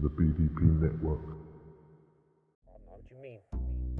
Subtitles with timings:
[0.00, 1.20] to the BDP network.
[2.86, 3.40] What do you mean?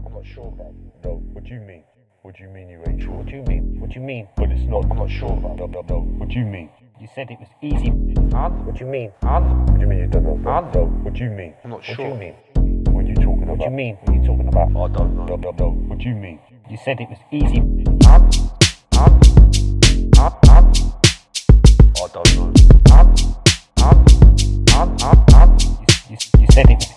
[0.05, 0.73] I'm not sure about.
[1.05, 1.85] No, what do you mean?
[2.23, 3.13] What do you mean you ain't sure?
[3.13, 3.81] What do you mean?
[3.81, 4.29] What do you mean?
[4.37, 4.85] But it's not.
[4.91, 5.57] I'm not sure about.
[5.57, 6.01] No, no, no.
[6.19, 6.71] What do you mean?
[7.01, 7.93] You said it was easy.
[8.33, 8.53] Hard?
[8.67, 9.13] What do you mean?
[9.23, 9.45] Hard?
[9.45, 10.41] What do you mean you don't know?
[10.45, 10.75] Hard?
[10.75, 10.87] No.
[10.87, 11.55] What do you mean?
[11.65, 11.97] I'm not sure.
[11.97, 12.85] What do you mean?
[12.93, 13.59] What are you talking about?
[13.59, 13.95] What do you mean?
[13.97, 14.69] What are you talking about?
[14.69, 15.25] I don't know.
[15.27, 15.71] No, no, no.
[15.71, 16.39] What do you mean?
[16.71, 17.63] You said it was easy.
[18.05, 18.58] Hard?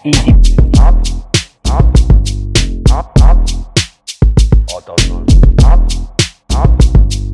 [0.04, 0.32] Easy.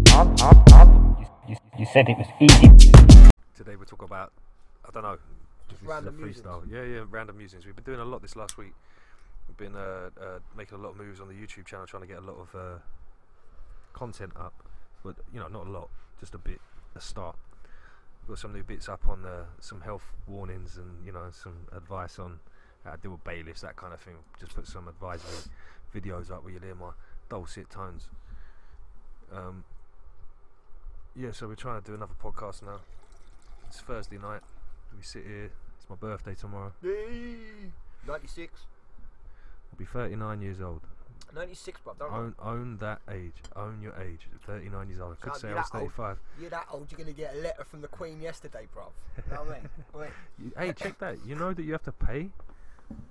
[0.08, 1.16] Don't know.
[1.20, 2.68] You, you, you said it was easy.
[3.56, 4.34] Today we'll talk about
[4.86, 5.18] I don't know.
[5.70, 6.64] Just random a freestyle.
[6.70, 7.66] Yeah, yeah, random musings.
[7.66, 8.74] We've been doing a lot this last week.
[9.48, 12.08] We've been uh, uh, making a lot of moves on the YouTube channel, trying to
[12.08, 12.80] get a lot of uh,
[13.94, 14.54] content up.
[15.04, 16.60] But you know, not a lot, just a bit,
[16.96, 17.38] a start.
[18.22, 21.68] We've got some new bits up on uh, some health warnings and you know some
[21.74, 22.40] advice on
[22.88, 24.16] how to deal with bailiffs, that kind of thing.
[24.40, 25.52] Just put some advisory
[25.94, 26.92] videos up where you hear my
[27.30, 28.10] dulcet tones.
[29.32, 29.64] Um,
[31.16, 32.80] yeah, so we're trying to do another podcast now.
[33.68, 34.42] It's Thursday night.
[34.96, 35.52] We sit here.
[35.78, 36.72] It's my birthday tomorrow.
[36.82, 37.72] Yay!
[38.08, 38.54] 96.
[39.72, 40.82] I'll be 39 years old.
[41.36, 42.00] 96, bruv.
[42.00, 43.34] Don't Own, own that age.
[43.56, 44.28] Own your age.
[44.46, 45.12] 39 years old.
[45.12, 45.92] I could Can't say I was that old.
[45.92, 46.18] 35.
[46.40, 48.92] You're that old, you're going to get a letter from the Queen yesterday, bruv.
[49.18, 50.12] You know what I mean?
[50.58, 51.18] Hey, check that.
[51.26, 52.30] You know that you have to pay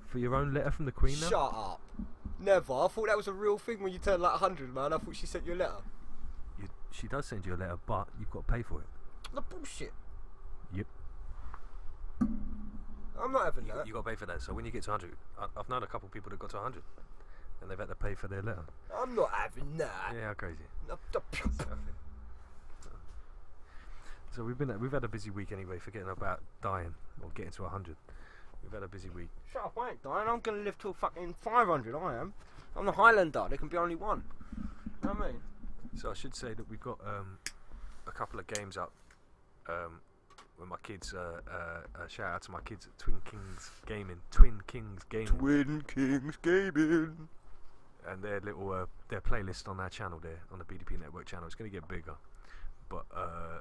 [0.07, 1.29] for your own letter from the Queen now?
[1.29, 1.81] Shut up.
[2.39, 2.73] Never.
[2.73, 4.93] I thought that was a real thing when you turned like 100, man.
[4.93, 5.83] I thought she sent you a letter.
[6.61, 8.87] You, she does send you a letter, but you've got to pay for it.
[9.35, 9.93] The bullshit.
[10.75, 10.87] Yep.
[12.21, 13.87] I'm not having You, that.
[13.87, 14.43] you got to pay for that.
[14.43, 16.51] So when you get to 100, I, I've known a couple of people that got
[16.51, 16.83] to 100
[17.63, 18.65] and they've had to pay for their letter.
[18.95, 20.13] I'm not having that.
[20.15, 20.65] Yeah, how crazy.
[24.35, 27.63] So we've been we've had a busy week anyway, forgetting about dying or getting to
[27.63, 27.97] 100.
[28.67, 29.29] We've had a busy week.
[29.53, 30.29] Shut up, I ain't dying.
[30.29, 32.35] I'm going to live till fucking 500, I am.
[32.75, 33.47] I'm the Highlander.
[33.49, 34.25] There can be only one.
[34.57, 34.65] You
[35.05, 35.41] know what I mean?
[35.95, 37.39] So I should say that we've got um,
[38.09, 38.91] a couple of games up.
[39.69, 40.01] Um,
[40.59, 44.19] with my kids, uh, uh, uh, shout out to my kids at Twin Kings Gaming,
[44.33, 47.29] Twin Kings Gaming, Twin Kings Gaming.
[48.09, 51.47] and their little uh, their playlist on our channel there on the BDP Network channel.
[51.47, 52.15] It's going to get bigger,
[52.89, 53.61] but uh,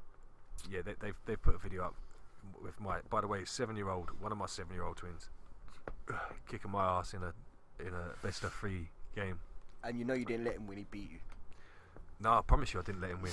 [0.71, 1.95] yeah, they, they've they've put a video up
[2.61, 2.99] with my.
[3.09, 5.29] By the way, seven year old, one of my seven year old twins,
[6.49, 7.33] kicking my ass in a
[7.79, 9.39] in a best of three game.
[9.83, 10.77] And you know you didn't let him win.
[10.79, 11.19] he beat you.
[12.19, 13.31] No, I promise you, I didn't let him win.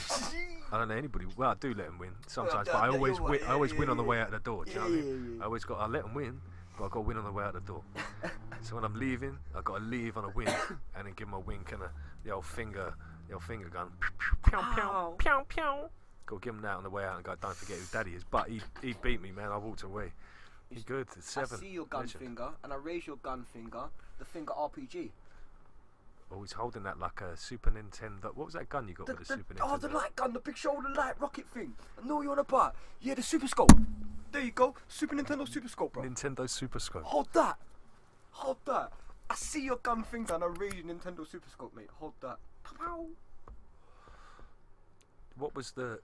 [0.73, 1.27] I don't know anybody.
[1.37, 3.33] Well, I do let him win sometimes, yeah, but I always win.
[3.33, 4.65] right, I always yeah, win on the way out the door.
[4.65, 5.25] Do you know what I Yeah, mean?
[5.25, 5.43] yeah, yeah.
[5.43, 5.79] I always got.
[5.81, 6.41] I let him win,
[6.77, 7.83] but I got to win on the way out the door.
[8.61, 10.49] so when I'm leaving, I got to leave on a win,
[10.97, 11.91] and then give him a wink and a
[12.25, 12.93] the old finger,
[13.29, 13.89] the old finger gun.
[14.45, 15.45] Pew pew pew oh.
[15.49, 15.63] pew.
[16.27, 17.35] Got to give him that on the way out and go.
[17.41, 18.25] Don't forget who daddy is.
[18.25, 19.51] But he he beat me, man.
[19.51, 20.13] I walked away.
[20.71, 21.07] He's good.
[21.17, 21.59] It's seven.
[21.59, 22.23] I see your gun Legend.
[22.25, 23.85] finger, and I raise your gun finger,
[24.19, 25.11] the finger RPG.
[26.35, 28.35] Oh, he's holding that like a Super Nintendo.
[28.35, 29.71] What was that gun you got The, with the, the- Super Nintendo?
[29.75, 31.75] oh, the light gun, the big shoulder light rocket thing.
[32.03, 32.75] I know you're on about.
[33.03, 33.73] Yeah, the Super Scope.
[34.31, 36.05] There you go, Super Nintendo Super Scope, bro.
[36.05, 37.03] Nintendo Super Scope.
[37.03, 37.59] Hold that.
[38.31, 38.93] Hold that.
[39.29, 41.89] I see your gun finger, and I raise your Nintendo Super Scope, mate.
[41.99, 42.39] Hold that.
[42.65, 43.09] Pow.
[45.37, 46.01] What was the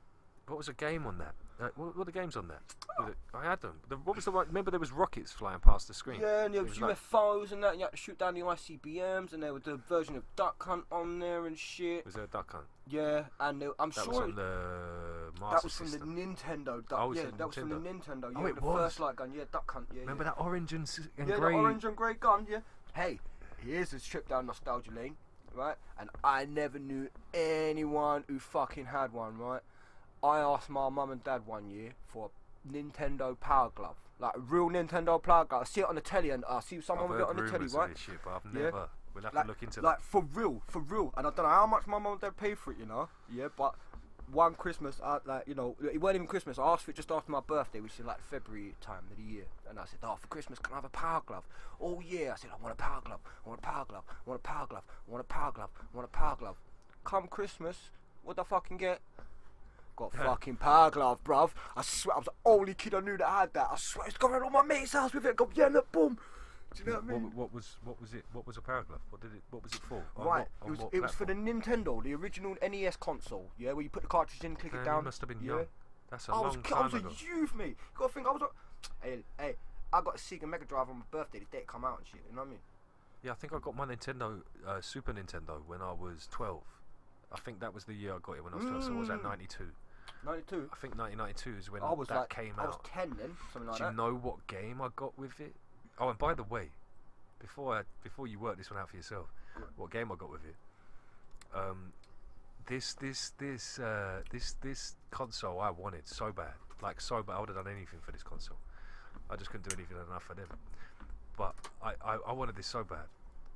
[0.48, 1.34] what was the game on that?
[1.60, 2.60] Uh, what were the games on that?
[3.00, 3.80] Was it, I had them.
[3.88, 4.46] The, what was the one?
[4.46, 6.20] Remember there was rockets flying past the screen.
[6.20, 7.70] Yeah, and there was like- UFOs and that.
[7.72, 10.62] And you had to shoot down the ICBMs, and there was the version of Duck
[10.64, 12.04] Hunt on there and shit.
[12.06, 12.64] was there a duck hunt?
[12.88, 16.88] Yeah, and there, I'm That sure was it- the Master that was from the Nintendo.
[16.88, 18.04] Duck, Oh, yeah, that was from the Nintendo?
[18.22, 18.32] Nintendo.
[18.36, 18.76] Oh, it the was?
[18.78, 19.32] first light gun.
[19.36, 19.88] Yeah, Duck Hunt.
[19.92, 20.30] Yeah, Remember yeah.
[20.30, 20.88] that orange and,
[21.18, 21.52] and yeah, grey?
[21.54, 22.46] the orange and grey gun.
[22.48, 22.60] Yeah.
[22.94, 23.18] Hey,
[23.64, 25.16] here's a trip down nostalgia lane,
[25.54, 25.76] right?
[25.98, 29.60] And I never knew anyone who fucking had one, right?
[30.22, 32.30] I asked my mum and dad one year for
[32.68, 35.62] a Nintendo Power Glove, like a real Nintendo Power Glove.
[35.62, 37.50] I see it on the telly, and I see I've someone with it on the
[37.50, 37.90] telly, right?
[37.90, 38.62] this shit, but I've Yeah.
[38.62, 38.88] never.
[39.14, 39.86] We'll have like, to look into that.
[39.86, 40.04] like that.
[40.04, 41.12] for real, for real.
[41.16, 43.08] And I don't know how much my mum and dad paid for it, you know.
[43.30, 43.74] Yeah, but
[44.30, 46.58] one Christmas, I, like you know, it wasn't even Christmas.
[46.58, 49.22] I asked for it just after my birthday, which is like February time of the
[49.22, 49.44] year.
[49.68, 51.48] And I said, "Oh, for Christmas, can I have a power glove?"
[51.80, 53.20] Oh yeah, I said, "I want a power glove.
[53.44, 54.04] I want a power glove.
[54.08, 54.84] I want a power glove.
[55.08, 55.70] I want a power glove.
[55.80, 56.56] I want a power glove."
[57.04, 57.90] Come Christmas,
[58.22, 59.00] what the fucking get?
[59.98, 61.50] Got fucking power glove, bruv.
[61.76, 63.68] I swear, I was the only kid I knew that had that.
[63.72, 65.34] I swear, it's it's going all my mate's house with it.
[65.34, 66.18] Go, yeah, look, boom.
[66.76, 67.22] Do you know what I mean?
[67.24, 68.24] What, what was what was it?
[68.32, 69.00] What was a power glove?
[69.10, 69.42] What did it?
[69.50, 70.04] What was it for?
[70.16, 71.32] Right, what- it was it was for the?
[71.32, 73.50] Nintendo, the original NES console.
[73.58, 75.04] Yeah, where you put the cartridge in, click Man, it you down.
[75.04, 75.46] must have been yeah.
[75.52, 75.66] young.
[76.10, 77.08] That's a I was, long I was ago.
[77.08, 77.66] a youth, mate.
[77.68, 78.42] You gotta think I was.
[78.42, 79.54] A, hey, hey,
[79.92, 82.06] I got a Sega Mega Drive on my birthday the day it come out and
[82.06, 82.20] shit.
[82.30, 82.60] You know what I mean?
[83.24, 86.62] Yeah, I think I got my Nintendo, uh, Super Nintendo, when I was 12.
[87.32, 88.96] I think that was the year I got it when I was 12, so I
[89.00, 89.24] was at Mm.
[89.24, 89.64] 92.
[90.24, 90.70] 92.
[90.72, 93.68] I think 1992 is when I was that like, came I was 10 then, something
[93.68, 95.54] like Do you know what game I got with it?
[95.98, 96.70] Oh, and by the way,
[97.38, 99.26] before I, before you work this one out for yourself,
[99.76, 100.56] what game I got with it?
[101.54, 101.92] Um,
[102.66, 106.52] this this this uh, this this console I wanted so bad,
[106.82, 107.34] like so bad.
[107.34, 108.58] I would have done anything for this console.
[109.30, 110.46] I just couldn't do anything enough for them.
[111.36, 113.06] But I, I, I wanted this so bad,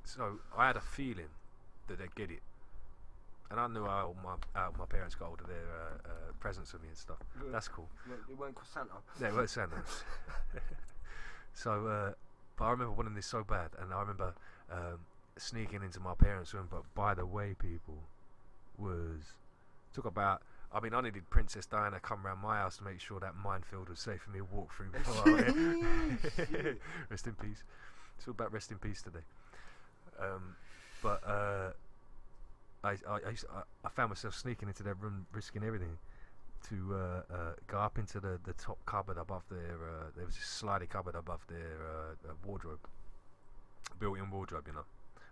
[0.03, 1.29] so I had a feeling
[1.87, 2.41] that they'd get it.
[3.51, 6.73] And I knew how my how my parents got hold of their uh, uh, presents
[6.73, 7.17] of me and stuff.
[7.35, 7.51] Yeah.
[7.51, 7.87] That's cool.
[8.29, 8.93] It weren't called Santa.
[9.21, 9.75] Yeah, it was Santa.
[11.53, 12.13] so, uh,
[12.57, 14.33] but I remember wanting this so bad, and I remember
[14.71, 14.99] um,
[15.37, 16.67] sneaking into my parents' room.
[16.69, 17.97] But by the way, people
[18.77, 19.33] was
[19.93, 20.41] took about.
[20.75, 23.89] I mean, I needed Princess Diana come round my house to make sure that minefield
[23.89, 24.89] was safe for me to walk through.
[27.09, 27.63] Rest in peace.
[28.17, 29.19] It's all about rest in peace today.
[30.19, 30.55] Um,
[31.01, 31.71] but uh,
[32.83, 35.97] I, I, I, used I, I found myself sneaking into their room, risking everything
[36.69, 37.35] to uh, uh,
[37.67, 39.77] go up into the, the top cupboard above their.
[39.89, 42.79] Uh, there was this sliding cupboard above their uh, uh, wardrobe,
[43.99, 44.65] built-in wardrobe.
[44.67, 44.85] You know,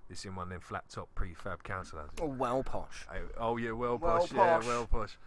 [0.09, 2.15] this in one of them flat top prefab council houses.
[2.21, 3.05] Oh, well posh.
[3.09, 5.17] I, oh yeah, well Well posh, yeah, well posh.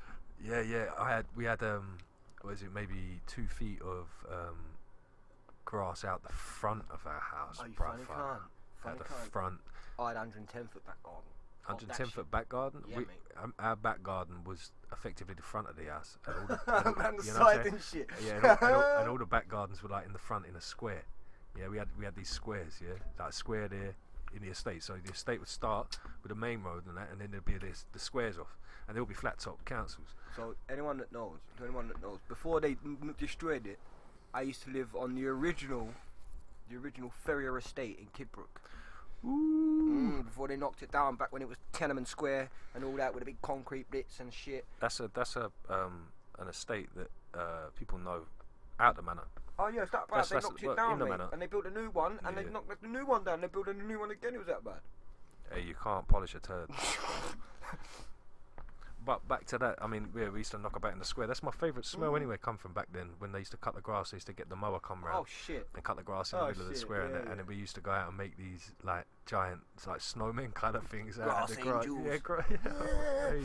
[0.44, 0.86] Yeah, yeah.
[0.98, 1.98] I had we had um,
[2.42, 4.56] was it maybe two feet of um,
[5.64, 8.36] grass out the front of our house, Oh, you funny I- cunt.
[8.86, 9.30] At Funny the cunt.
[9.32, 9.54] front,
[9.98, 11.22] I had 110 foot back garden.
[11.66, 12.82] Got that 110 foot back garden.
[12.88, 13.16] Yeah, we, mate.
[13.42, 16.18] um, our back garden was effectively the front of the house.
[16.26, 18.10] And all the, and Man, the side and shit.
[18.24, 20.46] Yeah, and all, and, all, and all the back gardens were like in the front
[20.46, 21.04] in a square.
[21.58, 22.80] Yeah, we had we had these squares.
[22.82, 23.94] Yeah, like a square there
[24.34, 24.82] in the estate.
[24.82, 27.54] So the estate would start with the main road and that, and then there'd be
[27.54, 28.56] this, the squares off,
[28.86, 30.08] and there'll be flat top councils.
[30.36, 33.78] So anyone that knows, to anyone that knows, before they n- destroyed it,
[34.32, 35.88] I used to live on the original,
[36.68, 38.60] the original Ferrier estate in Kidbrooke.
[39.24, 43.14] Mm, before they knocked it down, back when it was Tenement Square and all that
[43.14, 44.64] with the big concrete bits and shit.
[44.80, 48.22] That's a that's a um an estate that uh people know
[48.78, 49.22] out the manor.
[49.58, 50.16] Oh yeah, it's that bad.
[50.24, 51.28] That's- they that's- knocked well, it down, in the mate, manor.
[51.32, 52.42] and they built a new one, and Yeah.
[52.42, 53.40] they knocked the new one down.
[53.40, 54.34] They built a new one again.
[54.34, 54.80] It was that bad.
[55.52, 56.68] Hey, you can't polish a turd.
[59.04, 61.26] But back to that, I mean, yeah, we used to knock about in the square.
[61.26, 62.16] That's my favourite smell Mm.
[62.16, 62.36] anyway.
[62.40, 64.10] Come from back then when they used to cut the grass.
[64.12, 65.18] They used to get the mower come round.
[65.18, 65.68] Oh shit.
[65.74, 67.28] and cut the grass in Oh, the middle of the shit, square, and, yeah, then-
[67.32, 70.74] and then we used to go out and make these like giant, like snowmen kind
[70.76, 71.86] of things out Grass of the grass.
[72.04, 73.40] Yeah, gra- yeah,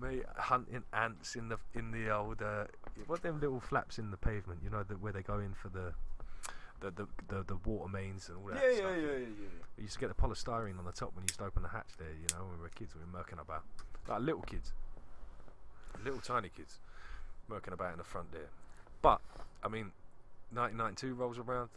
[0.00, 2.64] mate, hunting ants in the in the old uh,
[3.06, 5.68] what them little flaps in the pavement, you know, the, where they go in for
[5.70, 5.92] the
[6.80, 9.48] the, the the the water mains and all that Yeah, yeah, yeah, yeah, yeah.
[9.76, 11.68] We used to get the polystyrene on the top when you used to open the
[11.70, 13.64] hatch there, you know, when we were kids, we were murking about.
[14.08, 14.72] Like little kids.
[16.04, 16.78] Little tiny kids.
[17.50, 18.48] Murking about in the front there.
[19.02, 19.20] But,
[19.62, 19.92] I mean,
[20.52, 21.70] 1992 rolls around.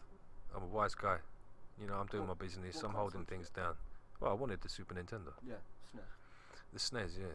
[0.56, 1.18] I'm a wise guy.
[1.80, 2.82] You know, I'm doing What- my business.
[2.84, 3.76] I'm holding things down.
[4.20, 5.34] Well, I wanted the Super Nintendo.
[5.44, 5.56] Yeah,
[5.94, 6.04] SNES.
[6.74, 7.26] The SNES, yeah.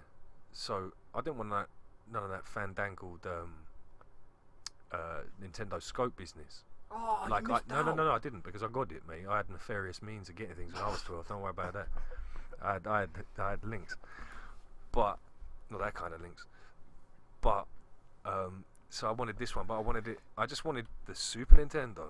[0.52, 1.68] So, I didn't want that,
[2.10, 3.66] none of that fandangled um,
[4.92, 8.68] uh, Nintendo scope business Oh, like I, no, no, no, no, I didn't because I
[8.68, 9.26] got it, mate.
[9.28, 11.26] I had nefarious means of getting things when I was twelve.
[11.26, 11.88] Don't worry about that.
[12.62, 13.96] I had, I had, I had links,
[14.96, 15.18] but
[15.70, 16.46] not that kind of links.
[17.42, 17.66] But
[18.24, 20.18] um, so I wanted this one, but I wanted it.
[20.38, 22.06] I just wanted the Super Nintendo.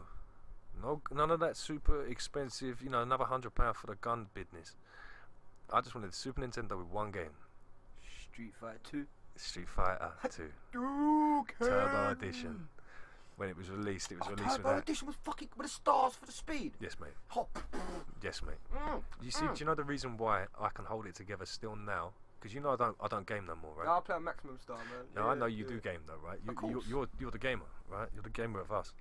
[0.81, 2.81] No, none of that super expensive.
[2.83, 4.77] You know, another hundred pound for the gun business.
[5.73, 7.35] I just wanted the Super Nintendo with one game,
[8.31, 9.07] Street Fighter 2.
[9.35, 12.69] Street Fighter Two Turbo Edition.
[13.37, 14.83] When it was released, it was Oh, released with Turbo that.
[14.85, 16.73] Edition was fucking with the stars for the speed.
[16.81, 17.11] Yes, mate.
[17.29, 17.59] Hop.
[18.23, 18.57] Yes, mate.
[18.75, 19.03] Mm.
[19.23, 22.13] You see, do you know the reason why I can hold it together still now?
[22.39, 23.87] Because you know I don't, I don't game no more, right?
[23.87, 24.87] No, I'll play on Maximum Star, man.
[25.15, 25.71] Now I know you yeah.
[25.71, 26.39] do game though, right?
[26.45, 26.87] You, Of you, course.
[26.89, 28.09] you're, you're the gamer, right?
[28.15, 28.93] You're the gamer of us.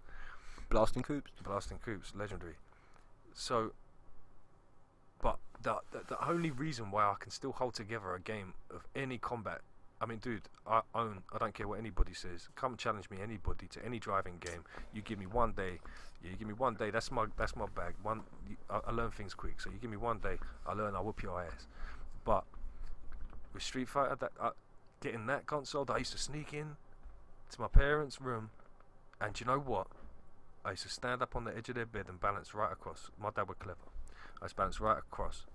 [0.69, 1.31] Blasting Coops.
[1.43, 2.55] Blasting Coops, legendary.
[3.33, 3.73] So,
[5.21, 8.85] but the, the the only reason why I can still hold together a game of
[8.95, 9.61] any combat,
[10.01, 11.23] I mean, dude, I own.
[11.33, 12.47] I don't care what anybody says.
[12.55, 14.63] Come challenge me, anybody, to any driving game.
[14.93, 15.79] You give me one day.
[16.23, 16.89] Yeah, you give me one day.
[16.91, 17.93] That's my that's my bag.
[18.01, 18.21] One,
[18.69, 19.59] I, I learn things quick.
[19.61, 20.95] So you give me one day, I learn.
[20.95, 21.67] I whoop your ass.
[22.23, 22.43] But
[23.55, 24.51] with Street Fighter, that uh,
[25.01, 26.75] getting that console, that I used to sneak in
[27.51, 28.51] to my parents' room,
[29.19, 29.87] and you know what?
[30.63, 33.09] I used to stand up on the edge of their bed and balance right across.
[33.19, 33.77] My dad was clever.
[34.41, 35.45] I used to balance right across.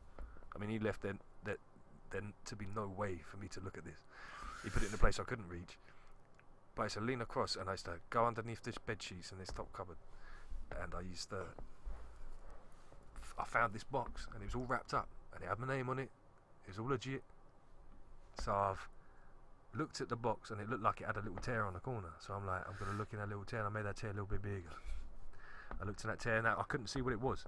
[0.55, 1.15] I mean, he left there
[1.45, 1.59] that
[2.11, 4.01] then to be no way for me to look at this.
[4.65, 5.79] He put it in a place I couldn't reach.
[6.75, 9.31] But I used to lean across and I used to go underneath this bed sheets
[9.33, 9.97] in this top cupboard,
[10.83, 11.43] and I used to.
[13.39, 15.89] I found this box and it was all wrapped up and it had my name
[15.89, 16.11] on it.
[16.67, 17.23] It was all legit.
[18.41, 18.89] So I've
[19.75, 21.81] looked at the box and it looked like it had a little tear on the
[21.81, 22.09] corner.
[22.19, 23.61] So I'm like, I'm gonna look in that little tear.
[23.61, 24.73] And I made that tear a little bit bigger.
[25.81, 27.45] I looked in that tear and I couldn't see what it was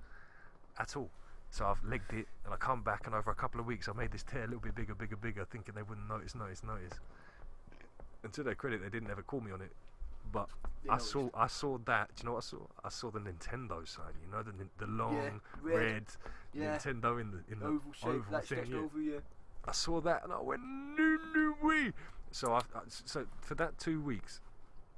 [0.78, 1.10] at all.
[1.50, 3.92] So I've legged it and I come back and over a couple of weeks I
[3.92, 6.98] made this tear a little bit bigger, bigger, bigger, thinking they wouldn't notice, notice, notice.
[8.22, 9.72] and to their credit, they didn't ever call me on it.
[10.32, 10.48] But
[10.84, 12.14] Yeah, I saw I saw that.
[12.14, 12.66] Do you know what I saw?
[12.84, 14.14] I saw the Nintendo sign.
[14.24, 15.74] You know the the long red.
[15.74, 16.04] red,
[16.54, 16.78] Yeah.
[16.78, 18.66] Nintendo in the in the Oval shape, like thing.
[18.70, 18.78] yeah.
[18.78, 19.18] over, yeah.
[19.64, 21.92] I saw that and I went no no way.
[22.30, 24.40] So I I- uh, so for that two weeks,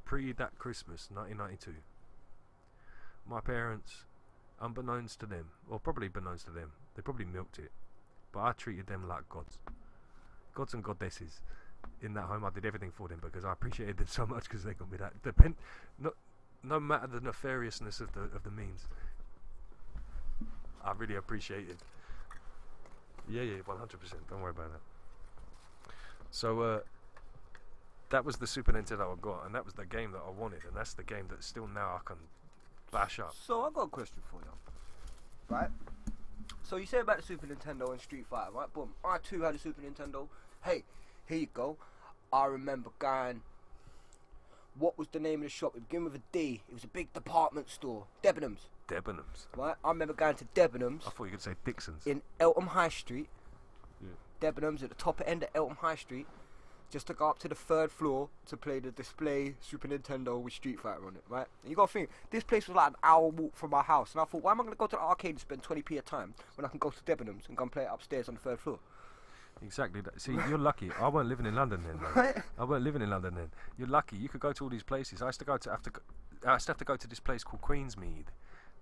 [0.04, 1.75] pre that Christmas, 1992,
[3.26, 4.04] my parents,
[4.61, 7.73] unbeknownst to them, or probably beknownst to them, they probably milked it,
[8.33, 9.59] but I treated them like gods,
[10.54, 11.40] gods and goddesses.
[12.00, 14.64] In that home, I did everything for them because I appreciated them so much because
[14.64, 15.23] they got me that.
[15.23, 15.56] Depend,
[15.99, 16.12] no,
[16.62, 18.88] no matter the nefariousness of the of the means,
[20.83, 21.76] I really appreciated.
[23.28, 24.28] Yeah, yeah, one hundred percent.
[24.28, 25.93] Don't worry about that.
[26.31, 26.81] So uh,
[28.11, 30.64] that was the Super Nintendo I got, and that was the game that I wanted,
[30.64, 32.16] and that's the game that still now I can
[32.90, 33.35] bash up.
[33.47, 34.52] So I've got a question for you.
[35.49, 35.71] Right?
[36.62, 38.73] So you say about the Super Nintendo and Street Fighter, right?
[38.73, 38.90] Boom.
[39.04, 40.28] I too had a Super Nintendo.
[40.62, 40.85] Hey,
[41.28, 41.76] here you go.
[42.33, 43.43] I remember going.
[44.76, 45.76] What was the name of the shop?
[45.76, 46.62] It began with a D.
[46.69, 48.07] It was a big department store.
[48.25, 49.47] Debenhams, Debenhams.
[49.57, 49.75] right?
[49.85, 52.07] I remember going to Debenhams I thought you could say Dixon's.
[52.07, 53.29] in Eltham High Street.
[54.00, 54.09] Yeah.
[54.50, 56.26] Debenhams at the top end of Eltham High Street.
[56.91, 60.53] Just to go up to the third floor to play the display Super Nintendo with
[60.53, 61.47] Street Fighter on it, right?
[61.62, 64.21] And you gotta think, this place was like an hour walk from my house, and
[64.21, 66.35] I thought, why am I gonna go to the arcade and spend 20p a time
[66.55, 68.61] when I can go to Debenhams and go and play it upstairs on the third
[68.61, 68.79] floor?
[69.62, 70.03] Exactly.
[70.03, 70.21] That.
[70.21, 70.91] See, you're lucky.
[71.00, 72.00] I weren't living in London then.
[72.00, 72.12] Man.
[72.14, 72.43] Right?
[72.59, 73.50] I weren't living in London then.
[73.79, 74.17] You're lucky.
[74.17, 75.23] You could go to all these places.
[75.23, 75.91] I used to go to have to.
[75.91, 76.00] Go,
[76.47, 78.26] I used to have to go to this place called Queensmead,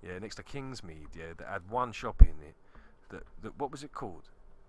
[0.02, 2.54] yeah, next to Kingsmead, yeah, that had one shop in it.
[3.10, 4.28] That, that what was it called?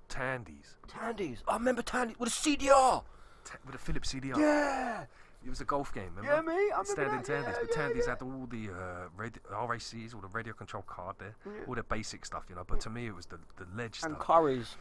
[0.10, 0.78] Tandy's.
[0.88, 1.44] Tandy's.
[1.48, 3.04] I remember Tandy's with a CDR.
[3.46, 4.38] Ta- with a Philips CDR.
[4.38, 5.06] Yeah.
[5.46, 6.32] It was a golf game, remember?
[6.36, 6.54] Yeah, mate.
[6.54, 7.25] I remember Standing that.
[7.25, 8.10] Tandy's, yeah, but yeah, Tandy's yeah.
[8.13, 11.36] had all the uh, radio, RACs, all the radio control card there,
[11.68, 12.63] all the basic stuff, you know.
[12.66, 14.20] But to me, it was the the ledge And stuff.
[14.20, 14.75] Curry's.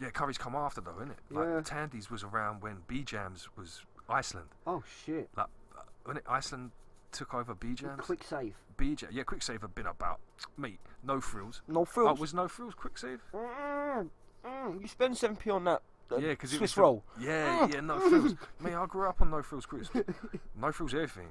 [0.00, 1.18] yeah, Curry's come after though, isn't it?
[1.30, 1.60] Like Yeah.
[1.64, 4.48] Tandy's was around when Bejams was Iceland.
[4.66, 5.28] Oh shit.
[5.36, 5.46] Like
[5.76, 6.72] uh, when Iceland
[7.12, 8.00] took over B Jams.
[8.04, 8.54] Kwik Save.
[8.76, 10.20] BJ, yeah, Kwik Save had been about,
[10.56, 11.62] mate, no frills.
[11.66, 12.18] No Oh, frills.
[12.20, 13.20] was no frills Kwik Save?
[13.34, 14.08] Mm,
[14.44, 15.82] mm, you spend 7p on that.
[16.12, 17.04] uh, Yeah, because it was the- roll.
[17.18, 18.34] Yeah, yeah, no frills.
[18.60, 19.94] Mate, I grew up on no frills crisps.
[20.60, 21.28] no frills everything.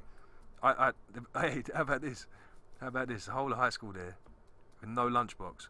[0.61, 0.91] I,
[1.33, 2.27] I, hey, how about this?
[2.81, 3.25] How about this?
[3.25, 4.17] The whole of high school there,
[4.81, 5.67] with no lunchbox.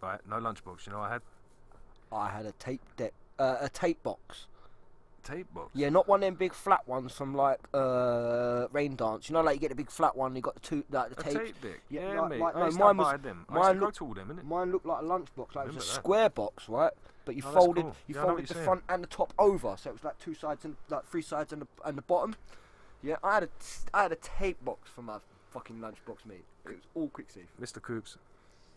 [0.00, 0.86] Right, no lunchbox.
[0.86, 1.22] You know, I had
[2.12, 4.46] I had a tape deck, uh, a tape box.
[5.22, 5.70] Tape box.
[5.74, 9.28] Yeah, not one of them big flat ones from like uh, Rain Dance.
[9.28, 10.34] You know, like you get the big flat one.
[10.34, 11.80] You got the two, like the A tape deck.
[11.90, 12.40] Yeah, Yeah, like- mate.
[12.40, 13.46] like- I no, mine was- them.
[13.48, 14.44] I mine to look- all them, innit?
[14.44, 15.54] Mine looked like a lunchbox.
[15.54, 15.84] Like it was a that.
[15.94, 16.92] square box, right?
[17.24, 17.96] But you Oh, folded, cool.
[18.08, 20.18] you Yeah, I folded the you're front and the top over, so it was like
[20.18, 22.34] two sides and like three sides and the and the bottom.
[23.02, 23.52] Yeah, I had a t-
[23.94, 25.18] I had a tape box for my
[25.50, 26.44] fucking lunchbox, mate.
[26.64, 27.46] It was all Kwik Save.
[27.60, 27.80] Mr.
[27.80, 28.16] Coops,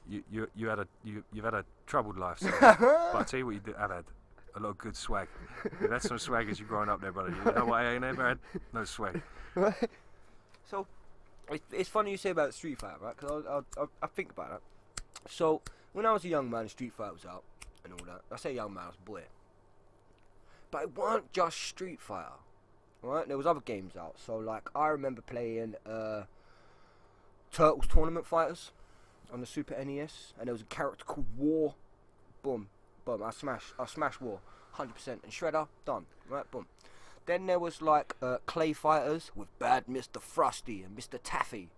[0.08, 3.46] you, you you had a you you've had a troubled life, but I tell you
[3.46, 4.06] what you did, have had
[4.56, 5.28] a lot of good swag.
[5.82, 7.34] You've some swag as you growing up there, brother.
[7.46, 8.40] You know what I ain't ever had?
[8.74, 9.22] No swag.
[10.66, 10.88] So,
[11.52, 13.16] it's, it's funny you say about Street Fighter, right?
[13.16, 15.02] Because I, I, I, think about it.
[15.30, 17.44] So, when I was a young man, Street Fighter was out
[17.84, 18.22] and all that.
[18.32, 19.24] I say young man, I was a boy.
[20.72, 22.32] But it weren't just Street Fighter,
[23.02, 23.28] right?
[23.28, 24.16] There was other games out.
[24.26, 26.24] So, like, I remember playing uh,
[27.52, 28.72] Turtles Tournament Fighters
[29.32, 31.76] on the Super NES, and there was a character called War.
[32.42, 32.70] Boom,
[33.06, 33.24] boom.
[33.24, 34.40] I smash, I smash War,
[34.74, 35.22] hundred percent.
[35.24, 36.06] And Shredder, done.
[36.30, 36.68] Right, boom.
[37.26, 40.20] Then there was like uh, Clay Fighters with Bad Mr.
[40.22, 41.20] Frosty and Mr.
[41.24, 41.70] Taffy.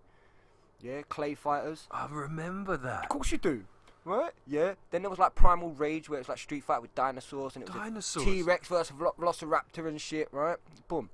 [0.80, 1.86] Yeah, Clay Fighters.
[1.90, 3.04] I remember that.
[3.04, 3.64] Of course you do.
[4.04, 4.32] Right?
[4.46, 4.74] Yeah.
[4.90, 7.74] Then there was like Primal Rage where it's like Street Fight with dinosaurs and it
[7.74, 8.14] was.
[8.14, 10.58] T Rex versus Velo- Velociraptor and shit, right?
[10.86, 11.10] Boom.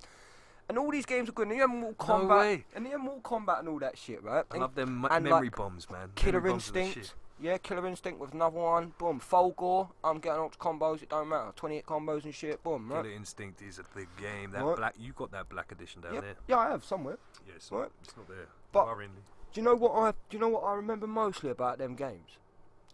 [0.69, 1.47] And all these games are good.
[1.47, 2.65] And you have Mortal No way.
[2.75, 4.45] And you have Mortal Kombat and all that shit, right?
[4.49, 6.09] I And love them and, memory like, bombs, man.
[6.15, 7.13] Killer Instinct.
[7.39, 8.93] Yeah, Killer Instinct with another one.
[8.97, 9.19] Boom.
[9.19, 9.89] Fulgore.
[10.03, 11.01] I'm getting up to combos.
[11.03, 11.51] It don't matter.
[11.55, 12.63] 28 combos and shit.
[12.63, 12.89] Boom.
[12.91, 13.03] Right?
[13.03, 14.51] Killer Instinct is a big game.
[14.51, 14.77] That Right.
[14.77, 16.35] black, you got that black edition down Yeah, there.
[16.47, 17.17] yeah, I have somewhere.
[17.45, 17.81] Yeah, it's, Right.
[17.81, 18.47] not, it's not there.
[18.71, 18.95] But-.
[18.95, 20.11] Do you know what I?
[20.11, 22.37] Do you know what I remember mostly about them games?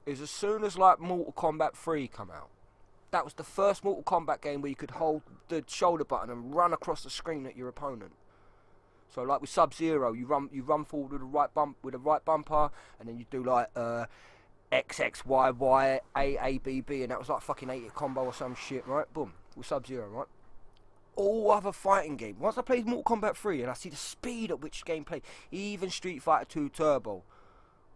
[0.06, 2.50] Is as soon as like Mortal Kombat 3 come out,
[3.12, 6.56] that was the first Mortal Kombat game where you could hold the shoulder button and
[6.56, 8.14] run across the screen at your opponent.
[9.14, 11.96] So like with Sub Zero, you run you run forward with a right bump with
[11.96, 14.06] a right bumper, and then you do like uh,
[14.72, 14.86] and
[17.12, 19.12] that was like fucking 80 combo or some shit, right?
[19.14, 20.28] Boom, with Sub Zero, right?
[21.20, 22.38] all other fighting game.
[22.40, 25.22] Once I played Mortal Kombat 3 and I see the speed at which game play,
[25.52, 27.24] even Street Fighter 2 Turbo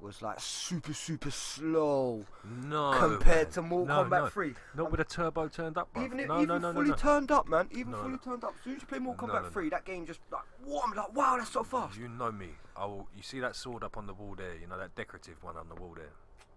[0.03, 2.25] was like super super slow
[2.65, 2.93] No.
[2.99, 4.27] compared to Mortal no, Kombat no.
[4.27, 4.53] 3.
[4.75, 6.03] Not with a turbo turned up, bro.
[6.03, 7.69] Even if, no, even no, fully turned up, man.
[7.71, 8.53] Even fully turned up.
[8.57, 9.49] As soon as you play Mortal Kombat no, no.
[9.49, 10.83] 3, that game just like, what?
[10.85, 11.97] I'm like, wow, that's so fast.
[11.97, 12.49] You know me.
[12.75, 13.07] I will.
[13.15, 14.55] You see that sword up on the wall there?
[14.59, 16.11] You know that decorative one on the wall there.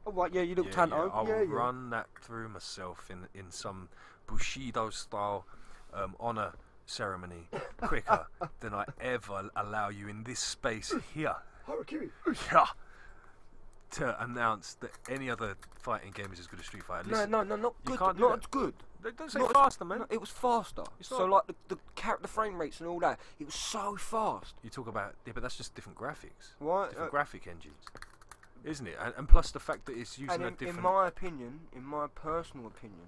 [0.06, 1.06] Oh, right, yeah, you look yeah, Tanto.
[1.06, 3.88] yeah, I will yeah, run that through myself in in some
[4.26, 5.46] Bushido style,
[5.94, 6.52] um, on a
[6.86, 7.48] ceremony
[7.78, 8.26] quicker
[8.60, 11.36] than I ever allow you in this space here.
[11.68, 12.10] Harakiri.
[12.52, 12.66] Yeah.
[13.92, 17.08] To announce that any other fighting game is as good as Street Fighter.
[17.08, 18.16] No, Listen, no, no, not you good.
[18.16, 18.38] do that.
[18.40, 18.74] as good.
[19.02, 19.98] They don't say Not as- faster, man.
[20.00, 20.82] No, it was faster.
[20.98, 21.78] It's so not- like the
[22.22, 24.54] the, frame rates and all that, it was so fast.
[24.64, 26.88] You talk about yeah, but that's just different graphics, Right.
[26.90, 27.84] different uh, graphic engines,
[28.64, 28.96] isn't it?
[29.00, 30.78] And, and plus the fact that it's using and a in, different.
[30.78, 33.06] in my opinion, in my personal opinion,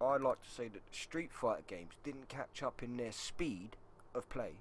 [0.00, 3.76] I'd like to say that Street Fighter games didn't catch up in their speed
[4.14, 4.54] of play.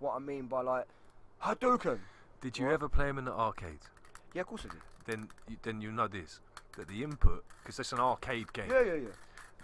[0.00, 0.86] What I mean by like
[1.42, 2.00] Hadouken.
[2.42, 2.74] Did you What?
[2.74, 3.78] ever play them in the arcade?
[4.34, 4.82] Yeah, of course I did.
[5.06, 6.40] Then you, then you know this
[6.76, 8.66] that the input because it's an arcade game.
[8.70, 9.08] Yeah, yeah, yeah.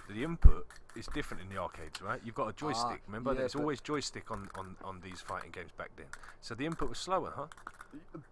[0.08, 2.20] The input is different in the arcades, right?
[2.24, 3.00] You've got a joystick.
[3.06, 6.06] Remember, Ah, yeah, there's always joystick on, on, on these fighting games back then.
[6.40, 7.46] So the input was slower, huh?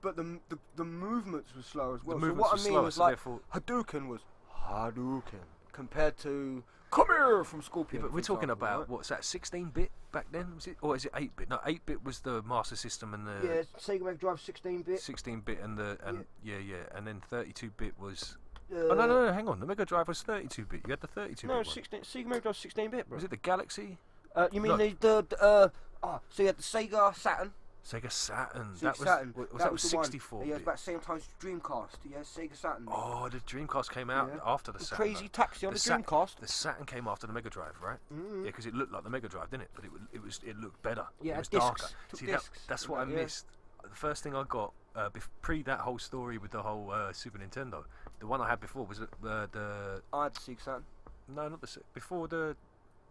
[0.03, 2.19] But the the, the movements were slow as well.
[2.19, 3.19] the so what I mean slower, was so like.
[3.55, 4.21] Hadouken was
[4.67, 8.03] Hadouken compared to Come here from Yeah, Scorpion.
[8.03, 8.89] but we're talking example, about right?
[8.89, 9.21] what's that?
[9.21, 11.51] 16-bit back then, was it, or is it 8-bit?
[11.51, 15.01] No, 8-bit was the Master System and the Yeah, Sega Mega Drive 16 bit.
[15.01, 18.37] 16-bit and the and yeah, yeah, and then 32-bit was.
[18.73, 19.61] Uh, oh no, no, no, hang on.
[19.61, 20.83] The Mega Drive was 32-bit.
[20.87, 21.65] You had the 32-bit No, one.
[21.65, 23.17] 16, Sega Mega Drive 16 bit, bro.
[23.17, 23.99] Was it the Galaxy?
[24.35, 24.77] Uh, you mean No.
[24.77, 25.69] the, the, the uh,
[26.03, 27.53] ah, so you had the Sega Saturn.
[27.85, 28.75] Sega Saturn.
[28.75, 29.35] Sega that was Saturn.
[29.37, 30.05] wa- was that, was the one.
[30.05, 31.97] 64 Yeah, it was about the same time as Dreamcast.
[32.11, 32.85] Yeah, Sega Saturn.
[32.89, 34.41] Oh, the Dreamcast came out Yeah.
[34.45, 35.07] after the The Saturn.
[35.15, 35.29] Crazy.
[35.29, 36.37] Taxi on the, The Sat- Dreamcast.
[36.41, 37.99] The Saturn came after the Mega Drive, right?
[38.13, 38.41] Mm.
[38.45, 39.71] Yeah, because it looked like the Mega Drive, didn't it?
[39.75, 41.07] But it, it was it looked better.
[41.23, 41.65] Yeah, it was discs.
[41.65, 41.87] darker.
[42.11, 43.23] Took See, that, discs that's and what I that, yeah.
[43.23, 43.47] missed.
[43.83, 47.13] The first thing I got uh, bef- pre that whole story with the whole uh,
[47.13, 47.85] Super Nintendo.
[48.19, 50.85] The one I had before was the the, the I had the Sega Saturn.
[51.29, 52.57] no, not the before the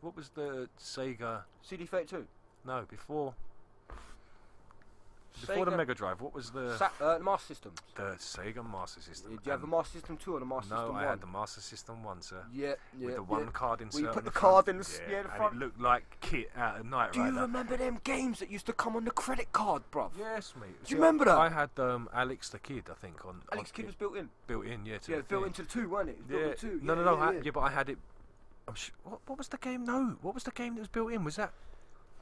[0.02, 1.44] what was the Sega?
[1.68, 2.26] CD32.
[2.66, 3.34] No, before
[5.42, 6.22] before the Mega Drive.
[6.22, 7.74] What was the Sa- uh, Master System.
[7.96, 9.32] the Sega Master System?
[9.32, 11.28] Did you have the Master System 2 or the Master No, System I had the
[11.28, 12.44] Master System one, sir.
[12.54, 13.06] Yeah, yeah.
[13.06, 13.28] with the yeah.
[13.28, 14.02] one card insert.
[14.02, 14.42] you on put the front.
[14.54, 17.20] card in the s- yeah, the and it looked like Kit out of Night Do
[17.20, 17.42] you Rider.
[17.42, 20.12] remember them games that used to come on the credit card, bruv?
[20.18, 20.84] Yes, mate.
[20.84, 21.38] Do you remember that?
[21.38, 23.42] I had um, Alex the Kid, I think, on.
[23.52, 24.30] Alex on Kid was built in.
[24.48, 24.98] built in, yeah.
[25.08, 26.18] Yeah, the built into the 2, wasn't it?
[26.30, 26.70] It was Yeah.
[26.70, 26.80] 2.
[26.84, 27.18] No, yeah, no, no.
[27.18, 27.40] yeah, I, yeah.
[27.46, 27.98] yeah, but I had it.
[28.68, 29.86] I'm sh- what, what was the game?
[29.86, 31.24] No, what was the game that was built in?
[31.24, 31.54] Was that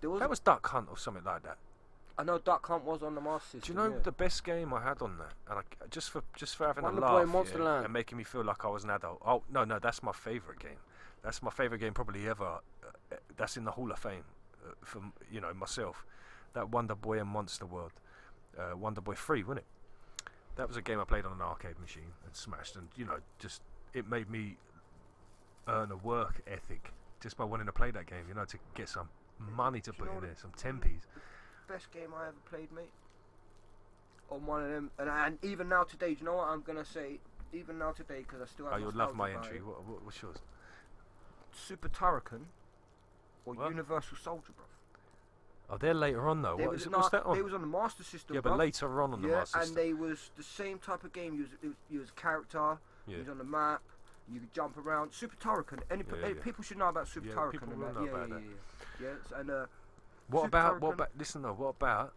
[0.01, 1.57] that was Duck Hunt or something like that?
[2.17, 3.99] I know Duck Hunt was on the Master Do you know yeah.
[4.01, 5.33] the best game I had on that?
[5.49, 7.85] And I, just for just for having Wonder a laugh Monster yeah, Land.
[7.85, 9.21] and making me feel like I was an adult.
[9.25, 10.77] Oh no, no, that's my favourite game.
[11.23, 12.59] That's my favourite game probably ever.
[12.83, 14.23] Uh, that's in the Hall of Fame
[14.65, 16.05] uh, for you know myself.
[16.53, 17.91] That Wonder Boy and Monster World,
[18.57, 20.29] uh, Wonder Boy Free, wasn't it?
[20.55, 23.17] That was a game I played on an arcade machine and smashed, and you know,
[23.39, 23.61] just
[23.93, 24.55] it made me
[25.67, 28.23] earn a work ethic just by wanting to play that game.
[28.29, 31.01] You know, to get some money to put in there, some tempies.
[31.67, 32.91] Best game I ever played, mate.
[34.29, 36.85] On one of them, and, and even now today, do you know what I'm gonna
[36.85, 37.19] say?
[37.53, 38.73] Even now today, because I still have.
[38.73, 39.61] Oh, you'll love my entry.
[39.61, 40.37] What, what, what's yours?
[41.51, 42.45] Super Turrican
[43.45, 43.69] or What?
[43.69, 44.65] Universal Soldier, bro.
[45.69, 46.57] Oh, they're later on though.
[46.57, 46.93] They What was, is it?
[46.93, 47.35] What's that on?
[47.35, 48.35] They was on the Master System.
[48.35, 48.57] yeah, but bruv.
[48.57, 49.83] later on on the yeah, Master and System.
[49.83, 51.35] And they was the same type of game.
[51.35, 52.77] You was, was, you was a character.
[53.07, 53.13] yeah.
[53.13, 53.81] You was on the map.
[54.31, 55.13] You could jump around.
[55.13, 55.79] Super Turrican.
[55.91, 56.41] Any, pe- Yeah, any yeah.
[56.41, 57.51] people should know about Super Yeah, Turrican.
[57.51, 58.41] people will know yeah, about yeah, that.
[58.41, 58.49] yeah,
[58.99, 59.07] yeah.
[59.07, 59.65] Yes, and uh,
[60.29, 61.09] what about what about?
[61.17, 61.53] Listen though.
[61.53, 62.13] What about?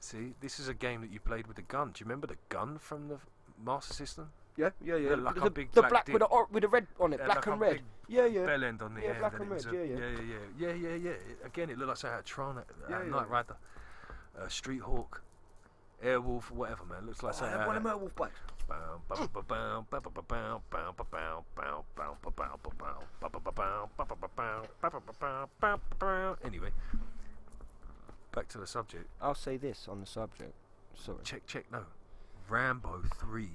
[0.00, 1.88] See, this is a game that you played with a gun.
[1.88, 3.18] Do you remember the gun from the
[3.64, 4.30] Master System?
[4.56, 5.14] Yeah, yeah, yeah.
[5.14, 7.46] like the, the black, black with, a with a red on it, yeah, black like
[7.46, 7.80] and red.
[8.06, 8.46] Yeah, yeah.
[8.46, 9.18] Bell end on the yeah, end.
[9.18, 9.66] Black and, red.
[9.66, 10.18] A, yeah, yeah, yeah,
[10.58, 11.46] yeah, yeah, yeah, yeah.
[11.46, 13.10] Again, it looked like say a Tron, uh, yeah, yeah.
[13.10, 13.56] Knight Rider,
[14.40, 15.22] uh, Street Hawk,
[16.04, 17.06] Airwolf, whatever, man.
[17.06, 17.56] Looks like oh, something.
[17.56, 18.38] I had one of my Airwolf bikes.
[26.44, 26.70] Anyway,
[28.34, 29.06] back to the subject.
[29.22, 30.52] I'll say this on the subject.
[30.94, 31.18] Sorry.
[31.24, 31.84] Check, check, no.
[32.48, 33.48] Rambo 3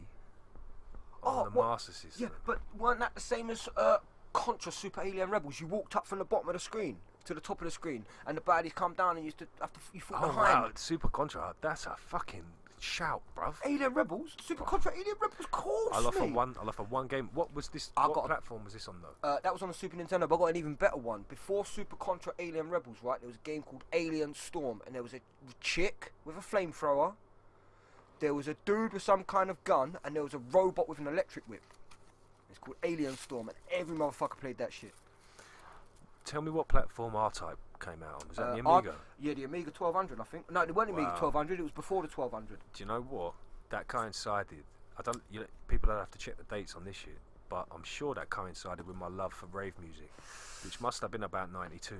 [1.22, 1.70] Oh, on the what?
[1.70, 2.24] Master System.
[2.24, 3.98] Yeah, but weren't that the same as uh,
[4.34, 5.60] Contra Super Alien Rebels?
[5.60, 8.06] You walked up from the bottom of the screen to the top of the screen,
[8.26, 10.64] and the baddies come down, and you used to have to you fought Oh, behind.
[10.64, 10.72] wow.
[10.76, 11.54] Super Contra.
[11.62, 12.44] That's a fucking
[12.80, 13.56] shout, bruv.
[13.66, 16.34] Alien Rebels, Super Contra Alien Rebels, course, I'll offer mate.
[16.34, 16.56] one.
[16.62, 17.30] I'll offer one game.
[17.34, 17.92] What was this?
[17.98, 19.28] I what got a- platform was this on though?
[19.28, 21.26] Uh, that was on the Super Nintendo, but I got an even better one.
[21.30, 25.04] Before Super Contra Alien Rebels, right, there was a game called Alien Storm, and there
[25.04, 25.20] was a
[25.62, 27.14] chick with a flamethrower,
[28.20, 31.00] there was a dude with some kind of gun, and there was a robot with
[31.00, 31.62] an electric whip.
[32.50, 34.94] It's called Alien Storm, and every motherfucker played that shit.
[36.26, 38.28] Tell me what platform R-Type came out on.
[38.28, 38.96] Was that Uh, the Amiga?
[39.20, 40.50] Yeah, the Amiga 1200, I think.
[40.52, 42.60] No, it wasn't Amiga 1200, it was before the 1200.
[42.74, 43.34] Do you know what?
[43.70, 44.64] That coincided.
[44.98, 45.22] I don't.
[45.32, 47.18] You know, people don't have to check the dates on this shit,
[47.50, 50.12] but I'm sure that coincided with my love for rave music,
[50.64, 51.96] which must have been about '92.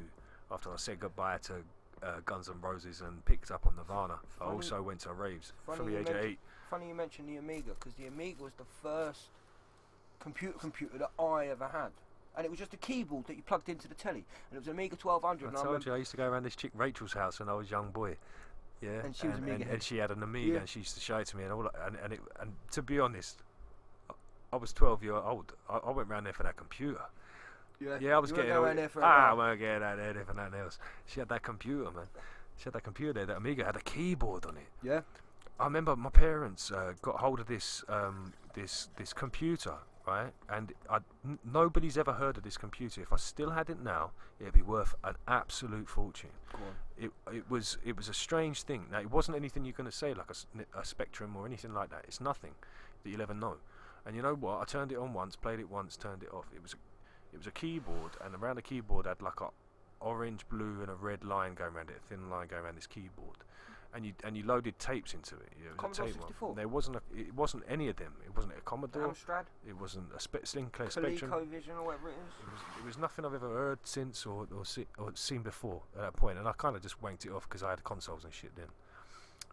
[0.52, 1.64] After I said goodbye to
[2.02, 5.78] uh, Guns N' Roses and picked up on Nirvana, I also went to raves funny
[5.78, 6.40] from the age of eight.
[6.70, 9.28] Funny you mentioned the Amiga, because the Amiga was the first
[10.20, 11.92] computer computer that I ever had.
[12.40, 14.68] And it was just a keyboard that you plugged into the telly, and it was
[14.68, 15.46] an Amiga 1200.
[15.46, 17.40] I and I told remember, you I used to go around this chick Rachel's house
[17.40, 18.16] when I was a young boy.
[18.82, 20.60] Yeah, And she was and, Amiga and, and she had an Amiga, Yeah.
[20.60, 22.82] and she used to show it to me, and all, and and, it, and to
[22.82, 23.44] be honest,
[24.10, 24.14] I-
[24.54, 25.52] I was 12 year old.
[25.70, 27.02] I, I went round there for that computer.
[27.82, 30.34] yeah, Yeah, I was getting all- near for ah, I won't get out there for
[30.34, 30.80] nothing else.
[31.08, 32.08] She had that computer, man.
[32.58, 33.26] She had that computer there.
[33.26, 34.68] That Amiga had a keyboard on it.
[34.82, 35.02] yeah,
[35.60, 39.74] I remember my parents uh, got hold of this um, this this computer,
[40.10, 40.32] right?
[40.50, 43.02] And I, n- nobody's ever heard of this computer.
[43.02, 46.32] If I still had it now, it'd be worth an absolute fortune.
[46.98, 48.86] It it was it was a strange thing.
[48.92, 50.32] Now it wasn't anything you're going to say like
[50.78, 52.04] a Spectrum or anything like that.
[52.08, 52.56] It's nothing
[53.04, 53.58] that you'll ever know.
[54.06, 54.60] And you know what?
[54.62, 56.48] I turned it on once, played it once, turned it off.
[56.56, 56.78] It was a,
[57.34, 59.50] it was a keyboard, and around the keyboard had like a
[60.02, 62.88] orange, blue, and a red line going around it, a thin line going around this
[62.88, 63.38] keyboard.
[63.92, 65.50] And you and you loaded tapes into it.
[65.58, 66.28] You know, it was a Commodore tape one.
[66.28, 66.56] 64?
[66.56, 68.14] There wasn't a, it wasn't any of them.
[68.24, 69.08] It wasn't a Commodore.
[69.08, 71.32] Amstrad, It wasn't a spe- Sinclair Spectrum.
[71.32, 72.34] ColecoVision, or whatever it is.
[72.40, 75.82] It was, it was nothing I've ever heard since or or, see, or seen before
[75.96, 76.36] at that point.
[76.36, 78.56] point, and I kind of just wanked it off because I had consoles and shit
[78.56, 78.68] then.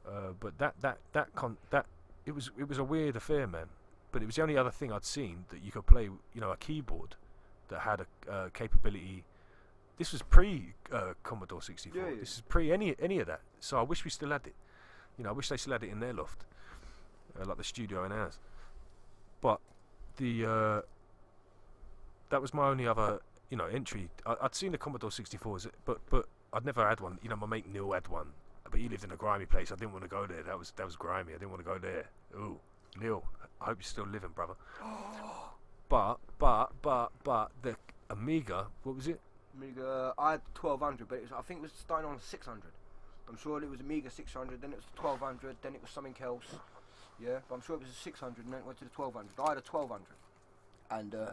[0.06, 1.86] Uh, but that that that con that
[2.26, 3.66] it was it was a weird affair, man.
[4.12, 6.50] But it was the only other thing I'd seen that you could play, you know,
[6.50, 7.16] a keyboard
[7.68, 9.24] that had a uh, capability.
[9.98, 12.00] This was pre uh, Commodore 64.
[12.00, 12.20] Yeah, yeah.
[12.20, 13.40] This is pre any any of that.
[13.66, 14.54] So I wish we still had it.
[15.18, 16.44] You know, I wish they still had it in their loft,
[17.40, 18.38] uh, like the studio in ours.
[19.40, 19.60] But
[20.18, 20.80] the uh,
[22.30, 24.08] that was my only other, you know, entry.
[24.24, 27.18] I, I'd seen the Commodore 64s, but but I'd never had one.
[27.22, 28.28] You know, my mate Neil had one,
[28.70, 29.72] but he lived in a grimy place.
[29.72, 30.44] I didn't want to go there.
[30.44, 31.32] That was that was grimy.
[31.32, 32.04] I didn't want to go there.
[32.36, 32.60] Ooh,
[33.00, 33.24] Neil,
[33.60, 34.54] I hope you're still living, brother.
[35.88, 37.74] but but but but the
[38.10, 39.20] Amiga, what was it?
[39.58, 42.62] Amiga, I had 1200, but it was, I think it was starting on 600.
[43.28, 46.14] I'm sure it was Amiga 600, then it was the 1200, then it was something
[46.22, 46.44] else.
[47.18, 49.30] Yeah, but I'm sure it was a 600, and then it went to the 1200.
[49.42, 50.04] I had a 1200.
[50.90, 51.30] And uh,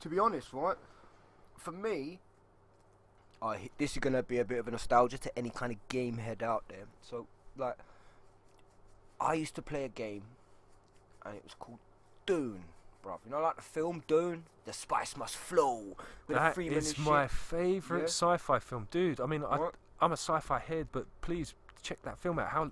[0.00, 0.76] to be honest, right,
[1.56, 2.20] for me,
[3.42, 6.18] I this is gonna be a bit of a nostalgia to any kind of game
[6.18, 6.84] head out there.
[7.02, 7.76] So, like,
[9.20, 10.22] I used to play a game,
[11.24, 11.78] and it was called
[12.26, 12.64] Dune,
[13.04, 13.18] bruv.
[13.24, 14.44] You know, like the film Dune.
[14.64, 15.96] The spice must flow.
[16.26, 17.30] With That is my shit.
[17.30, 18.06] favourite Yeah.
[18.06, 19.18] sci-fi film, dude.
[19.20, 19.70] I mean, I.
[20.00, 22.48] I'm a sci-fi head, but please check that film out.
[22.48, 22.70] How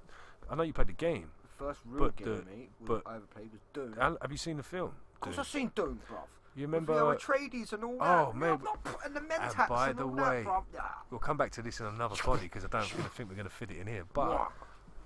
[0.50, 1.30] I know you played the game.
[1.58, 3.94] The first real But game, the- mate, but- I ever played was Dune.
[3.98, 4.94] How- Have you seen the film?
[5.14, 5.40] Of course, dude?
[5.40, 6.18] I've seen Dune, bruv.
[6.54, 6.94] You With remember?
[6.94, 8.26] Leto Atreides and all oh, that.
[8.28, 8.40] Oh, man!
[8.40, 10.64] mate, I'm not putting the and by and the all way- that, bruv.
[11.10, 13.50] We'll come back to this in another body because I don't gonna think we're gonna
[13.50, 14.04] fit it in here.
[14.12, 14.50] But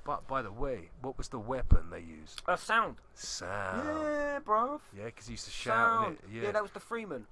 [0.04, 2.42] but by the way, what was the weapon they used?
[2.46, 2.96] A sound.
[3.14, 3.88] Sound.
[3.88, 4.80] Yeah, bruv.
[4.96, 6.18] Yeah, because he used to shout Sound.
[6.30, 6.44] in it.
[6.44, 6.52] Yeah.
[6.52, 7.24] that was the Fremen.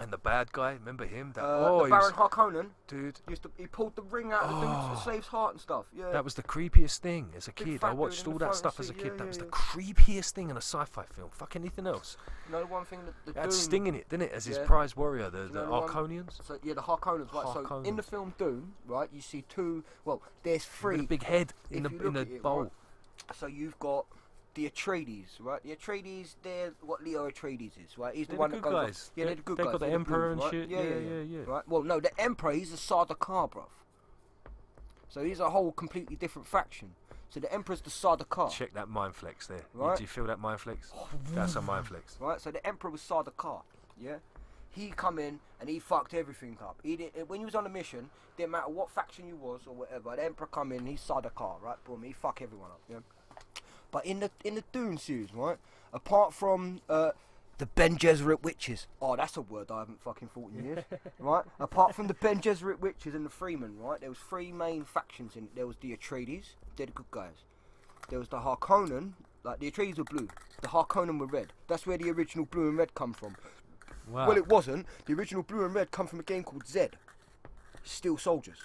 [0.00, 1.32] And the bad guy, remember him?
[1.34, 3.20] That, Uh, oh, the Baron Harkonnen dude.
[3.28, 3.50] used to.
[3.58, 5.00] He pulled the ring out of the, dude's, the Oh.
[5.04, 5.84] slave's heart and stuff.
[5.92, 6.10] Yeah.
[6.10, 7.84] That was the creepiest thing as a Big kid.
[7.84, 9.08] I watched all that stuff as a kid.
[9.12, 11.28] yeah, that was yeah, the creepiest thing in a sci-fi film.
[11.32, 12.16] Fuck anything else.
[12.46, 13.58] you know the one thing that the It had Dune.
[13.58, 14.32] Sting in it, didn't it?
[14.32, 14.64] As his Yeah.
[14.66, 16.42] prize warrior, the, you the know the Arconians.
[16.44, 17.46] So yeah, the Harkonnens, right?
[17.52, 19.84] So in the film Doom, right, you see two.
[20.06, 21.00] Well, there's three.
[21.00, 22.62] a big head in the in the bowl.
[22.62, 22.72] right,
[23.34, 24.06] So you've got
[24.54, 25.62] the Atreides, right?
[25.62, 28.14] The Atreides, they're what Leto Atreides is, right?
[28.14, 28.72] He's the They're the one good that goes.
[28.86, 29.06] guys.
[29.08, 29.72] Off, yeah, They- they're the good they've guys.
[29.72, 30.50] got the they're Emperor blues, and right?
[30.50, 30.68] shit.
[30.70, 31.44] Yeah, Yeah, yeah, yeah, yeah.
[31.46, 31.68] Right.
[31.68, 33.64] Well, no, the Emperor, he's a Sardaukar, bruv.
[35.08, 36.94] So he's a whole completely different faction.
[37.30, 39.62] So the Emperor's the Sardaukar, Check that mind flex there.
[39.72, 39.96] Right.
[39.96, 40.92] Do you feel that mind flex?
[40.96, 42.16] Oh, That's a mind flex.
[42.20, 42.40] right?
[42.40, 43.62] So the Emperor was Sardaukar,
[44.00, 44.16] yeah.
[44.72, 46.78] He come in and he fucked everything up.
[46.82, 48.10] He did eh, when he was on a mission.
[48.36, 50.14] Didn't matter what faction you was or whatever.
[50.16, 51.82] The Emperor come in, he's Sardaukar, right?
[51.84, 52.98] Boom, he fuck everyone up, yeah.
[53.90, 55.58] But in the in the Dune series, right?
[55.92, 57.10] Apart from uh,
[57.58, 60.84] the Bene Gesserit witches, oh, that's a word I haven't fucking thought in years,
[61.18, 61.44] right?
[61.58, 64.00] Apart from the Bene Gesserit witches and the Fremen, right?
[64.00, 65.44] There was three main factions in.
[65.44, 65.56] It.
[65.56, 67.44] There was the Atreides, they're the good guys.
[68.08, 69.12] There was the Harkonnen,
[69.44, 70.28] like the Atreides were blue,
[70.62, 71.52] the Harkonnen were red.
[71.68, 73.36] That's where the original blue and red come from.
[74.08, 74.28] Wow.
[74.28, 74.86] Well, it wasn't.
[75.06, 76.96] The original blue and red come from a game called Zed.
[77.82, 78.58] Steel Soldiers.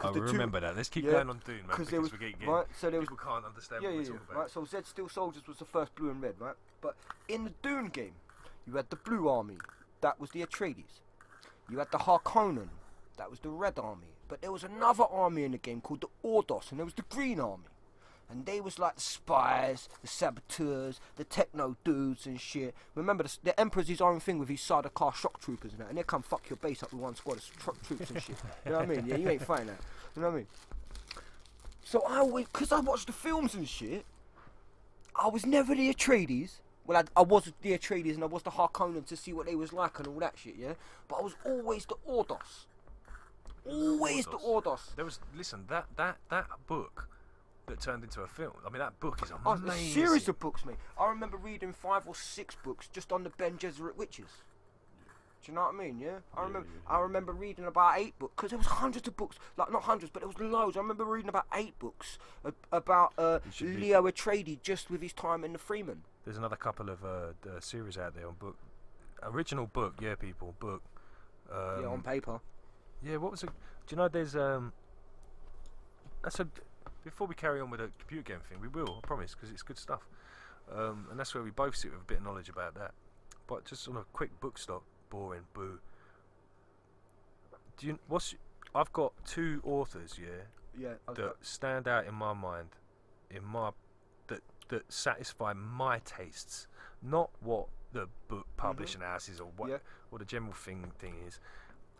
[0.00, 0.76] I the two- remember that.
[0.76, 2.66] Let's keep Yeah, going on Dune, man, Because was we're getting right.
[2.78, 4.12] So there was people can't understand yeah, what yeah, we're yeah.
[4.12, 4.40] talking about.
[4.42, 4.50] Right.
[4.50, 6.54] So Zed Steel Soldiers was the first blue and red, right?
[6.80, 6.96] But
[7.28, 8.14] in the Dune game,
[8.66, 9.58] you had the blue army.
[10.00, 11.00] That was the Atreides.
[11.70, 12.68] You had the Harkonnen.
[13.16, 14.08] That was the red army.
[14.28, 17.02] But there was another army in the game called the Ordos, and there was the
[17.02, 17.64] green army.
[18.32, 22.74] And they was like the spies, the saboteurs, the techno dudes and shit.
[22.94, 25.88] Remember, the, the Emperor's his own thing with his Sardaukar shock troopers and that.
[25.90, 28.36] And they come fuck your base up with one squad of tro- troops and shit.
[28.64, 29.06] You know what I mean?
[29.06, 29.80] Yeah, you ain't fighting that.
[30.16, 30.46] You know what I mean?
[31.84, 34.04] So I always, because I watched the films and shit,
[35.14, 36.52] I was never the Atreides.
[36.86, 39.54] Well, I, I was the Atreides and I was the Harkonnen to see what they
[39.54, 40.72] was like and all that shit, yeah?
[41.06, 42.66] But I was always the Ordos.
[43.64, 44.94] Always the Ordos.
[44.96, 47.08] There was listen that that that book,
[47.72, 48.52] that turned into a film.
[48.66, 49.70] I mean, that book is Oh, amazing.
[49.70, 50.76] a series of books, mate.
[50.98, 54.28] I remember reading five or six books just on the Bene Gesserit witches.
[55.44, 55.98] Do you know what I mean?
[55.98, 56.68] Yeah, I remember.
[56.86, 60.10] I remember reading about eight books because there was hundreds of books, like not hundreds,
[60.12, 60.76] but there was loads.
[60.76, 64.88] I remember reading about eight books ab- about uh, It should be- Leto Atreides just
[64.88, 65.98] with his time in the Fremen.
[66.24, 67.08] There's another couple of uh,
[67.48, 68.56] uh, series out there on book.
[69.24, 70.80] Original book, yeah, people, book.
[71.50, 72.38] Um, yeah, on paper.
[73.02, 73.50] Yeah, what was it?
[73.86, 74.72] Do you know there's um?
[76.22, 76.46] That's a.
[77.04, 79.62] Before we carry on with the computer game thing, we will, I promise, because it's
[79.62, 80.06] good stuff.
[80.74, 82.92] Um, and that's where we both sit with a bit of knowledge about that.
[83.46, 85.80] But just on a quick book stop, boring, boo.
[87.76, 87.98] Do you?
[88.08, 88.34] What's?
[88.74, 90.44] I've got two authors, yeah,
[90.78, 90.94] Yeah.
[91.14, 92.68] that stand out in my mind,
[93.30, 93.72] in my
[94.28, 96.68] that that satisfy my tastes,
[97.02, 99.78] not what the book publishing houses or what Yeah.
[100.10, 101.40] what the general thing thing is.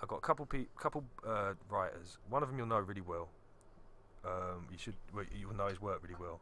[0.01, 2.19] I've got a couple pe- couple uh, writers.
[2.31, 3.29] One of them you'll know really well.
[4.25, 6.41] Um, you should well, you'll know his work really well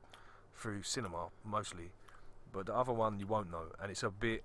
[0.54, 1.90] through cinema mostly,
[2.52, 4.44] but the other one you won't know, and it's a bit.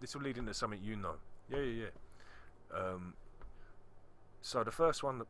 [0.00, 1.14] This will lead into something you know.
[1.48, 2.78] Yeah, yeah, yeah.
[2.78, 3.14] Um,
[4.42, 5.28] so the first one that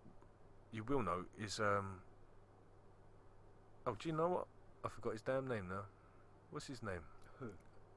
[0.72, 2.00] you will know is um.
[3.86, 4.46] Oh, do you know what?
[4.84, 5.82] I forgot his damn name now.
[6.50, 7.00] What's his name?
[7.38, 7.50] Who?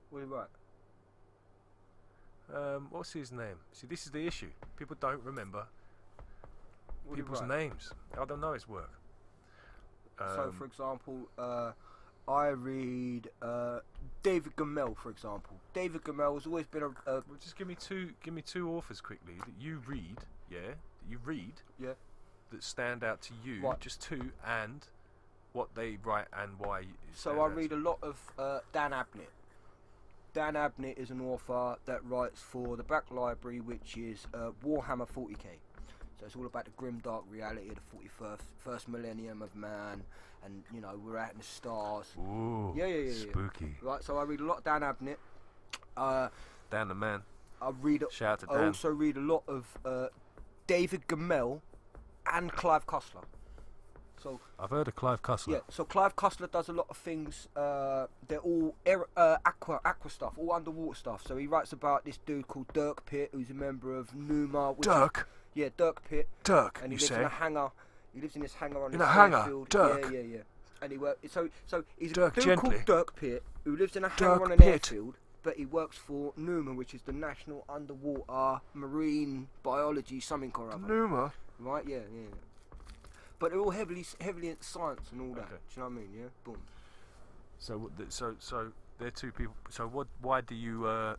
[0.10, 0.48] What are
[2.52, 2.56] you?
[2.56, 3.58] Um, what's his name?
[3.72, 4.52] See, this is the issue.
[4.78, 5.66] People don't remember
[7.06, 7.92] What people's names.
[8.20, 8.92] I don't know his work.
[10.18, 11.72] so, Um, for example, uh,
[12.28, 13.80] I read uh,
[14.24, 15.58] David Gemmell, for example.
[15.74, 18.14] David Gemmell has always been a, a well, just give me two.
[18.24, 20.18] Give me two authors quickly that you read.
[20.50, 21.54] Yeah, that you read.
[21.80, 21.94] Yeah.
[22.52, 23.62] That stand out to you.
[23.62, 23.80] Right.
[23.80, 24.88] Just two, and
[25.54, 26.84] what they write and why.
[27.14, 29.30] So I read a lot of uh, Dan Abnett.
[30.34, 35.08] Dan Abnett is an author that writes for the Black Library, which is uh, Warhammer
[35.08, 35.60] 40k.
[36.20, 40.04] So it's all about the grim, dark reality of the 41st first millennium of man,
[40.44, 42.14] and you know we're out in the stars.
[42.18, 42.74] Ooh.
[42.76, 43.32] Yeah, yeah, yeah, yeah.
[43.32, 43.76] Spooky.
[43.82, 44.04] Right.
[44.04, 45.18] So I read a lot of Dan Abnett.
[45.98, 46.30] Uh,
[46.70, 47.22] Dan the man.
[47.62, 48.04] I read.
[48.12, 48.68] Shout out to I Dan.
[48.68, 50.08] also read a lot of uh,
[50.68, 51.60] David Gemmell
[52.32, 53.24] and Clive Cussler.
[54.22, 55.48] So I've heard of Clive Cussler.
[55.54, 57.48] Yeah, so Clive Cussler does a lot of things.
[57.56, 61.24] Uh, they're all air, uh, aqua, aqua stuff, all underwater stuff.
[61.28, 64.72] So he writes about this dude called Dirk Pitt, who's a member of Numa.
[64.72, 65.30] Which is- Dirk.
[65.56, 66.80] Yeah, Dirk Pitt, Dirk.
[66.84, 67.70] and he you lives in a hangar.
[68.14, 69.38] He lives in this hangar on In this a hangar?
[69.40, 69.70] airfield.
[69.70, 70.04] Dirk?
[70.12, 70.38] Yeah, yeah, yeah.
[70.82, 71.18] And he work.
[71.30, 72.70] So, so he's Dirk a dude Gently?
[72.72, 74.68] called Dirk Pitt who lives in a hangar Dirk on an Pitt.
[74.92, 75.16] airfield.
[75.44, 80.88] But he works for Numa, which is the National Underwater Marine Biology something or other.
[80.88, 81.34] Numa.
[81.60, 81.84] Right?
[81.88, 82.22] Yeah, yeah.
[82.22, 82.78] yeah.
[83.40, 85.42] But they're all heavily, heavily into science and all that.
[85.46, 85.50] Okay.
[85.52, 86.10] Do you know what I mean?
[86.18, 86.28] Yeah.
[86.44, 86.58] Boom.
[87.60, 89.54] So, what the- so, so they're two people.
[89.70, 90.08] So, what?
[90.22, 90.86] Why do you?
[90.88, 91.16] Uh,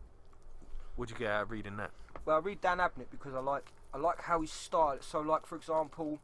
[0.96, 1.90] what do you get out of reading that?
[2.24, 4.98] Well, I read Dan Abnett because I like, I like how he style.
[5.00, 6.18] So, like for example,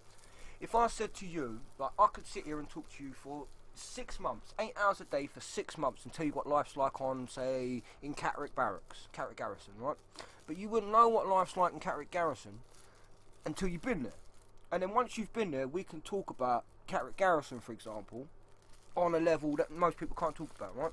[0.60, 3.46] if I said to you, like I could sit here and talk to you for
[3.74, 7.00] six months, eight hours a day for six months, and tell you what life's like
[7.00, 9.96] on, say, in Catterick Barracks, Catterick Garrison, right?
[10.46, 12.60] But you wouldn't know what life's like in Catterick Garrison
[13.46, 14.12] until you've been there.
[14.70, 18.26] And then once you've been there, we can talk about Catterick Garrison, for example,
[18.94, 20.92] on a level that most people can't talk about, right?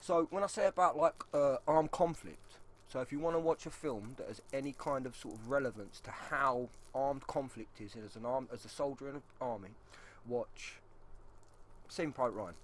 [0.00, 2.49] So when I say about like uh, armed conflict,
[2.90, 5.48] so if you want to watch a film that has any kind of sort of
[5.48, 9.70] relevance to how armed conflict is as an arm as a soldier in an army,
[10.26, 10.80] watch
[11.88, 12.54] Saving Private Ryan.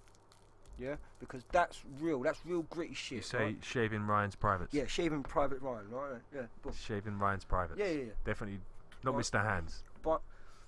[0.78, 2.20] Yeah, because that's real.
[2.20, 3.16] That's real gritty shit.
[3.16, 3.56] You say right?
[3.62, 4.74] shaving Ryan's privates.
[4.74, 5.90] Yeah, Shaving Private Ryan.
[5.90, 6.20] Right?
[6.34, 6.42] Yeah.
[6.62, 6.74] Boom.
[6.78, 7.78] Shaving Ryan's privates.
[7.78, 8.12] Yeah, yeah, yeah.
[8.24, 8.60] Definitely
[9.02, 9.24] not Right.
[9.24, 9.42] Mr.
[9.42, 9.82] Hands.
[10.02, 10.20] But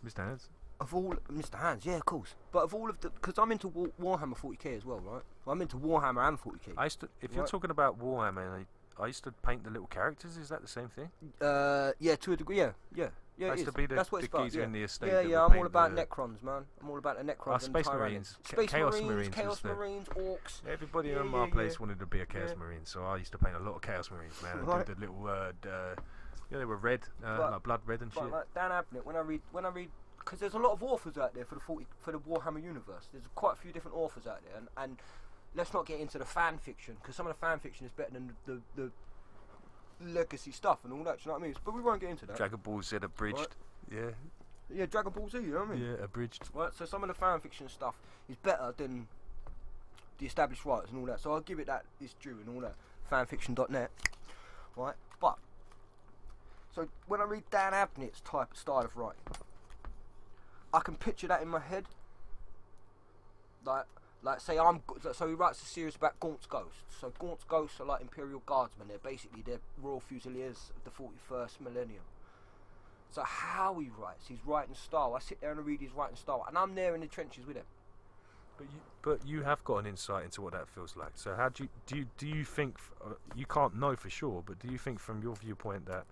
[0.06, 0.26] Mr.
[0.26, 0.48] Hands.
[0.80, 1.60] of all Mr.
[1.60, 2.36] Hands, yeah, of course.
[2.52, 5.22] But of all of the, because I'm into War, Warhammer 40k as well, right?
[5.46, 6.72] I'm into Warhammer and 40k.
[6.76, 7.08] I to.
[7.20, 8.64] If you're talking about Warhammer,
[8.98, 10.36] I, I used to paint the little characters.
[10.36, 11.10] Is that the same thing?
[11.40, 13.48] Uh, yeah, to a degree, yeah, yeah, yeah.
[13.48, 14.44] I used to be the, That's what the it's about.
[14.44, 14.64] geezer Yeah.
[14.66, 15.06] in the estate.
[15.08, 16.64] Yeah, yeah, I'm all about Necrons, man.
[16.80, 17.52] I'm all about the Necrons.
[17.54, 17.86] And Space.
[17.86, 18.36] Marines.
[18.44, 20.60] Space Chaos Marines, Marines Chaos Marines, Orcs.
[20.68, 22.54] Everybody Yeah, in my place wanted to be a Chaos.
[22.58, 24.64] Marine, so I used to paint a lot of Chaos Marines, man.
[24.64, 24.86] Right.
[24.86, 25.94] do the little, uh, uh,
[26.50, 28.30] yeah, they were red, uh, like blood red and shit.
[28.30, 31.16] Like Dan Abnett, when I read, when I read, because there's a lot of authors
[31.16, 33.08] out there for the 40, for the Warhammer universe.
[33.12, 34.98] There's quite a few different authors out there, and, and
[35.54, 38.12] let's not get into the fan fiction because some of the fan fiction is better
[38.12, 38.90] than the, the,
[40.00, 41.18] the legacy stuff and all that.
[41.18, 41.54] Do you know what I mean?
[41.64, 42.36] But we won't get into that.
[42.36, 43.56] Dragon Ball Z abridged.
[43.90, 44.10] Yeah,
[44.72, 45.38] yeah, Dragon Ball Z.
[45.38, 45.84] You know what I mean?
[45.84, 46.48] yeah, abridged.
[46.54, 47.94] Right, so some of the fan fiction stuff
[48.28, 49.08] is better than
[50.18, 51.20] the established writers and all that.
[51.20, 52.74] So I'll give it that its due and all that.
[53.10, 53.90] Fanfiction.net.
[54.76, 55.38] Right, but
[56.74, 59.22] so when I read Dan Abnett's type style of writing,
[60.72, 61.86] I can picture that in my head.
[63.64, 63.86] Like,
[64.22, 64.80] like say I'm
[65.12, 66.82] so he writes a series about Gaunt's ghosts.
[67.00, 68.88] So Gaunt's ghosts are like Imperial Guardsmen.
[68.88, 72.02] They're basically they're Royal Fusiliers of the 41st millennium.
[73.10, 75.14] So how he writes, his writing style.
[75.16, 77.46] I sit there and I read his writing style, and I'm there in the trenches
[77.46, 77.64] with him.
[78.58, 81.12] But you, but you have got an insight into what that feels like.
[81.14, 81.96] So how do you do?
[81.98, 84.42] You, do you think uh, you can't know for sure?
[84.44, 86.04] But do you think, from your viewpoint, that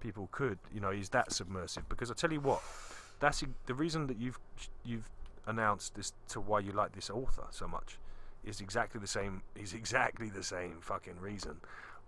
[0.00, 1.88] people could, you know, is that submersive?
[1.88, 2.62] Because I tell you what,
[3.20, 4.38] that's the reason that you've
[4.84, 5.08] you've
[5.48, 7.98] announced as to why you like this author so much
[8.44, 9.42] is exactly the same.
[9.56, 11.56] Is exactly the same fucking reason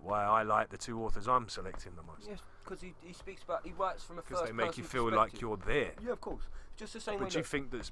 [0.03, 2.29] why I like the two authors I'm selecting the most.
[2.29, 5.11] Yes, because he, he speaks about he writes from a Because they make you feel
[5.11, 5.93] like you're there.
[6.05, 6.45] Yeah, of course.
[6.77, 7.21] Just the same way.
[7.25, 7.91] But do you think that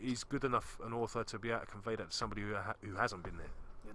[0.00, 2.74] he's good enough an author to be able to convey that to somebody who ha-
[2.82, 3.46] who hasn't been there?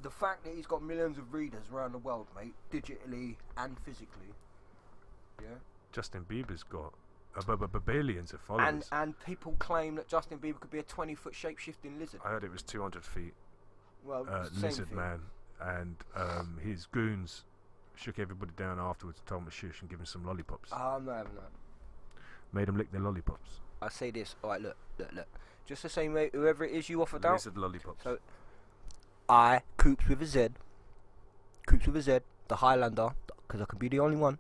[0.02, 4.34] the fact that he's got millions of readers around the world, mate, digitally and physically.
[5.42, 5.56] Yeah.
[5.92, 6.94] Justin Bieber's got
[7.86, 8.68] billions of followers.
[8.68, 12.22] And and people claim that Justin Bieber could be a 20 foot shapeshifting lizard.
[12.24, 13.34] I heard it was 200 feet,
[14.04, 14.98] Well, uh, lizard thing.
[14.98, 15.22] man,
[15.62, 17.44] and um, his goons
[17.96, 20.70] shook everybody down afterwards, told him to shush and give him some lollipops.
[20.72, 21.52] Oh, I'm not having that.
[22.52, 23.60] Made them lick their lollipops.
[23.82, 24.36] I say this.
[24.44, 25.28] All right, look, look, look.
[25.66, 27.34] Just the same way, whoever it is you offered out.
[27.34, 28.04] Lizard lollipops.
[28.04, 28.18] So,
[29.30, 30.48] I, Coops with a Z,
[31.66, 33.10] Coops with a Z, the Highlander,
[33.48, 34.40] because I can be the only one.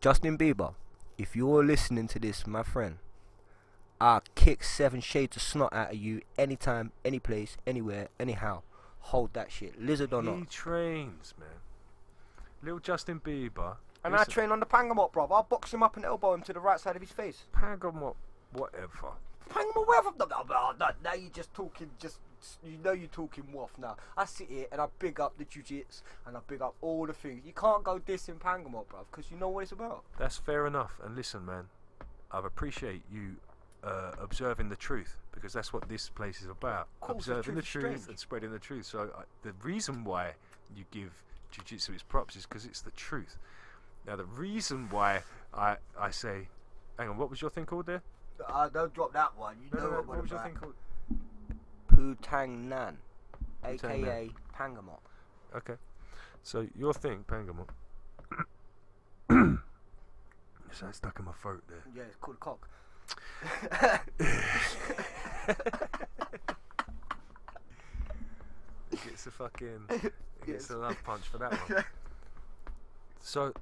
[0.00, 0.74] Justin Bieber,
[1.18, 2.98] if you're listening to this, my friend,
[4.00, 8.62] I'll kick seven shades of snot out of you anytime, any place, anywhere, anyhow.
[9.00, 10.50] Hold that shit, lizard or he not.
[10.50, 11.48] trains, man.
[12.62, 13.76] Little Justin Bieber.
[14.04, 15.26] And I train on the Pangamot, bro.
[15.26, 17.44] I'll box him up and elbow him to the right side of his face.
[17.52, 18.14] Pangamot,
[18.52, 19.12] whatever.
[19.50, 22.20] Pangamot, no, no, no, now you're just talking, just
[22.64, 23.96] you know you're talking waff now.
[24.16, 27.12] I sit here and I big up the jiu-jitsu and I big up all the
[27.12, 27.42] things.
[27.46, 30.04] You can't go dissing Pangamot, bruv, because you know what it's about.
[30.18, 31.00] That's fair enough.
[31.04, 31.64] And listen, man,
[32.30, 33.36] I appreciate you
[33.82, 36.88] uh, observing the truth because that's what this place is about.
[37.00, 38.86] course, observing the truth is truth and spreading the truth.
[38.86, 40.32] So I, the reason why
[40.76, 41.12] you give
[41.50, 43.38] jiu-jitsu its props is because it's the truth.
[44.06, 45.22] Now the reason why
[45.54, 46.48] I I say,
[46.98, 48.02] hang on, what was your thing called there?
[48.46, 49.56] Uh, don't drop that one.
[49.62, 50.74] You No, no, no, what was your thing called?
[51.98, 52.96] Putang Nan,
[53.64, 55.00] aka Pangamot.
[55.56, 55.74] Okay,
[56.44, 57.66] so your thing, Pangamot.
[59.28, 61.82] so it's stuck in my throat there.
[61.96, 62.68] Yeah, it's called a cock.
[68.92, 70.12] It gets a fucking it
[70.46, 71.84] gets a love punch for that one.
[73.20, 73.52] So,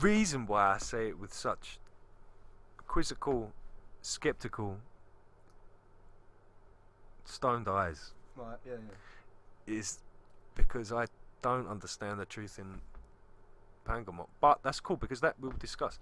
[0.00, 1.78] reason why I say it with such
[2.86, 3.52] quizzical,
[4.02, 4.78] skeptical,
[7.28, 8.72] stoned eyes Right, yeah,
[9.66, 9.74] yeah.
[9.78, 9.98] is
[10.54, 11.06] because I
[11.42, 12.80] don't understand the truth in
[13.86, 14.28] Pangamot.
[14.40, 15.98] But that's cool because that we'll discuss.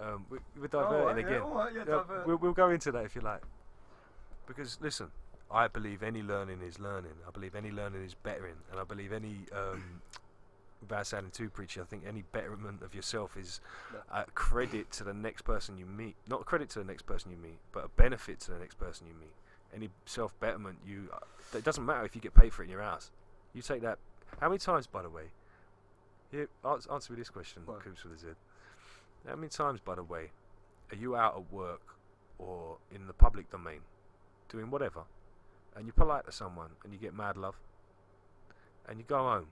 [0.00, 1.42] Um, we, we're diverting yeah, again.
[1.74, 2.26] yeah, Uh, divert.
[2.26, 3.42] we'll, we'll go into that if you like.
[4.46, 5.08] Because listen,
[5.50, 7.12] I believe any learning is learning.
[7.26, 10.00] I believe any learning is bettering, and I believe any, um,
[10.80, 13.60] without sounding too preachy, I think any betterment of yourself is
[13.92, 14.22] Yeah.
[14.22, 16.16] a credit to the next person you meet.
[16.28, 18.76] Not a credit to the next person you meet, but a benefit to the next
[18.78, 19.32] person you meet.
[19.74, 22.70] Any self betterment, you uh, it doesn't matter if you get paid for it in
[22.70, 23.10] your house.
[23.54, 23.98] You take that.
[24.40, 25.24] How many times, by the way?
[26.30, 27.82] Here, ans- answer me this question, What?
[27.82, 28.26] Coops with a Z.
[29.28, 30.30] How many times, by the way,
[30.90, 31.96] are you out at work
[32.38, 33.80] or in the public domain,
[34.48, 35.02] doing whatever,
[35.76, 37.56] and you're polite to someone and you get mad love,
[38.88, 39.46] and you go home,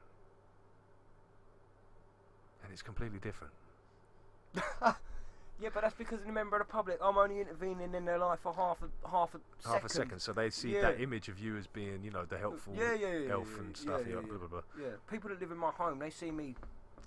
[2.63, 3.53] and it's completely different.
[5.61, 8.19] Yeah, but that's because in a member of the public, I'm only intervening in their
[8.19, 9.73] life for half a half a second.
[9.73, 12.39] Half a second, so they see that image of you as being, you know, the
[12.39, 14.01] helpful Yeah, yeah, yeah, elf yeah, and stuff.
[14.07, 14.27] yeah, Yeah, yeah.
[14.29, 14.61] blah, blah, blah.
[14.81, 16.55] Yeah, people that live in my home, they see me.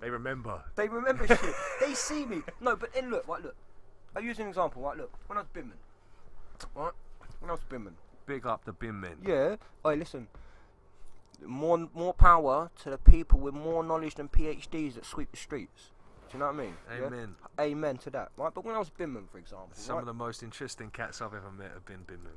[0.00, 0.62] They remember.
[0.76, 1.40] They remember shit.
[1.80, 2.42] They see me.
[2.60, 3.54] No, but then look, right, look.
[4.14, 5.12] I'll use an example, right, look.
[5.28, 5.78] When I was Binman,
[6.74, 6.92] right?
[7.40, 7.92] When I was Binman.
[8.26, 9.16] Big up the bin men.
[9.26, 9.56] Yeah.
[9.82, 10.28] Hey, listen.
[11.44, 15.90] More, more power to the people with more knowledge than PhDs that sweep the streets.
[16.32, 16.74] Do you know what I mean?
[16.98, 17.06] Yeah?
[17.06, 17.34] Amen.
[17.60, 18.52] Amen to that, right?
[18.54, 20.00] But when I was Binman, for example, Some right?
[20.00, 22.32] of the most interesting cats I've ever met have been bin men.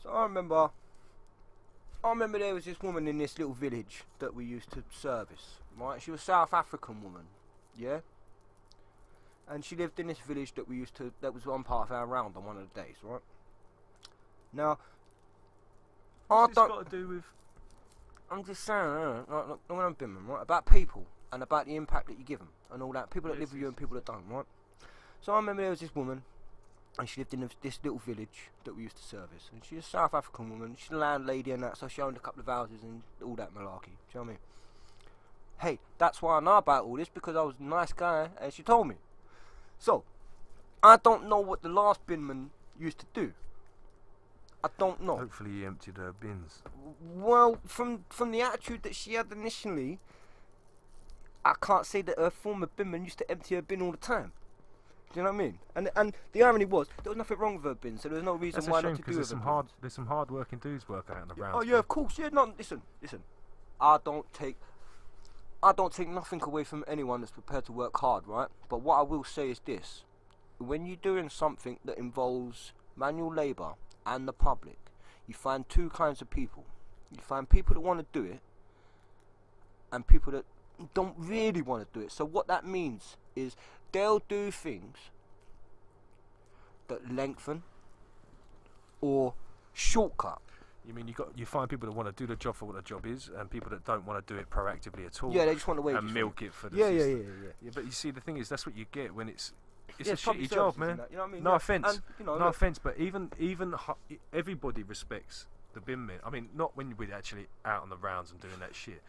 [0.00, 0.70] So I remember,
[2.04, 5.56] I remember there was this woman in this little village that we used to service.
[5.76, 7.22] Right, she was a South African woman,
[7.76, 8.00] yeah.
[9.48, 11.12] And she lived in this village that we used to.
[11.22, 13.20] That was one part of our round on one of the days, right.
[14.52, 14.78] Now,
[16.30, 16.68] I What's this don't.
[16.68, 17.24] got to do with?
[18.30, 21.74] I'm just saying, uh, like, like, when I'm Binman, right, about people and about the
[21.74, 23.10] impact that you give them and all that.
[23.10, 24.44] People that Yes, live with you and people that don't, right?
[25.20, 26.22] So I remember there was this woman,
[26.98, 29.50] and she lived in this, this little village that we used to service.
[29.52, 30.76] And she's a South African woman.
[30.78, 33.54] She's a landlady and that, so she owned a couple of houses and all that
[33.54, 33.86] malarkey.
[33.86, 34.38] Do you know what I mean?
[35.58, 38.52] Hey, that's why I know about all this because I was a nice guy, and
[38.52, 38.96] she told me.
[39.78, 40.04] So,
[40.82, 42.48] I don't know what the last binman
[42.78, 43.32] used to do.
[44.64, 45.16] I don't know.
[45.16, 46.62] Hopefully, he emptied her bins.
[47.14, 49.98] Well, from from the attitude that she had initially,
[51.44, 54.32] I can't say that her former binman used to empty her bin all the time.
[55.12, 55.58] Do you know what I mean?
[55.74, 58.24] And and the irony was there was nothing wrong with her bin, so there was
[58.24, 60.30] no reason That's a why shame not to do there's some hard there's some hard
[60.30, 61.56] working dudes working out in the rounds.
[61.58, 62.18] Oh yeah, of course.
[62.18, 62.52] Yeah, no.
[62.56, 63.22] Listen, listen.
[63.80, 64.56] I don't take.
[65.62, 68.48] I don't take nothing away from anyone that's prepared to work hard, right?
[68.68, 70.04] But what I will say is this:
[70.58, 73.74] when you're doing something that involves manual labour
[74.06, 74.78] and the public,
[75.26, 76.64] you find two kinds of people.
[77.10, 78.40] You find people that want to do it,
[79.92, 80.46] and people that
[80.94, 82.12] don't really want to do it.
[82.12, 83.56] So what that means is
[83.92, 84.96] they'll do things
[86.88, 87.62] that lengthen
[89.00, 89.34] or
[89.72, 90.40] shortcut.
[90.86, 92.74] You mean you got you find people that want to do the job for what
[92.74, 95.32] the job is, and people that don't want to do it proactively at all.
[95.32, 95.94] Yeah, they just want to wait.
[95.96, 97.22] and milk it for the Yeah, yeah, yeah, yeah.
[97.62, 99.52] Yeah, but you see, the thing is, that's what you get when it's
[99.98, 100.96] it's Yeah, a shitty job, man.
[100.96, 101.42] that, you know what I mean?
[101.44, 103.74] No Yeah, offense, and, you know, no look- offense, but even even
[104.32, 106.18] everybody respects the bin men.
[106.26, 109.02] I mean, not when we're actually out on the rounds and doing that shit,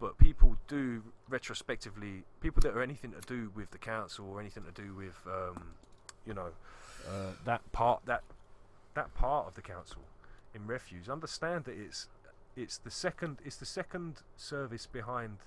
[0.00, 2.24] but people do retrospectively.
[2.40, 5.74] People that are anything to do with the council or anything to do with, um,
[6.26, 6.48] you know,
[7.08, 8.22] uh, that part that
[8.94, 10.02] that part of the council
[10.54, 12.08] in refuse understand that it's
[12.56, 15.38] it's the second it's the second service behind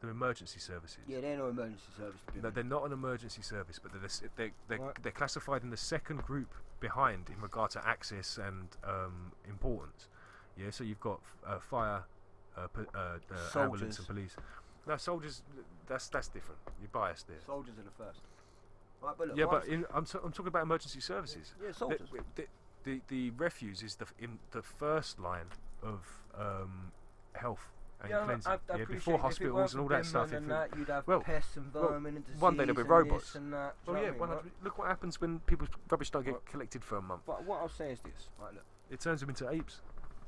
[0.00, 0.98] the emergency services.
[1.08, 2.20] Yeah, they're no emergency service.
[2.42, 5.02] No, they're not an emergency service, but they're the they're, they're, Right.
[5.02, 10.08] they're classified in the second group behind in regard to access and um, importance.
[10.56, 12.04] Yeah, so you've got uh, fire,
[12.56, 14.36] uh, uh, uh, ambulance, and police.
[14.86, 15.42] No, soldiers.
[15.88, 16.60] That's that's different.
[16.80, 17.36] You're biased there.
[17.44, 18.20] Soldiers are the first.
[19.02, 21.54] Right, but look, yeah, but I'm in, I'm, t- I'm talking about emergency services.
[21.60, 22.08] Yeah, The- soldiers.
[22.34, 22.46] The,
[22.84, 25.46] the, the refuse is the in the first line
[25.82, 26.06] of
[26.38, 26.92] um,
[27.34, 27.68] health
[28.00, 28.52] and yeah, cleansing.
[28.52, 30.32] I, I yeah, before hospitals and all that stuff.
[30.32, 33.34] and that, you'd have well, pests and well, and disease one day there'll be robots.
[33.34, 33.74] And that.
[33.86, 34.52] well, yeah, know what I mean, right?
[34.64, 36.46] look what happens when people's rubbish don't get Right.
[36.46, 37.22] collected for a month.
[37.26, 38.54] But what I'll say is this, right?
[38.54, 39.80] Look, It turns them into apes.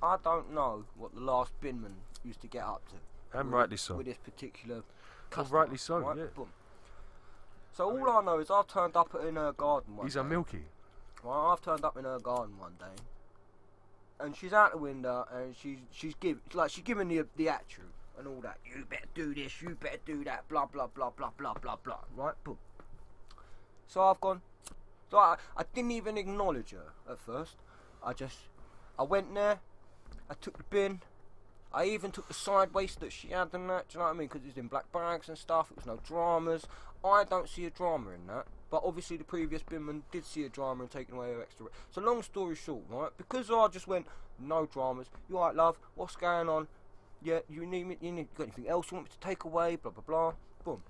[0.03, 1.95] I don't know what the last binman
[2.25, 3.39] used to get up to.
[3.39, 3.97] And with- rightly so.
[3.97, 4.77] With this particular.
[4.77, 4.85] Well,
[5.31, 6.17] Customer, rightly so, right?
[6.17, 6.25] yeah.
[6.35, 6.49] Boom.
[7.73, 10.21] So all I know is I've turned up in her garden one These day.
[10.21, 10.65] are milky.
[11.23, 13.03] Well, I've turned up in her garden one day,
[14.21, 17.85] and she's out the window, and she's she's give like she's giving the the attitude
[18.19, 18.59] and all that.
[18.65, 19.61] You better do this.
[19.61, 20.49] You better do that.
[20.49, 21.99] Blah blah blah blah blah blah blah.
[22.17, 22.35] Right?
[22.45, 22.59] Boom.
[23.87, 24.41] So I've gone.
[25.11, 27.57] So I, I didn't even acknowledge her at first.
[28.03, 28.39] I just
[28.99, 29.59] I went there.
[30.31, 31.01] I took the bin.
[31.73, 33.89] I even took the side waste that she had and that.
[33.89, 34.29] Do you know what I mean?
[34.29, 35.71] Because it's in black bags and stuff.
[35.71, 36.67] It was no dramas.
[37.05, 38.47] I don't see a drama in that.
[38.71, 41.67] But obviously the previous binman did see a drama and taking away her extra.
[41.91, 43.11] So long story short, right?
[43.17, 44.07] Because I just went
[44.39, 45.09] no dramas.
[45.29, 45.79] You alright, love?
[45.95, 46.69] What's going on?
[47.23, 47.97] Yeah, you need me?
[48.01, 49.77] You need got anything else you want me to take away?
[49.77, 50.33] Blah blah blah.
[50.65, 50.83] Boom.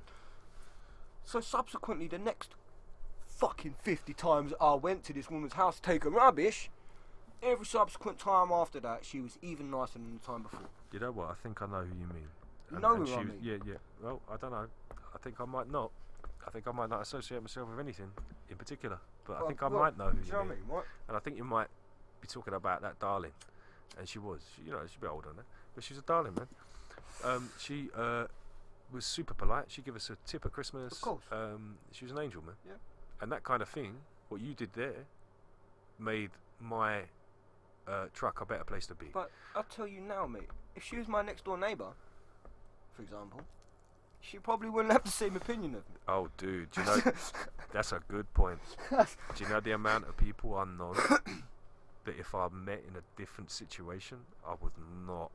[1.25, 2.55] So subsequently, the next
[3.27, 6.71] fucking fifty times I went to this woman's house to take her rubbish,
[7.43, 10.61] every subsequent time after that, she was even nicer than the time before.
[10.93, 11.31] You know what?
[11.31, 12.29] I think I know who you mean.
[12.73, 13.39] You know who I was- mean?
[13.43, 13.75] Yeah, yeah.
[14.03, 14.67] Well, I don't know.
[15.15, 15.91] I think I might not.
[16.47, 18.11] I think I might not associate myself with anything
[18.49, 18.99] in particular.
[19.27, 20.59] But I think I well, might know who you you know mean.
[20.67, 20.85] what?
[21.07, 21.69] And I think you might
[22.21, 23.33] be talking about that darling.
[23.99, 24.41] And she was.
[24.57, 25.47] She, you know, she's a bit older than that.
[25.75, 26.47] But she's a darling, man.
[27.25, 28.27] Um, she uh,
[28.93, 29.67] was super polite.
[29.69, 30.93] She gave us a tip at Christmas.
[30.93, 31.25] Of course.
[31.31, 32.55] Um, she was an angel, man.
[32.67, 32.75] Yeah.
[33.21, 33.97] And that kind of thing,
[34.29, 35.05] what you did there,
[35.99, 36.31] made
[36.61, 37.03] my
[37.89, 39.07] uh, truck a better place to be.
[39.13, 40.49] But I'll tell you now, mate.
[40.77, 41.93] If she was my next door neighbour,
[42.95, 43.41] for example,
[44.21, 45.97] she probably wouldn't have the same opinion of me.
[46.07, 47.01] Oh, dude, do you know
[47.73, 48.59] that's a good point.
[48.91, 49.05] Do
[49.45, 50.95] you know the amount of people I know
[52.05, 54.73] that if I met in a different situation, I would
[55.07, 55.31] not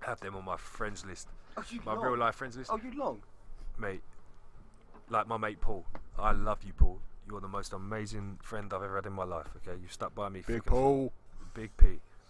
[0.00, 2.04] have them on my friends list, oh, you my long.
[2.04, 3.22] real life friends list, Oh, you long.
[3.78, 4.02] mate.
[5.10, 5.84] Like my mate Paul,
[6.18, 6.98] I love you, Paul.
[7.28, 9.46] You're the most amazing friend I've ever had in my life.
[9.56, 10.40] Okay, you've stuck by me.
[10.42, 10.72] thick and thin.
[10.72, 11.12] Big Paul.
[11.54, 11.86] Big P,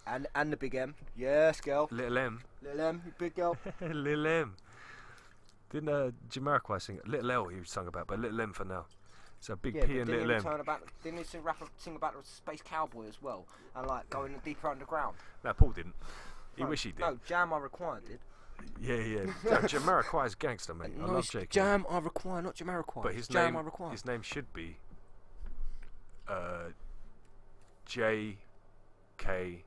[0.07, 0.95] And and the big M.
[1.17, 1.89] Yes, girl.
[1.91, 3.57] Little M, Little M, you big girl.
[3.81, 4.57] Little M.
[5.71, 7.09] Didn't uh, Jamiroquai sing it?
[7.09, 8.85] Little L he sung about, but Little M for now.
[9.41, 10.43] So Big yeah, P but and didn't Little he M.
[10.53, 13.47] turn about, didn't he sing, rap, sing about the space cowboy as well?
[13.75, 15.17] And like going deeper underground?
[15.43, 15.95] No, Paul didn't.
[16.57, 17.01] He No, wish he did.
[17.01, 18.19] No, Jam I Require did.
[18.81, 19.25] Yeah, yeah.
[19.45, 20.93] Ja- Jamiroquai's gangster, mate.
[20.97, 21.51] I no, love it's Jake.
[21.51, 23.03] Jam I Require, not Jamiroquai.
[23.03, 23.91] But his Jam name, I Require.
[23.91, 24.77] his name should be
[26.29, 26.71] uh,
[27.87, 28.39] J
[29.19, 29.65] K.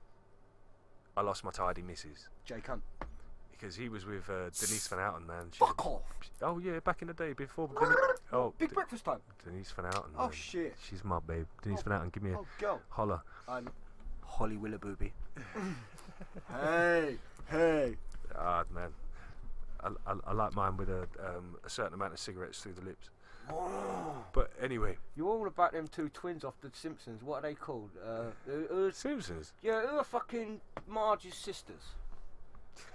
[1.16, 2.82] I lost my tidy missus J Cunt.
[3.52, 5.48] because he was with uh, Denise Van Outen, man.
[5.52, 6.02] She's a- Fuck off.
[6.44, 7.70] oh yeah, back in the day before.
[7.80, 7.96] Denise,
[8.34, 9.20] oh, Big De- breakfast time.
[9.44, 10.12] Denise Van Outen.
[10.18, 10.32] Oh man.
[10.32, 10.76] shit.
[10.88, 11.48] She's my babe.
[11.64, 12.82] Denise Van Outen, give me a Oh girl.
[12.90, 13.22] holler.
[13.48, 13.70] I'm
[14.24, 15.12] Holly Willabooby.
[16.52, 17.18] hey,
[17.50, 17.96] hey.
[18.38, 18.90] Ah, man.
[19.82, 22.82] I, I, I like mine with a um, a certain amount of cigarettes through the
[22.82, 23.10] lips.
[24.34, 27.24] But anyway, You're all about them two twins off the Simpsons.
[27.24, 27.90] What are they called?
[28.06, 29.54] Uh, who- who's- Simpsons.
[29.64, 31.82] yeah, who are fucking Marge's sisters?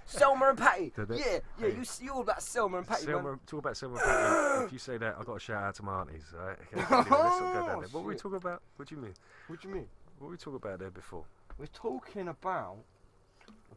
[0.05, 0.93] Selma and Patty.
[0.95, 1.09] Did?
[1.09, 1.39] Yeah, yeah.
[1.59, 1.71] Hey.
[1.75, 3.39] You you all about Selma and Patty, Selma, man.
[3.45, 3.95] talk about Selma.
[3.95, 4.65] And Patty.
[4.67, 6.33] if you say that, I've got to shout out to my aunties.
[6.33, 6.57] All right?
[6.73, 7.89] Okay, anyway, let's not go down there.
[7.91, 8.21] What were we Shit.
[8.21, 8.61] talking about?
[8.77, 9.13] What do you mean?
[9.47, 9.87] What do you mean?
[10.19, 11.25] What were we talking about there before?
[11.57, 12.77] We're talking about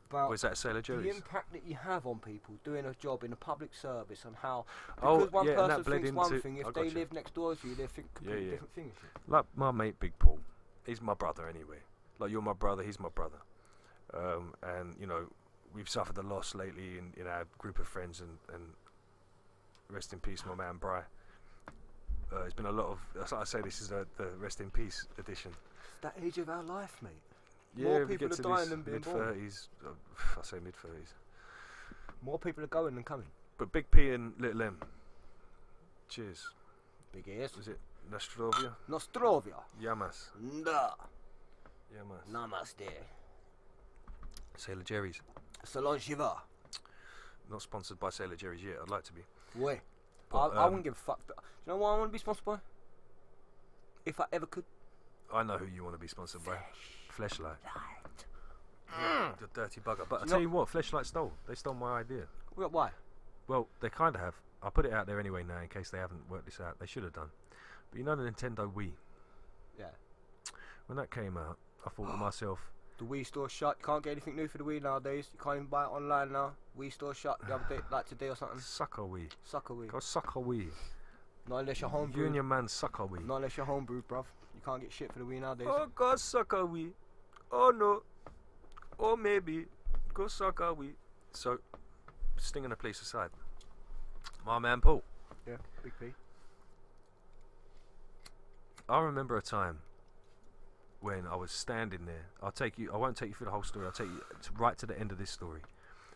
[0.08, 3.32] about Was that Sailor the impact that you have on people doing a job in
[3.32, 4.64] a public service and how
[5.02, 7.68] Oh, because one yeah, person thinks one thing, if I they live next door to
[7.68, 8.50] you, they think completely yeah.
[8.52, 8.94] different things.
[9.28, 10.38] Like my mate Big Paul,
[10.84, 11.78] he's my brother anyway.
[12.18, 13.38] Like you're my brother, he's my brother.
[14.14, 15.26] Um, and you know,
[15.74, 18.62] we've suffered a loss lately in, in our group of friends, and, and
[19.90, 21.02] rest in peace, my man Bry.
[22.32, 22.98] Uh, it's been a lot of.
[23.14, 25.52] That's I say this is a, the rest in peace edition.
[25.92, 27.12] It's that age of our life, mate.
[27.76, 29.18] Yeah, More people are dying than being mid born.
[29.18, 29.68] thirties.
[29.84, 29.90] Uh,
[30.38, 31.12] I say mid thirties.
[32.22, 33.26] More people are going than coming.
[33.58, 34.78] But Big P and Little M.
[36.08, 36.48] Cheers.
[37.12, 37.52] Big ears.
[37.60, 37.78] Is it
[38.10, 38.72] Nostrovia?
[38.88, 39.62] Nostrovia.
[39.82, 40.28] Yamas.
[40.64, 40.90] Da.
[41.94, 42.32] Yamas.
[42.32, 42.88] Namaste.
[44.56, 45.20] Sailor Jerry's.
[45.64, 46.36] Salon Shiva.
[47.50, 48.76] Not sponsored by Sailor Jerry's yet.
[48.82, 49.22] I'd like to be.
[49.56, 51.26] But, I, I um, wouldn't give a fuck.
[51.26, 52.58] Do you know what I want to be sponsored by?
[54.04, 54.64] If I ever could.
[55.32, 56.58] I know who you want to be sponsored by.
[57.16, 57.56] Fleshlight.
[59.00, 59.38] Mm.
[59.38, 60.08] The dirty bugger.
[60.08, 61.32] But I You tell you what, Fleshlight stole.
[61.48, 62.24] They stole my idea.
[62.54, 62.90] Wh- Why?
[63.48, 64.34] Well, they kind of have.
[64.62, 66.78] I'll put it out there anyway now in case they haven't worked this out.
[66.80, 67.28] They should have done.
[67.90, 68.92] But you know the Nintendo Wii?
[69.78, 69.86] Yeah.
[70.86, 72.58] When that came out, I thought to myself,
[72.98, 73.76] The Wii store shut.
[73.80, 75.28] You can't get anything new for the Wii nowadays.
[75.32, 76.52] You can't even buy it online now.
[76.78, 78.58] Wii store shut the other day, like today or something.
[78.60, 79.28] sucker Wii.
[79.44, 79.88] Sucker Wii.
[79.88, 80.68] Go sucker Wii.
[81.48, 82.22] Not unless you're homebrew.
[82.22, 83.24] You and your man sucker Wii.
[83.24, 84.24] Not unless you're homebrew, bruv.
[84.54, 85.68] You can't get shit for the Wii nowadays.
[85.70, 86.90] Oh, go sucker Wii.
[87.50, 88.02] Oh, no.
[88.98, 89.66] Or maybe
[90.14, 90.92] go sucker Wii.
[91.32, 91.58] So,
[92.36, 93.30] stinging the police aside.
[94.44, 95.02] My man Paul.
[95.46, 96.06] Yeah, big P.
[98.88, 99.80] I remember a time
[101.00, 102.26] when I was standing there.
[102.42, 102.92] I'll take you.
[102.92, 103.86] I won't take you through the whole story.
[103.86, 105.60] I'll take you to right to the end of this story,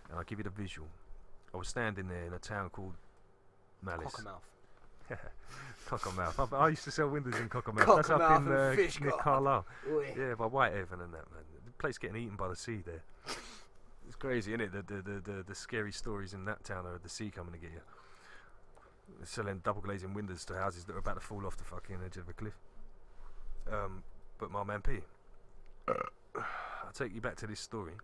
[0.08, 0.88] and I'll give you the visual.
[1.52, 2.94] I was standing there in a town called
[3.82, 4.14] Malice.
[4.14, 4.40] Cockermouth.
[5.90, 6.52] Cockermouth.
[6.52, 7.96] I, I used to sell windows in Cockermouth.
[7.96, 9.00] That's up in uh, Fishguard.
[9.00, 9.66] near Carlisle.
[10.16, 11.42] Yeah, by Whitehaven and that man.
[11.66, 13.02] The place getting eaten by the sea there.
[14.06, 14.72] It's crazy, isn't it?
[14.72, 17.58] The the, the the the scary stories in that town are the sea coming to
[17.58, 17.80] get you.
[19.18, 21.98] They're selling double glazing windows to houses that are about to fall off the fucking
[22.04, 22.54] edge of a cliff.
[23.70, 24.04] Um,
[24.38, 25.00] but my man P.
[25.88, 27.94] I'll take you back to this story.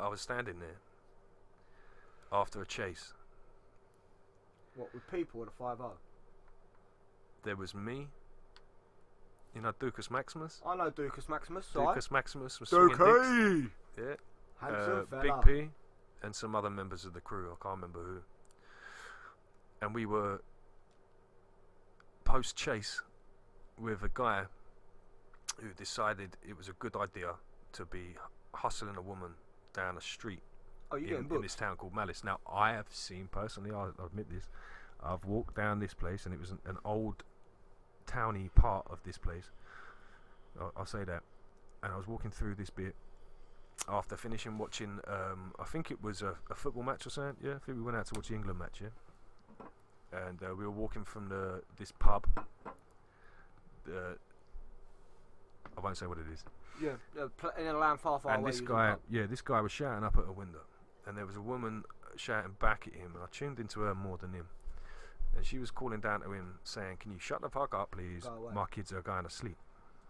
[0.00, 0.80] I was standing there
[2.32, 3.12] after a chase.
[4.74, 5.92] What, with people or the 5 0?
[7.44, 8.08] There was me.
[9.54, 10.62] You know Ducas Maximus?
[10.64, 13.70] I know Ducas Maximus, so Ducas Maximus was swinging dicks.
[13.98, 14.14] Yeah.
[14.60, 15.42] Handsome uh, fella.
[15.42, 15.70] Big P
[16.22, 17.48] and some other members of the crew.
[17.52, 18.20] I can't remember who.
[19.84, 20.40] And we were
[22.24, 23.02] post chase
[23.78, 24.44] with a guy
[25.60, 27.34] who decided it was a good idea
[27.72, 28.14] to be
[28.54, 29.32] hustling a woman
[29.74, 30.40] down a street
[30.92, 31.42] Oh, you in, getting in booked?
[31.42, 32.22] this town called Malice.
[32.24, 34.48] Now, I have seen personally, I'll I'll admit this,
[35.02, 37.24] I've walked down this place and it was an, an old
[38.06, 39.50] towny part of this place.
[40.60, 41.22] I'll, I'll say that.
[41.82, 42.94] And I was walking through this bit
[43.88, 47.36] after finishing watching, um, I think it was a, a football match or something.
[47.44, 48.80] Yeah, I think we went out to watch the England match.
[48.80, 52.26] Yeah, and uh, we were walking from the this pub.
[53.84, 54.16] The,
[55.76, 56.44] I won't say what it is.
[56.80, 58.50] Yeah, pl- in a land far, far and away.
[58.52, 60.60] this guy, yeah, this guy was shouting up at a window,
[61.06, 61.84] and there was a woman
[62.16, 64.46] shouting back at him, and I tuned into her more than him.
[65.36, 68.24] And she was calling down to him, saying, "Can you shut the fuck up, please?
[68.24, 69.56] Go away." My kids are going to sleep."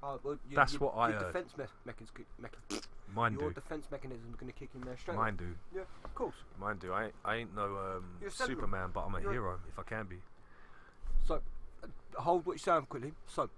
[0.03, 1.27] Oh, well, you, That's you, what I your heard.
[1.33, 4.97] Defense me- mechanism, mecha- Mine your do, defense mechanism is going to kick in there
[4.97, 5.17] straight.
[5.17, 6.35] mine do, Yeah, of course.
[6.59, 6.93] mine do.
[6.93, 8.61] I, ain't- I ain't no um, You're a sentinel.
[8.63, 10.17] Superman, but I'm a You're a- hero if I can be.
[11.25, 11.41] So,
[11.85, 13.13] uh, hold what you're saying quickly.
[13.29, 13.49] So,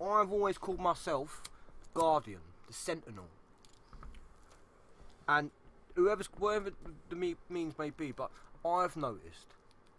[0.00, 1.42] I've always called myself
[1.92, 3.24] Guardian, the Sentinel.
[5.26, 5.50] And
[5.94, 6.70] whoever's, whatever
[7.08, 8.30] the me- means may be, but
[8.64, 9.46] I've noticed.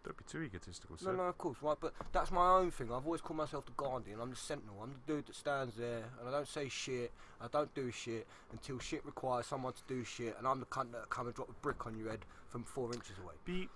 [0.03, 1.17] Don't be too egotistical, No, sir.
[1.17, 1.77] no, of course, right?
[1.81, 2.91] But that's my own thing.
[2.91, 4.19] I've always called myself the Guardian.
[4.21, 4.75] I'm the Sentinel.
[4.83, 7.11] I'm the dude that stands there, and I don't say shit.
[7.41, 10.91] I don't do shit until shit requires someone to do shit, and I'm the cunt
[10.91, 12.19] that come and drop a brick on your head
[12.49, 13.33] from four inches away.
[13.45, 13.71] Beep.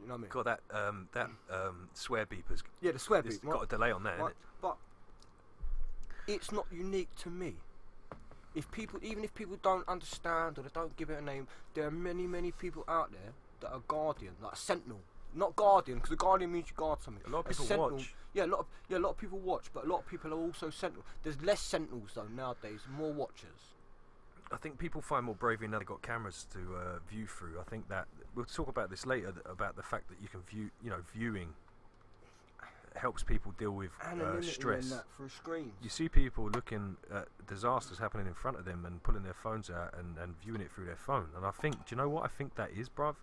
[0.00, 0.30] You know what I mean?
[0.30, 2.62] Got that um, that um, swear beepers.
[2.80, 3.44] Yeah, the swear It's beat.
[3.48, 3.52] right?
[3.54, 4.32] got a delay on that, right?
[4.32, 4.60] innit?
[4.60, 4.76] But
[6.26, 7.54] it's not unique to me.
[8.58, 11.86] If people, even if people don't understand or they don't give it a name, there
[11.86, 14.98] are many, many people out there that are guardian, like a sentinel.
[15.32, 17.22] Not guardian, because a guardian means you guard something.
[17.24, 18.14] A lot of A people sentinel- watch.
[18.34, 20.32] Yeah, a lot of yeah, a lot of people watch, but a lot of people
[20.34, 21.04] are also sentinel.
[21.22, 23.74] There's less sentinels though nowadays, more watchers.
[24.50, 27.60] I think people find more bravery now they've got cameras to uh, view through.
[27.60, 30.40] I think that we'll talk about this later th- about the fact that you can
[30.42, 31.50] view, you know, viewing
[32.96, 34.90] helps people deal with uh, stress.
[35.82, 39.70] You see people looking at disasters happening in front of them and pulling their phones
[39.70, 41.28] out and, and viewing it through their phone.
[41.36, 43.16] And I think, do you know what I think that is, bruv?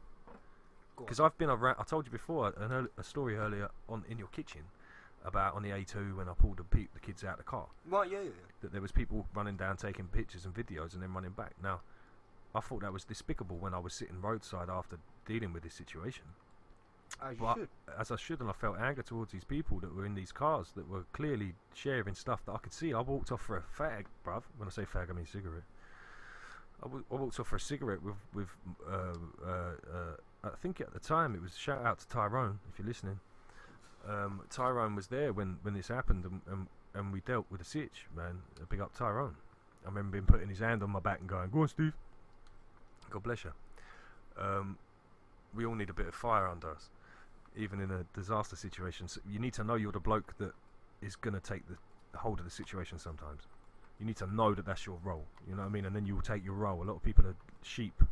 [0.98, 1.76] Because I've been around.
[1.78, 4.62] I told you before an a story earlier on in your kitchen
[5.26, 7.66] about on the A2 when I pulled the, pe- the kids out of the car
[7.90, 8.30] Right, yeah, yeah.
[8.62, 11.54] that there was people running down taking pictures and videos and then running back.
[11.62, 11.82] Now,
[12.54, 16.24] I thought that was despicable when I was sitting roadside after dealing with this situation.
[17.22, 17.70] As you But should.
[17.98, 20.72] as I should, and I felt anger towards these people that were in these cars
[20.76, 22.94] that were clearly sharing stuff that I could see.
[22.94, 24.44] I walked off for a fag, bruv.
[24.58, 25.64] When I say fag, I mean cigarette.
[26.84, 28.50] I walked off for a cigarette with with.
[28.88, 32.78] Uh, uh, uh, I think at the time it was shout out to Tyrone if
[32.78, 33.20] you're listening.
[34.08, 37.66] Um, Tyrone was there when, when this happened, and, and and we dealt with the
[37.66, 38.40] sitch, man.
[38.62, 39.36] A big up Tyrone.
[39.84, 41.94] I remember him putting his hand on my back and going, "Go on, Steve."
[43.10, 43.54] God bless you.
[44.38, 44.78] Um,
[45.56, 46.90] we all need a bit of fire under us
[47.58, 49.08] even in a disaster situation.
[49.08, 50.52] So you need to know you're the bloke that
[51.02, 51.78] is going to take the
[52.18, 53.44] hold of the situation sometimes.
[54.00, 55.26] You need to know that that's your role.
[55.48, 55.86] You know what I mean?
[55.86, 56.84] And then you will take your role.
[56.84, 58.04] A lot of people are sheep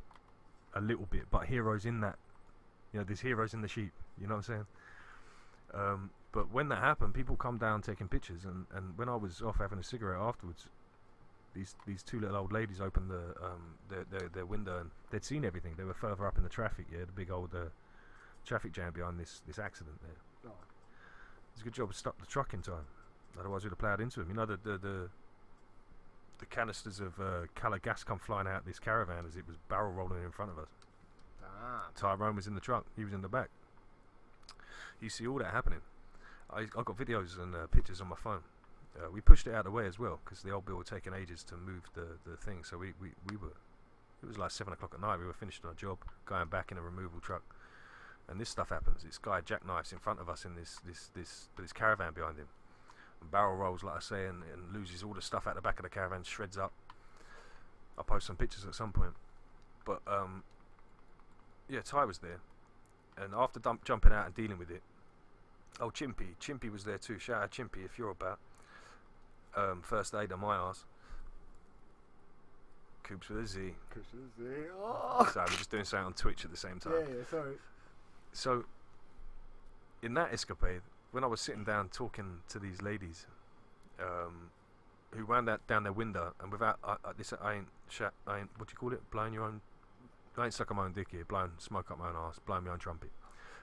[0.76, 2.18] a little bit, but heroes in that.
[2.94, 3.92] You know, there's heroes in the sheep.
[4.20, 4.66] You know what I'm saying?
[5.74, 9.42] Um, but when that happened, people come down taking pictures, and, and when I was
[9.42, 10.68] off having a cigarette afterwards,
[11.54, 15.24] these these two little old ladies opened the um, their, their their window and they'd
[15.24, 15.74] seen everything.
[15.78, 17.70] They were further up in the traffic, yeah, the big old uh,
[18.46, 20.52] traffic jam behind this this accident there.
[20.52, 20.56] Oh.
[21.54, 22.86] It's a good job to stop the truck in time.
[23.40, 24.30] Otherwise, we'd have ploughed into him.
[24.30, 25.10] You know, the the the,
[26.40, 29.58] the canisters of uh, colour gas come flying out of this caravan as it was
[29.70, 30.70] barrel rolling in front of us.
[31.40, 31.94] Damn.
[31.96, 32.86] Tyrone was in the truck.
[32.96, 33.50] He was in the back.
[35.00, 35.82] You see all that happening.
[36.50, 38.42] I I got videos and uh, pictures on my phone.
[38.98, 40.84] Uh, we pushed it out of the way as well because the old bill were
[40.84, 42.64] taking ages to move the, the thing.
[42.64, 43.54] So we, we, we were.
[44.22, 45.20] It was like seven o'clock at night.
[45.20, 47.44] We were finishing our job, going back in a removal truck,
[48.30, 49.04] and this stuff happens.
[49.04, 52.48] This guy jackknifes in front of us in this this this this caravan behind him.
[53.20, 55.80] And barrel rolls, like I say, and, and loses all the stuff out the back
[55.80, 56.72] of the caravan, shreds up.
[57.98, 59.14] I'll post some pictures at some point.
[59.86, 60.44] But um,
[61.68, 62.40] yeah, Ty was there,
[63.18, 64.84] and after dump, jumping out and dealing with it,
[65.82, 67.20] oh Chimpy, Chimpy was there too.
[67.20, 68.40] Shout out Chimpy if you're about.
[69.56, 70.86] Um, first aid on my ass.
[73.04, 73.74] Coops with a Z.
[74.82, 75.30] Oh.
[75.34, 76.94] So we're just doing something on Twitch at the same time.
[76.94, 77.56] Yeah, yeah, sorry.
[78.32, 78.66] So,
[80.02, 80.82] in that escapade,
[81.12, 83.28] when I was sitting down talking to these ladies,
[84.00, 84.50] um,
[85.12, 87.68] who wound that down their window, and without I, I, this, I ain't,
[88.28, 89.12] I ain't, what do you call it?
[89.12, 89.62] Blowing your own.
[90.38, 91.26] I ain't sucking my own dick here.
[91.26, 92.40] Blowing smoke up my own ass.
[92.46, 93.12] Blowing my own trumpet.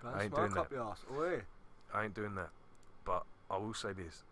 [0.05, 1.05] I ain't doing smoke up your ass.
[1.19, 1.41] Oi.
[1.93, 2.51] I ain't doing that.
[3.05, 4.23] But I will say this: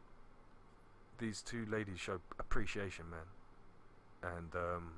[1.18, 4.34] these two ladies show appreciation, man.
[4.36, 4.92] And um,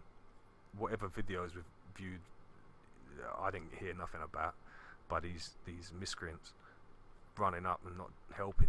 [0.76, 1.64] whatever videos we've
[1.96, 2.20] viewed,
[3.40, 4.54] I didn't hear nothing about.
[5.08, 6.52] By these these miscreants
[7.36, 8.68] running up and not helping.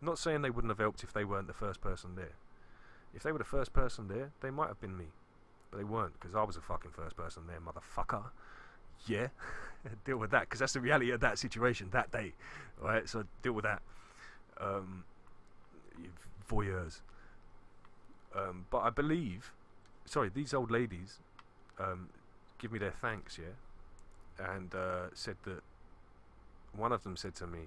[0.00, 2.34] Not saying they wouldn't have helped if they weren't the first person there.
[3.14, 5.06] If they were the first person there, they might have been me,
[5.70, 8.24] but they weren't because I was the fucking first person there, motherfucker.
[9.06, 9.28] Yeah,
[10.04, 12.34] deal with that because that's the reality of that situation that day.
[12.80, 13.08] Right?
[13.08, 13.80] so deal with that.
[14.60, 15.04] Um,
[16.48, 17.02] voyeurs.
[18.34, 19.52] Um, but I believe,
[20.04, 21.18] sorry, these old ladies
[21.78, 22.08] um,
[22.58, 25.62] give me their thanks, yeah, and uh, said that
[26.76, 27.60] one of them said to me,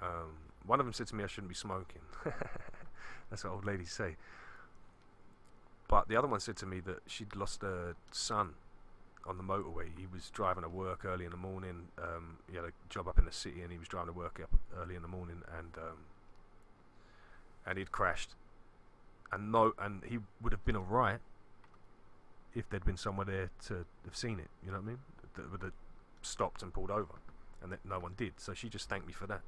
[0.00, 0.36] um,
[0.66, 2.02] one of them said to me I shouldn't be smoking.
[3.30, 4.16] That's what old ladies say.
[5.88, 8.54] But the other one said to me that she'd lost her son
[9.26, 9.88] on the motorway.
[9.96, 11.88] He was driving to work early in the morning.
[11.98, 14.40] Um, he had a job up in the city, and he was driving to work
[14.42, 15.98] up early in the morning, and um,
[17.66, 18.34] and he'd crashed.
[19.32, 21.18] And no, and he would have been alright
[22.54, 24.48] if there'd been someone there to have seen it.
[24.64, 24.98] You know what I mean?
[25.36, 25.72] That would have
[26.22, 27.14] stopped and pulled over,
[27.62, 28.34] and that no one did.
[28.36, 29.40] So she just thanked me for that.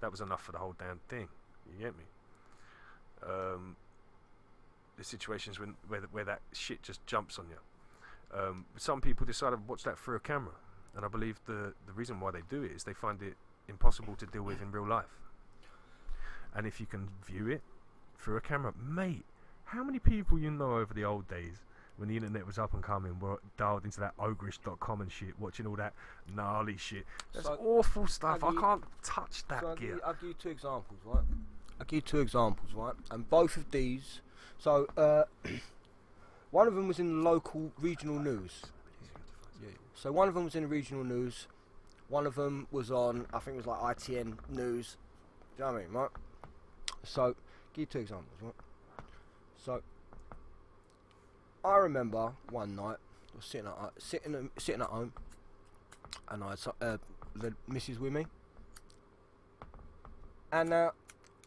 [0.00, 1.28] That was enough for the whole damn thing.
[1.72, 2.04] You get me?
[3.26, 3.76] Um,
[4.96, 8.38] the situations when where where that shit just jumps on you.
[8.38, 10.54] Um, some people decide to watch that through a camera,
[10.94, 13.36] and I believe the the reason why they do it is they find it
[13.68, 15.23] impossible to deal with in real life.
[16.54, 17.62] And if you can view it
[18.18, 19.24] through a camera, mate,
[19.64, 21.56] how many people you know over the old days
[21.96, 25.66] when the internet was up and coming were dialed into that ogrish.com and shit, watching
[25.66, 25.92] all that
[26.34, 27.04] gnarly shit.
[27.32, 28.40] That's So, awful stuff.
[28.42, 29.94] have I can't touch that So I'll, give gear.
[29.96, 31.22] you, I'll give you two examples, right?
[31.78, 32.94] I'll give you two examples, right?
[33.10, 34.20] And both of these,
[34.58, 35.24] so uh,
[36.50, 38.62] one of them was in the local regional news.
[39.62, 39.68] Yeah.
[39.94, 41.46] So one of them was in the regional news.
[42.08, 44.96] One of them was on, I think it was like ITN News.
[45.56, 46.10] Do you know what I mean, right?
[47.04, 47.34] So,
[47.72, 48.54] give you two examples, right?
[49.64, 49.82] So,
[51.64, 52.96] I remember one night,
[53.32, 55.12] I was sitting at uh, sitting at- sitting at home,
[56.28, 56.96] and I had uh,
[57.34, 58.26] the missus with me,
[60.52, 60.90] and uh,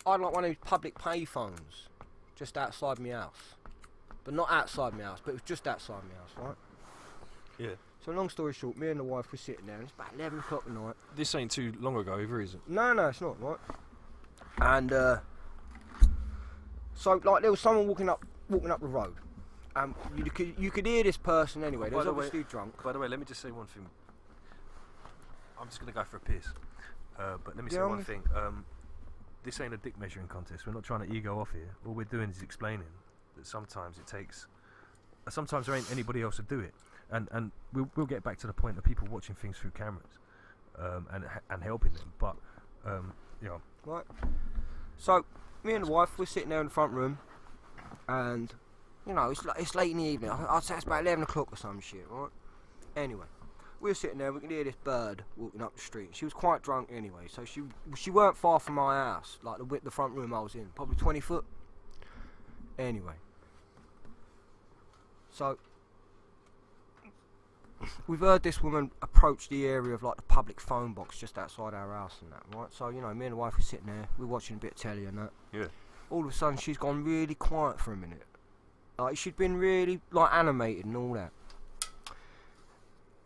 [0.05, 1.87] I had like one of these public payphones
[2.35, 3.55] just outside my house,
[4.23, 6.55] but not outside my house, but it was just outside my house, right?
[7.57, 7.75] Yeah.
[8.05, 10.39] So long story short, me and the wife were sitting there, and it's about eleven
[10.39, 10.95] o'clock at night.
[11.15, 12.61] This ain't too long ago, either, is it?
[12.67, 13.57] No, no, it's not right.
[14.59, 15.17] And uh,
[16.97, 19.15] so, like, there was someone walking up, walking up the road,
[19.75, 21.89] and you could you could hear this person anyway.
[21.89, 22.81] They was the way- obviously drunk.
[22.83, 23.85] By the way, let me just say one thing.
[25.59, 26.47] I'm just gonna go for a piss,
[27.17, 28.23] uh, but let me say Yeah, one I'm- thing.
[28.35, 28.65] Um,
[29.43, 30.65] this ain't a dick measuring contest.
[30.67, 31.75] We're not trying to ego off here.
[31.85, 32.87] All we're doing is explaining
[33.35, 34.47] that sometimes it takes.
[35.25, 36.73] uh, Sometimes there ain't anybody else to do it,
[37.11, 40.19] and and we'll we'll get back to the point of people watching things through cameras,
[40.77, 42.13] um, and and helping them.
[42.19, 42.35] But
[42.85, 44.05] um, you know, Right.
[44.97, 45.25] So,
[45.67, 47.19] me and wife, we're sitting there in the front room,
[48.07, 48.53] and
[49.05, 50.31] you know, it's like it's late in the evening.
[50.31, 52.29] I'd say it's about eleven o'clock or some shit, right?
[52.95, 53.25] Anyway,
[53.79, 54.31] we were sitting there.
[54.31, 56.09] We can hear this bird walking up the street.
[56.13, 57.61] She was quite drunk anyway, so she
[57.95, 60.95] she weren't far from my house, like the the front room I was in, probably
[60.95, 61.45] twenty foot.
[62.79, 63.13] Anyway,
[65.29, 65.57] so
[68.07, 71.73] we've heard this woman approach the area of like the public phone box just outside
[71.73, 72.71] our house and that, right?
[72.73, 74.77] So you know, me and the wife were sitting there, we're watching a bit of
[74.77, 75.31] telly and that.
[75.51, 75.67] Yeah.
[76.09, 78.23] All of a sudden, she's gone really quiet for a minute.
[78.97, 81.31] Like she'd been really like animated and all that.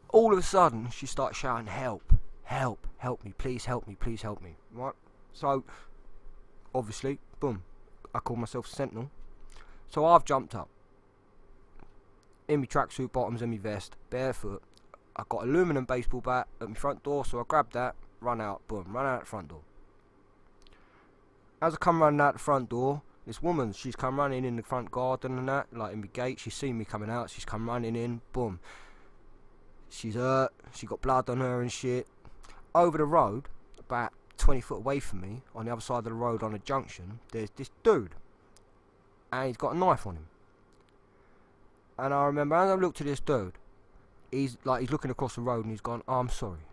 [0.09, 2.13] All of a sudden, she starts shouting, "Help!
[2.43, 2.87] Help!
[2.97, 3.33] Help me!
[3.37, 3.95] Please help me!
[3.95, 4.93] Please help me!" Right?
[5.31, 5.63] So,
[6.75, 7.63] obviously, boom,
[8.13, 9.09] I call myself Sentinel.
[9.87, 10.69] So I've jumped up
[12.51, 14.61] in my tracksuit bottoms and my vest, barefoot.
[15.15, 18.67] I got aluminum baseball bat at my front door, so I grabbed that, run out,
[18.67, 19.61] boom, run out the front door.
[21.61, 24.63] As I come running out the front door, this woman, she's come running in the
[24.63, 26.39] front garden and that, like in the gate.
[26.39, 27.29] She's seen me coming out.
[27.29, 28.21] She's come running in.
[28.33, 28.59] Boom.
[29.89, 30.51] She's hurt.
[30.73, 32.07] She got blood on her and shit.
[32.73, 33.47] Over the road,
[33.79, 36.59] about 20 foot away from me, on the other side of the road on a
[36.59, 38.15] junction, there's this dude,
[39.31, 40.25] and he's got a knife on him.
[42.01, 43.53] And I remember as I looked at this dude,
[44.31, 46.65] he's like he's looking across the road and he's gone, oh, "I'm sorry,"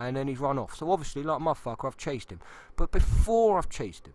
[0.00, 0.74] and then he's run off.
[0.74, 2.40] So obviously, like motherfucker, I've chased him.
[2.74, 4.14] But before I've chased him,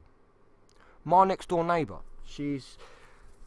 [1.05, 2.79] my next door neighbour, she's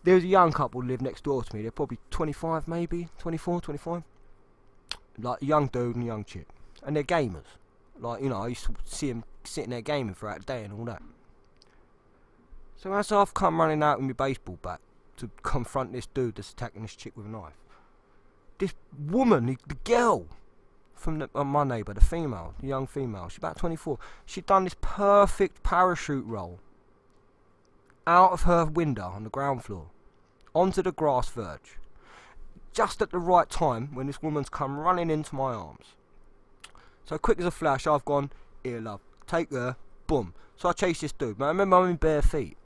[0.05, 1.62] there's a young couple live next door to me.
[1.62, 4.05] They're probably 25, maybe 24, 25.
[5.18, 6.46] Like a young dude and a young chick,
[6.84, 7.59] and they're gamers.
[7.98, 10.72] Like you know, I used to see them sitting there gaming throughout the day and
[10.72, 11.03] all that.
[12.76, 14.80] So as I've come running out with my baseball bat
[15.23, 17.57] to confront this dude that's attacking this chick with a knife,
[18.59, 20.27] this woman, the, girl
[20.95, 24.01] from the, uh, my neighbour, the female, the young female, she's about 24.
[24.27, 26.59] She'd done this perfect parachute roll
[28.05, 29.87] out of her window on the ground floor
[30.57, 31.79] onto the grass verge,
[32.73, 35.95] just at the right time when this woman's come running into my arms.
[37.05, 38.31] So quick as a flash, I've gone,
[38.64, 39.77] here, love, take her,
[40.09, 40.35] boom.
[40.57, 41.39] So I chase this dude.
[41.39, 42.57] Man, I remember I'm in bare feet.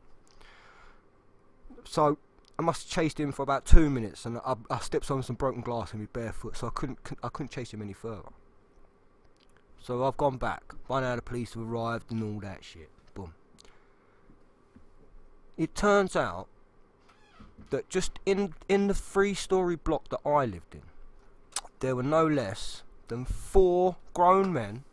[1.84, 2.18] So
[2.58, 5.36] I must have chased him for about two minutes, and I, I stepped on some
[5.36, 8.30] broken glass in my barefoot, so I couldn't I couldn't chase him any further.
[9.80, 10.74] So I've gone back.
[10.88, 12.88] By now the police have arrived and all that shit.
[13.14, 13.34] Boom.
[15.56, 16.48] It turns out
[17.70, 20.82] that just in in the three-story block that I lived in,
[21.80, 24.84] there were no less than four grown men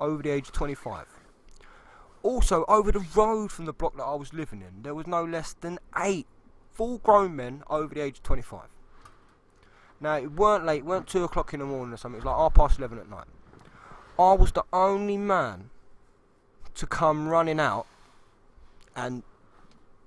[0.00, 1.06] over the age of 25.
[2.22, 5.24] Also, over the road from the block that I was living in, there was no
[5.24, 6.26] less than eight
[6.72, 8.62] full grown men over the age of 25.
[10.00, 12.26] Now, it weren't late, it weren't 2 o'clock in the morning or something, it was
[12.26, 13.26] like half past 11 at night.
[14.18, 15.70] I was the only man
[16.74, 17.86] to come running out
[18.96, 19.22] and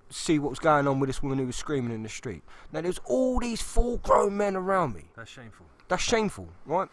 [0.10, 2.44] see what was going on with this woman who was screaming in the street.
[2.72, 5.06] Now, there's all these full grown men around me.
[5.16, 5.66] that's shameful.
[5.88, 6.90] That's shameful, right?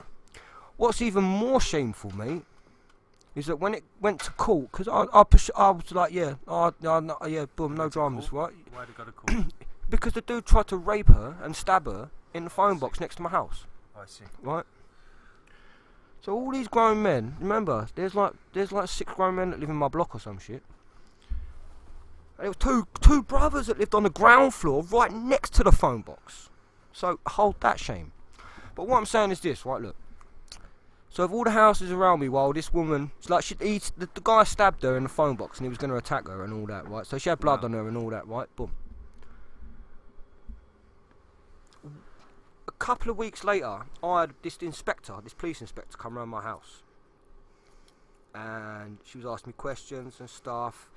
[0.76, 2.44] What's even more shameful, mate,
[3.34, 6.34] is that when it went to court, because I, I, pers- I was like, yeah,
[6.48, 8.52] no, no, yeah, boom, no dramas, right?
[8.72, 9.46] Why did go to court?
[9.88, 13.16] Because the dude tried to rape her and stab her in the phone box next
[13.16, 13.66] to my house,
[13.96, 14.22] I see.
[14.40, 14.64] right?
[16.20, 19.68] So all these grown men, remember, there's like there's like six grown men that live
[19.68, 20.62] in my block or some shit.
[22.38, 25.64] And there was two two brothers that lived on the ground floor right next to
[25.64, 26.50] the phone box.
[26.92, 28.12] So hold that shame.
[28.76, 29.82] But what I'm saying is this, right?
[29.82, 29.96] Look.
[31.12, 34.08] So of all the houses around me, while this woman, it's like she, he, the,
[34.14, 36.44] the guy stabbed her in the phone box and he was going to attack her
[36.44, 37.04] and all that, right?
[37.04, 37.66] So she had blood Wow.
[37.66, 38.46] on her and all that, right?
[38.54, 38.70] Boom.
[42.68, 46.42] A couple of weeks later, I had this inspector, this police inspector, come round my
[46.42, 46.82] house,
[48.32, 50.88] and she was asking me questions and stuff.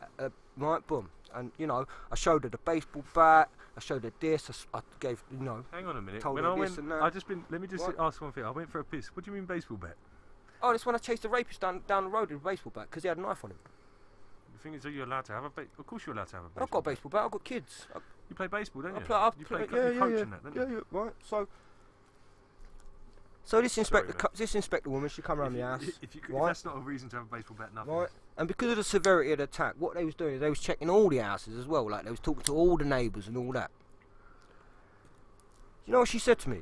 [0.00, 3.48] Uh, uh, right, boom, and you know, I showed her the baseball bat.
[3.76, 4.66] I showed her this.
[4.74, 6.20] I gave, you know, Hang on a minute.
[6.22, 7.02] Told when her I this went, and that.
[7.02, 7.44] I just been.
[7.50, 7.96] Let me just What?
[7.98, 8.44] ask one thing.
[8.44, 9.08] I went for a piss.
[9.08, 9.96] What do you mean baseball bat?
[10.62, 12.88] oh, this when I chased the rapist down down the road with a baseball bat
[12.90, 13.58] because he had a knife on him.
[14.56, 15.50] The thing is, are you allowed to have a?
[15.50, 16.48] Ba- of course, you're allowed to have a.
[16.48, 17.24] Baseball I've got a baseball bat.
[17.24, 17.86] I've got kids.
[17.94, 19.04] I, You play baseball, don't I you?
[19.04, 19.16] play.
[19.16, 19.66] I you play.
[19.66, 20.24] co- yeah, yeah, yeah.
[20.24, 20.80] that, don't yeah, yeah.
[21.00, 21.12] Right.
[21.24, 21.48] So.
[23.44, 26.42] So this inspector, this inspector woman, she come around the house, if, you, could- right?
[26.42, 27.92] if that's not a reason to have a baseball bat, nothing.
[27.92, 28.08] right?
[28.36, 30.60] And because of the severity of the attack, what they was doing is they was
[30.60, 31.88] checking all the houses as well.
[31.90, 33.70] Like they was talking to all the neighbours and all that.
[35.86, 36.60] You know what she said to me?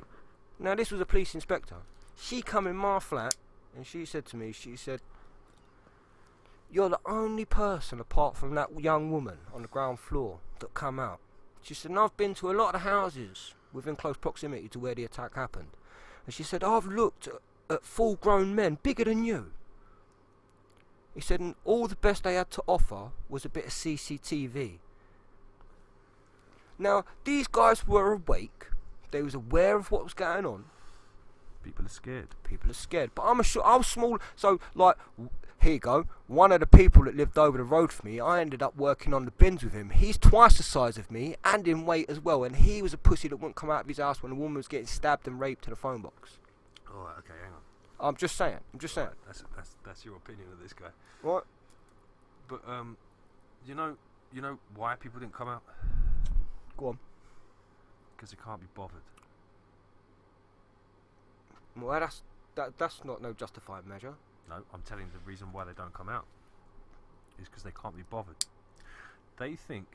[0.59, 1.76] Now this was a police inspector.
[2.16, 3.37] She come in my flat
[3.76, 5.01] and she said to me, she said,
[6.70, 10.99] "You're the only person apart from that young woman on the ground floor that come
[10.99, 11.20] out."
[11.62, 14.79] She said, "And I've been to a lot of the houses within close proximity to
[14.79, 15.68] where the attack happened."
[16.29, 19.53] And she said, "I've looked at, at full-grown men bigger than you."
[21.14, 24.79] He said, and all the best they had to offer was a bit of CCTV.
[26.79, 28.66] Now, these guys were awake.
[29.11, 30.66] They was aware of what was going on.
[31.64, 32.29] People are scared.
[32.45, 33.12] People are scared.
[33.14, 34.18] But I'm a sure I was small.
[34.37, 34.97] So, like,
[35.61, 36.07] here you go.
[36.29, 39.13] One of the people that lived over the road from me, I ended up working
[39.13, 39.91] on the bins with him.
[39.91, 42.45] He's twice the size of me and in weight as well.
[42.45, 44.57] And he was a pussy that wouldn't come out of his house when a woman
[44.57, 46.39] was getting stabbed and raped in a phone box.
[46.89, 48.09] All right, okay, hang on.
[48.09, 48.61] I'm just saying.
[48.73, 49.09] I'm just saying.
[49.09, 50.91] Right, that's that's that's your opinion of this guy.
[51.23, 51.45] What?
[52.49, 52.97] But um,
[53.67, 53.97] you know,
[54.33, 55.63] you know why people didn't come out?
[56.77, 56.99] Go on.
[58.17, 59.03] Because they can't be bothered.
[61.77, 62.23] Well, that's
[62.55, 64.15] that, that's not no justified measure.
[64.49, 66.25] No, I'm telling you the reason why they don't come out
[67.41, 68.37] is because they can't be bothered.
[69.39, 69.87] They think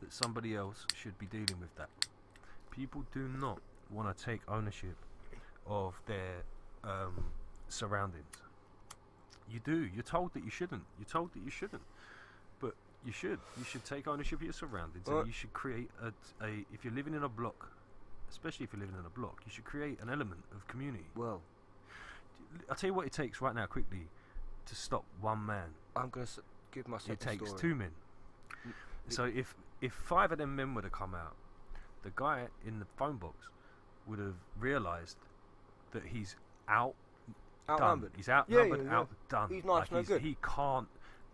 [0.00, 1.88] that somebody else should be dealing with that.
[2.70, 4.96] People do not want to take ownership
[5.66, 6.42] of their
[6.82, 7.24] um,
[7.68, 8.24] surroundings.
[9.50, 9.88] You do.
[9.94, 10.82] You're told that you shouldn't.
[10.98, 11.82] You're told that you shouldn't.
[12.60, 12.74] But
[13.04, 13.38] you should.
[13.58, 15.18] You should take ownership of your surroundings, Right.
[15.18, 16.08] and you should create a,
[16.44, 16.64] a.
[16.72, 17.68] If you're living in a block,
[18.30, 21.04] especially if you're living in a block, you should create an element of community.
[21.14, 21.42] Well,
[22.68, 24.08] I'll tell you what it takes right now, quickly,
[24.66, 25.68] to stop one man.
[25.96, 26.26] I'm gonna
[26.72, 27.10] give myself.
[27.10, 27.60] It takes story.
[27.60, 27.90] two men.
[28.66, 28.72] Mm,
[29.08, 31.36] So if if five of them men were to come out,
[32.02, 33.48] the guy in the phone box
[34.06, 35.16] would have realised
[35.92, 36.36] that he's
[36.68, 36.94] out
[37.70, 38.10] Outnumbered.
[38.16, 38.98] He's outnumbered, yeah, yeah.
[38.98, 39.48] outdone.
[39.54, 40.20] He's nice, no he's- good.
[40.20, 40.88] He can't.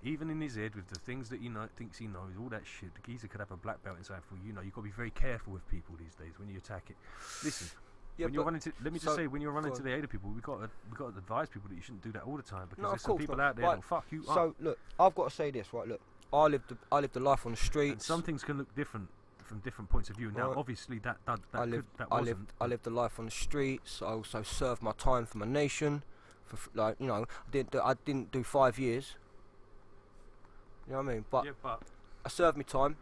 [0.04, 2.64] Even in his head, with the things that he know, thinks he knows, all that
[2.64, 4.60] shit, the geezer could have a black belt inside for you know.
[4.60, 6.96] You've got to be very careful with people these days when you attack it.
[7.42, 7.68] Listen,
[8.18, 9.94] Yeah, when you're running to, let me so- just say, when you're running to the
[9.94, 12.12] aid of people, we got to we got to advise people that you shouldn't do
[12.12, 13.50] that all the time because No, there's some people not.
[13.50, 14.34] out there Right, that'll fuck you up.
[14.34, 15.86] So look, I've got to say this, right?
[15.86, 16.00] Look,
[16.32, 17.92] I lived, the, I lived a life on the streets.
[17.92, 19.08] And some things can look different
[19.44, 20.30] from different points of view.
[20.30, 20.58] Now, Right.
[20.58, 22.38] obviously, that that, that I could, lived, that I wasn't.
[22.40, 24.02] lived, I lived a life on the streets.
[24.02, 26.02] I also served my time for my nation.
[26.44, 29.14] For like, you know, I didn't, do, I didn't do five years.
[30.86, 31.24] You know what I mean?
[31.30, 31.82] But yeah, but
[32.24, 32.96] I served my time,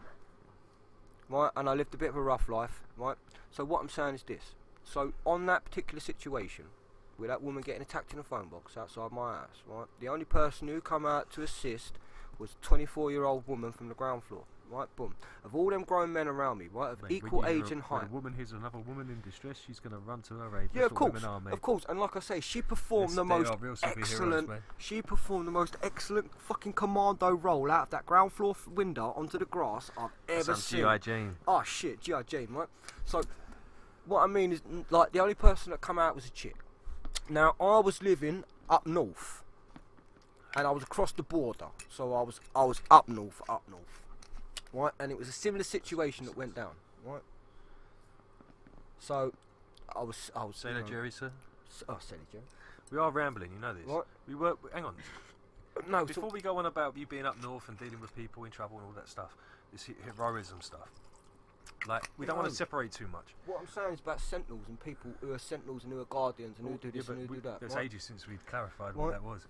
[1.29, 1.51] right?
[1.57, 3.17] And I lived a bit of a rough life, right?
[3.51, 4.55] So what I'm saying is this:
[4.87, 6.66] so on that particular situation,
[7.18, 9.87] with that woman getting attacked in a phone box outside my house, right?
[10.01, 11.99] The only person who come out to assist
[12.39, 14.87] was a 24-year-old woman from the ground floor, right?
[14.95, 15.14] Boom.
[15.43, 18.11] Of all them grown men around me, right, of mate, equal age and when height.
[18.11, 20.68] A woman hears another woman in distress, she's gonna run to her aid.
[20.74, 21.55] Yeah, That's of course, women are, mate.
[21.55, 21.87] of course.
[21.89, 24.51] And like I say, she performed the most are real superheroes, excellent.
[24.76, 29.39] She performed the most excellent fucking commando roll out of that ground floor window onto
[29.39, 30.80] the grass I've ever seen.
[30.82, 31.37] GI Jane.
[31.49, 32.22] Oh shit, G.I.
[32.24, 32.68] Jane, right?
[33.07, 33.22] So,
[34.07, 36.57] what I mean is, like, the only person that come out was a chick.
[37.29, 39.43] Now, I was living up north,
[40.55, 44.01] and I was across the border, so I was I was up north, up north,
[44.73, 44.93] right?
[44.99, 46.73] And it was a similar situation that went down,
[47.05, 47.23] right?
[48.99, 49.33] So,
[49.95, 51.33] I was I was Say that, Jerry, sir.
[51.89, 52.45] Oh, silly Jerry.
[52.91, 53.87] We are rambling, you know this.
[53.87, 54.07] What?
[54.29, 54.57] We were.
[54.73, 54.95] Hang on.
[55.91, 58.45] No, Before so, we go on about you being up north and dealing with people
[58.45, 59.37] in trouble and all that stuff,
[59.73, 60.89] this heroism stuff.
[61.87, 63.35] Like we don't want to separate too much.
[63.47, 66.59] what I'm saying is about sentinels and people who are sentinels and who are guardians
[66.59, 67.61] and who do yeah, this but and who we- do that.
[67.61, 67.85] There's right?
[67.85, 68.97] ages since we've clarified Right.
[68.97, 69.47] what that was.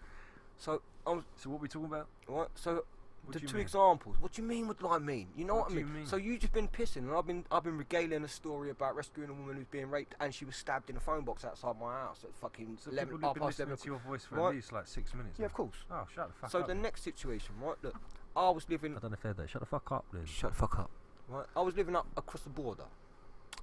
[0.58, 2.06] So, was So what are we talking about?
[2.28, 2.48] right.
[2.54, 2.84] So
[3.24, 3.62] What the two mean?
[3.62, 4.16] examples.
[4.20, 4.68] What do you mean?
[4.68, 5.28] What do I mean?
[5.36, 5.94] You know What what, I mean?
[5.94, 6.06] mean?
[6.06, 9.28] So you just been pissing, and I've been I've been regaling a story about rescuing
[9.30, 11.92] a woman who's being raped, and she was stabbed in a phone box outside my
[11.92, 13.82] house at fucking So 11, people have been past listening 11.
[13.82, 14.48] to your voice for Right.
[14.50, 15.38] at least like six minutes.
[15.38, 15.46] Yeah, now.
[15.46, 15.76] of course.
[15.90, 16.62] Oh, shut the fuck So up.
[16.64, 16.82] So the then.
[16.82, 17.76] next situation, right?
[17.82, 17.96] Look,
[18.36, 18.96] I was living.
[18.96, 19.48] I don't know if they're there.
[19.48, 20.24] Shut the fuck up, then.
[20.26, 20.90] Shut the fuck up.
[21.28, 22.84] Right, I was living up across the border,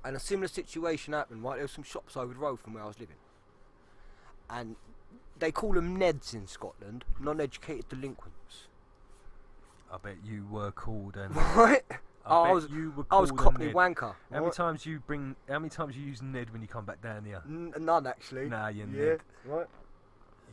[0.03, 1.43] and a similar situation happened.
[1.43, 3.16] Right, there was some shops over the road from where I was living,
[4.49, 4.76] and
[5.39, 8.68] they call them Neds in Scotland, non-educated delinquents.
[9.91, 11.36] I bet you were called and.
[11.55, 11.84] Right?
[12.26, 14.16] I, I was- you were I was Cockney wanker.
[14.32, 15.36] How many times you bring?
[15.49, 17.41] How many times you use Ned when you come back down here?
[17.45, 18.47] N- none actually.
[18.49, 19.20] Nah, you yeah, Ned.
[19.45, 19.68] right.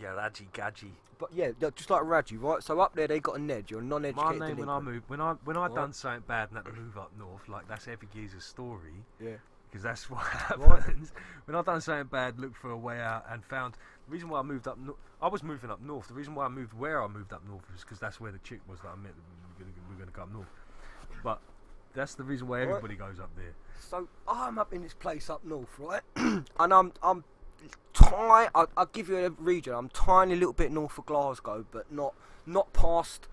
[0.01, 0.90] Yeah, Radgy Gadgy.
[1.18, 2.62] But yeah, they're just like Raji, right?
[2.62, 3.66] So up there they got a Ned.
[3.70, 6.57] You're non-educated My name when I moved when I when I done something bad and
[6.59, 9.05] had to move up north, like that's every geezer's story.
[9.20, 9.32] Yeah.
[9.70, 11.12] because that's what happens.
[11.44, 14.38] when I've done something bad, looked for a way out and found the reason why
[14.38, 14.78] I moved up.
[14.78, 16.09] No- I was moving up north.
[16.09, 18.38] The reason why I moved where I moved up north was because that's where the
[18.38, 19.12] chick was that I met.
[19.14, 20.48] that We were gonna, we were gonna go up north,
[21.22, 21.40] but
[21.92, 22.68] that's the reason why Right.
[22.70, 23.53] everybody goes up there.
[23.78, 26.01] So I'm up in this place up north, right?
[26.16, 27.24] and I'm I'm
[27.92, 28.48] tiny.
[28.54, 29.74] I'll, I'll give you a region.
[29.74, 32.14] I'm tiny little bit north of Glasgow, but not
[32.46, 33.28] not past.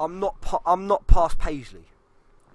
[0.00, 1.84] I'm not pa- I'm not past Paisley.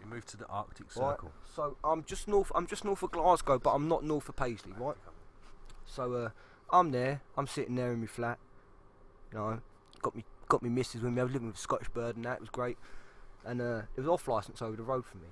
[0.01, 1.11] You moved to the Arctic Right?
[1.11, 1.31] Circle.
[1.55, 2.51] So I'm just north.
[2.55, 4.95] I'm just north of Glasgow, but I'm not north of Paisley, right?
[5.85, 6.29] So uh,
[6.71, 7.21] I'm there.
[7.37, 8.37] I'm sitting there in my flat.
[9.31, 9.59] You know,
[10.01, 11.21] got me got me missus with me.
[11.21, 12.77] I was living with a Scottish bird, and that it was great.
[13.45, 15.27] And uh, it was off license over the road for me.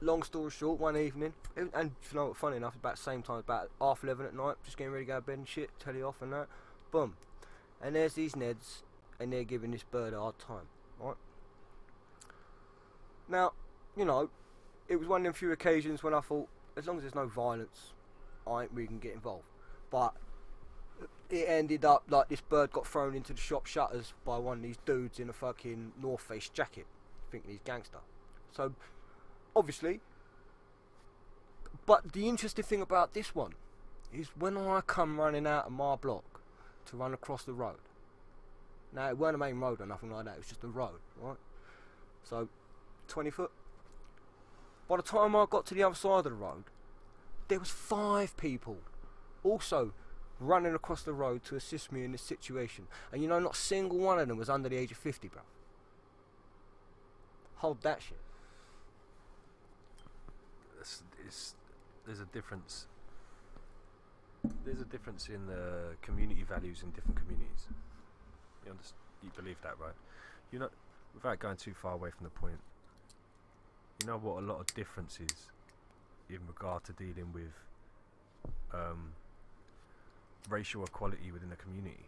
[0.00, 2.34] Long story short, one evening, and you know?
[2.34, 5.12] Funny enough, about the same time, about half eleven at night, just getting ready to
[5.12, 6.48] go to bed and shit, telly off and that.
[6.90, 7.16] Boom,
[7.80, 8.82] and there's these Neds,
[9.18, 10.66] and they're giving this bird a hard time,
[11.00, 11.16] right?
[13.28, 13.52] Now,
[13.96, 14.28] you know,
[14.88, 17.26] it was one of them few occasions when I thought, as long as there's no
[17.26, 17.94] violence,
[18.46, 19.46] I ain't really gonna get involved.
[19.90, 20.14] But
[21.30, 24.62] it ended up like this bird got thrown into the shop shutters by one of
[24.62, 26.86] these dudes in a fucking North Face jacket,
[27.30, 28.00] thinking he's gangster.
[28.52, 28.74] So,
[29.54, 30.00] obviously,
[31.86, 33.54] but the interesting thing about this one
[34.12, 36.40] is when I come running out of my block
[36.86, 37.78] to run across the road.
[38.92, 40.34] Now it weren't a main road or nothing like that.
[40.34, 41.36] It was just a road, right?
[42.22, 42.48] So,
[43.08, 43.50] 20 foot.
[44.88, 46.64] By the time I got to the other side of the road,
[47.48, 48.78] there was five people
[49.42, 49.92] also
[50.40, 52.86] running across the road to assist me in this situation.
[53.12, 55.28] And you know, not a single one of them was under the age of 50,
[55.28, 55.42] bro.
[57.56, 58.18] Hold that shit.
[60.84, 61.54] It's, it's,
[62.04, 62.86] there's a difference.
[64.66, 67.68] There's a difference in the community values in different communities.
[68.66, 69.00] You understand?
[69.22, 69.94] You believe that, right?
[70.52, 70.68] You know,
[71.14, 72.58] without going too far away from the point.
[74.02, 75.48] You know what a lot of differences
[76.28, 77.54] in regard to dealing with
[78.74, 79.12] um,
[80.50, 82.04] racial equality within a community.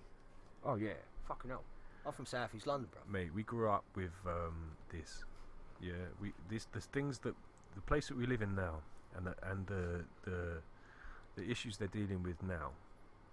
[0.67, 1.01] Oh, yeah.
[1.27, 1.63] Fucking hell.
[2.05, 3.01] I'm from South East London, bro.
[3.11, 5.25] Mate, we grew up with um, this.
[5.81, 7.35] Yeah, we this the things that
[7.77, 8.81] the place that we live in now,
[9.17, 10.59] and the, and the the
[11.37, 12.71] the issues they're dealing with now,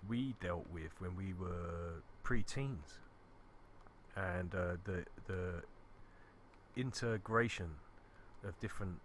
[0.08, 3.00] we dealt with when we were pre-teens,
[4.16, 5.64] and uh, the the
[6.76, 7.70] integration
[8.48, 9.00] of different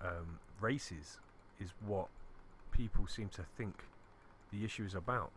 [0.00, 1.18] um, races
[1.60, 2.08] is what
[2.72, 3.84] people seem to think
[4.52, 5.30] the issue is about.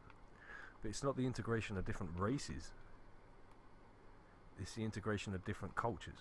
[0.82, 2.72] But it's not the integration of different races
[4.62, 6.20] it's the integration of different cultures.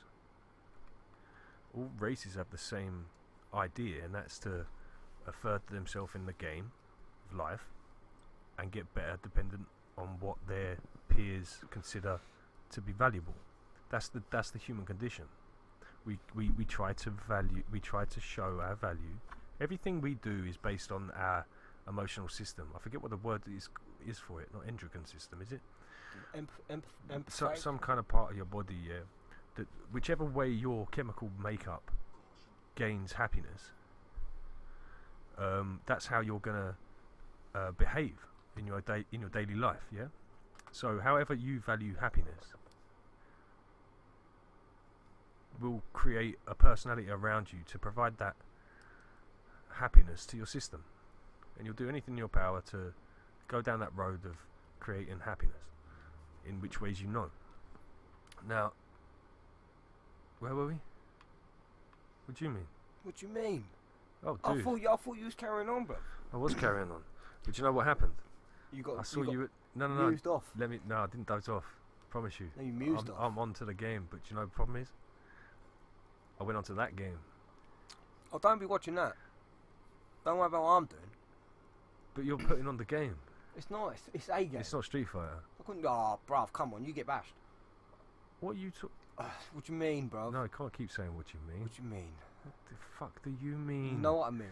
[1.79, 3.07] All races have the same
[3.55, 4.67] idea, and that's to
[5.33, 6.73] further themselves in the game
[7.31, 7.67] of life
[8.59, 9.63] and get better dependent
[9.97, 12.19] on what their peers consider
[12.71, 13.35] to be valuable.
[13.91, 15.25] That's the that's the human condition.
[16.05, 19.19] We, we, we try to value we try to show our value.
[19.61, 21.47] Everything we do is based on our
[21.89, 22.69] emotional system.
[22.75, 23.69] I forget what the word is
[24.07, 25.61] is for it, not endocrine system, is it?
[26.35, 29.01] Emph- emph- emph- so, some kind of part of your body, yeah,
[29.59, 31.91] that whichever way your chemical makeup
[32.77, 33.73] gains happiness,
[35.37, 36.77] um, that's how you're gonna
[37.55, 38.17] uh, behave
[38.57, 40.07] in your day in your daily life, yeah.
[40.71, 42.55] So, however you value happiness,
[45.61, 48.37] will create a personality around you to provide that
[49.75, 50.85] happiness to your system,
[51.57, 52.93] and you'll do anything in your power to
[53.49, 54.37] go down that road of
[54.79, 55.57] creating happiness
[56.47, 57.31] in which ways you know.
[58.47, 58.73] Now,
[60.41, 60.75] where were we?
[62.27, 62.67] What do you mean?
[63.03, 63.65] What do you mean?
[64.25, 65.97] Oh, I dude, thought you, I thought you was carrying on, bro.
[66.33, 67.03] I was carrying on.
[67.45, 68.13] But you know what happened?
[68.73, 68.99] You got.
[68.99, 69.49] I saw got you.
[69.75, 70.09] No, no, no.
[70.09, 70.51] mused off.
[70.59, 70.81] Let me.
[70.87, 71.65] No, I didn't doze off.
[72.11, 72.51] Promise you.
[72.57, 73.21] No, you mused I'm, off.
[73.21, 74.89] I'm on to the game, but you know the problem is,
[76.41, 77.19] I went on to that game.
[78.33, 79.15] oh, don't be watching that.
[80.25, 81.03] Don't worry about what I'm doing.
[82.15, 83.15] But you're putting on the game.
[83.57, 84.03] It's nice.
[84.13, 84.61] It's a game.
[84.61, 85.41] It's not Street Fighter.
[85.61, 85.85] I couldn't.
[85.87, 87.35] Oh, bruv, come on, you get bashed.
[88.41, 88.91] What you took?
[89.53, 90.31] What do you mean, bro?
[90.31, 91.63] No, I can't keep saying what you mean.
[91.63, 92.13] What do you mean?
[92.45, 93.91] What the fuck do you mean?
[93.97, 94.49] You know what I mean?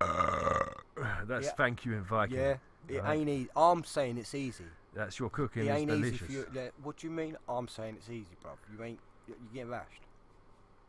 [1.28, 1.52] That's Yeah.
[1.56, 2.36] thank you in Viking.
[2.36, 2.56] Yeah.
[2.88, 3.18] It right?
[3.18, 3.48] ain't easy.
[3.56, 4.64] I'm saying it's easy.
[4.94, 6.22] That's your cooking it ain't delicious.
[6.22, 6.46] easy for you.
[6.52, 7.36] Yeah, what do you mean?
[7.48, 8.52] I'm saying it's easy, bro.
[8.76, 8.98] You ain't.
[9.28, 10.02] You you get bashed.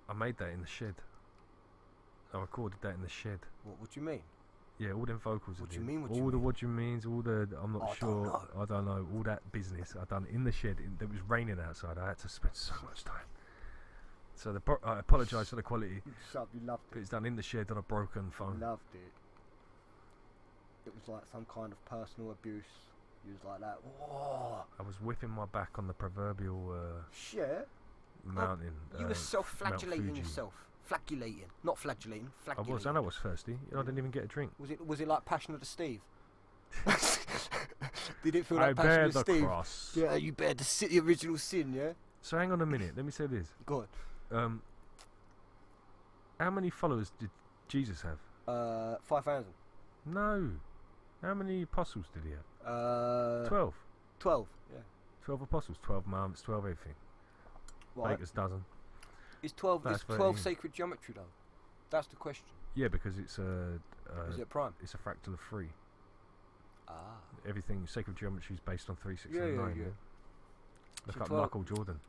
[0.09, 0.95] I made that in the shed.
[2.33, 3.39] I recorded that in the shed.
[3.63, 3.79] What?
[3.79, 4.23] What do you mean?
[4.79, 5.59] Yeah, all them vocals.
[5.59, 6.43] What do you mean, what all you the mean?
[6.43, 8.47] what you means, all the I'm not I don't sure.
[8.59, 9.07] I don't know.
[9.15, 10.77] All that business I done in the shed.
[10.79, 11.97] In, it was raining outside.
[11.97, 13.27] I had to spend so much time.
[14.35, 16.01] So the pro- I apologise for the quality,
[16.31, 16.47] Shut.
[16.53, 18.59] You loved but it's done in the shed on a broken phone.
[18.59, 19.11] Loved it.
[20.87, 22.65] It was like some kind of personal abuse.
[23.25, 23.77] You was like that.
[23.99, 24.63] Whoa.
[24.79, 26.73] I was whipping my back on the proverbial.
[26.73, 27.67] Uh, Shit.
[28.25, 28.73] mountain.
[28.99, 30.53] You uh, were self-flagellating yourself.
[30.85, 32.29] Flagellating, not flagellating.
[32.41, 32.73] I Flagellating.
[32.73, 33.57] was, and I was thirsty.
[33.73, 34.51] I didn't even get a drink.
[34.59, 36.01] Was it was it like Passion of the Steve?
[38.23, 39.43] Did it feel I like bear Passion of the Steve?
[39.45, 39.91] cross.
[39.95, 41.73] Yeah, you bear the, si- the original sin.
[41.73, 41.91] Yeah.
[42.21, 42.93] So hang on a minute.
[42.95, 43.47] Let me say this.
[43.65, 43.85] Go
[44.31, 44.37] on.
[44.37, 44.61] Um,
[46.39, 47.29] how many followers did
[47.67, 48.17] Jesus have?
[48.47, 49.53] Uh, five thousand.
[50.05, 50.49] No.
[51.21, 52.69] How many apostles did he have?
[52.73, 53.73] Uh, Twelve.
[54.19, 54.47] twelve.
[54.73, 54.79] Yeah.
[55.23, 55.77] Twelve apostles.
[55.81, 56.43] Twelve Mohammeds.
[56.43, 56.95] Twelve everything.
[57.95, 58.11] Right.
[58.17, 58.65] Baker's dozen.
[59.43, 60.43] Is twelve That's is twelve 13.
[60.43, 61.21] sacred geometry though?
[61.89, 62.45] That's the question.
[62.75, 63.79] Yeah, because it's a.
[64.09, 64.73] Uh, is it prime?
[64.81, 65.67] It's a fractal of three.
[66.87, 66.93] Ah.
[67.47, 69.75] Everything sacred geometry is based on three, six, Yeah, and yeah, nine.
[69.77, 69.83] yeah.
[71.07, 71.99] Look So up 12 Michael Jordan.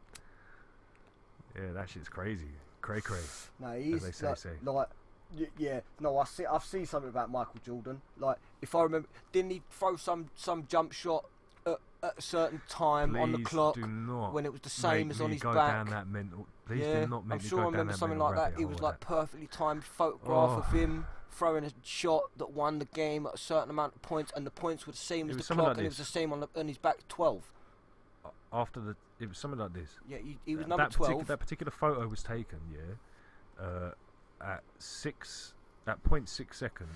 [1.57, 2.49] Yeah, that shit's crazy.
[2.81, 3.19] Cray cray.
[3.61, 4.51] No, he's they say, like, say.
[4.63, 4.89] like
[5.39, 5.81] y- yeah.
[6.01, 6.47] No, I see.
[6.47, 8.01] I've seen something about Michael Jordan.
[8.19, 11.25] Like, if I remember, didn't he throw some some jump shot
[11.67, 13.77] at, at a certain time on the clock
[14.33, 15.89] when it was the same as on his back?
[15.91, 16.47] that mental.
[16.67, 18.59] Please yeah, do not make I'm sure I remember something like that.
[18.61, 20.59] It was like perfectly timed photograph Oh.
[20.59, 24.33] of him throwing a shot that won the game at a certain amount of points,
[24.37, 26.33] and the points were the same as the clock, like and it was the same
[26.33, 26.99] on, the, on his back.
[27.09, 27.43] Twelve.
[28.53, 29.91] After the, it was something like this.
[30.09, 31.27] Yeah, he, he was That- number that partic- twelve.
[31.27, 33.91] that particular photo was taken, yeah, uh,
[34.41, 35.55] at six,
[35.89, 36.95] at point six seconds,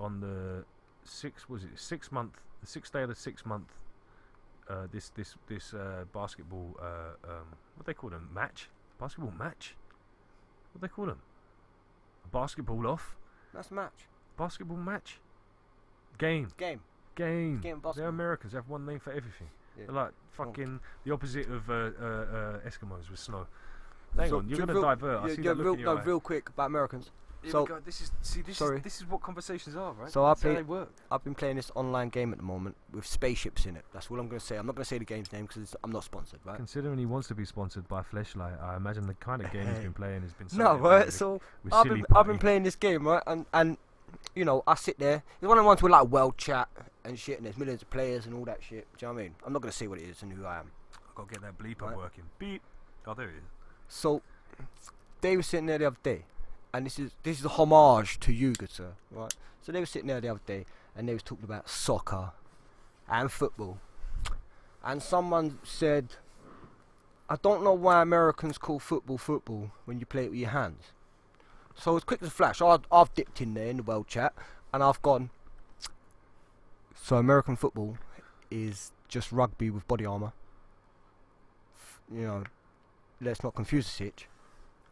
[0.00, 0.64] on the
[1.04, 3.72] six was it six month, the sixth day of the sixth month.
[4.68, 7.46] Uh, this this this uh, basketball, uh, um,
[7.76, 9.76] what they call them match, basketball match.
[10.72, 11.20] What they call them?
[12.24, 13.14] A basketball off,
[13.54, 14.08] That's a match.
[14.36, 15.20] basketball match,
[16.18, 16.80] game, Game.
[17.14, 17.60] game.
[17.60, 18.08] Game They're.
[18.08, 18.52] Americans.
[18.52, 19.48] They have one name for everything.
[19.78, 19.84] Yeah.
[19.86, 23.46] They're like fucking the opposite of uh, uh, uh, Eskimos with snow.
[24.18, 25.20] Hang So, on, you're gonna real- divert.
[25.22, 26.04] I yeah, see yeah, that look real, in your no, eye.
[26.04, 27.10] real quick about Americans.
[27.42, 27.78] Here so- go.
[27.84, 28.78] This is see this sorry.
[28.78, 30.10] is this is what conversations are, right?
[30.10, 30.90] So I That's how play- they work.
[31.10, 33.84] I've been playing this online game at the moment with spaceships in it.
[33.92, 34.56] That's all I'm going to say.
[34.56, 36.56] I'm not going to say the game's name because I'm not sponsored, right?
[36.56, 39.78] Considering he wants to be sponsored by Fleshlight, I imagine the kind of game he's
[39.78, 41.04] been playing has been No, something right.
[41.06, 43.76] with- So with I've silly been I've been playing this game, right, and and
[44.34, 45.22] you know I sit there.
[45.40, 46.68] It's one of the ones with like world chat
[47.04, 48.86] and shit, and there's millions of players and all that shit.
[48.96, 49.34] Do you know what I mean?
[49.46, 50.70] I'm not going to say what it is and who I am.
[51.08, 51.92] I've got to get that bleep Right.
[51.92, 52.24] up working.
[52.38, 52.62] Beep.
[53.06, 53.42] Oh, there it is.
[53.88, 54.22] So
[55.20, 56.24] they were sitting there the other day,
[56.76, 59.34] and this is this is a homage to sir, right?
[59.62, 62.32] So they were sitting there the other day, and they was talking about soccer
[63.08, 63.78] and football,
[64.84, 66.16] and someone said,
[67.30, 70.92] "I don't know why Americans call football football when you play it with your hands."
[71.74, 74.34] So as quick as a flash, I, I've dipped in there in the world chat,
[74.72, 75.30] and I've gone.
[76.94, 77.96] So American football
[78.50, 80.34] is just rugby with body armor.
[82.12, 82.44] You know,
[83.20, 84.28] let's not confuse the sitch.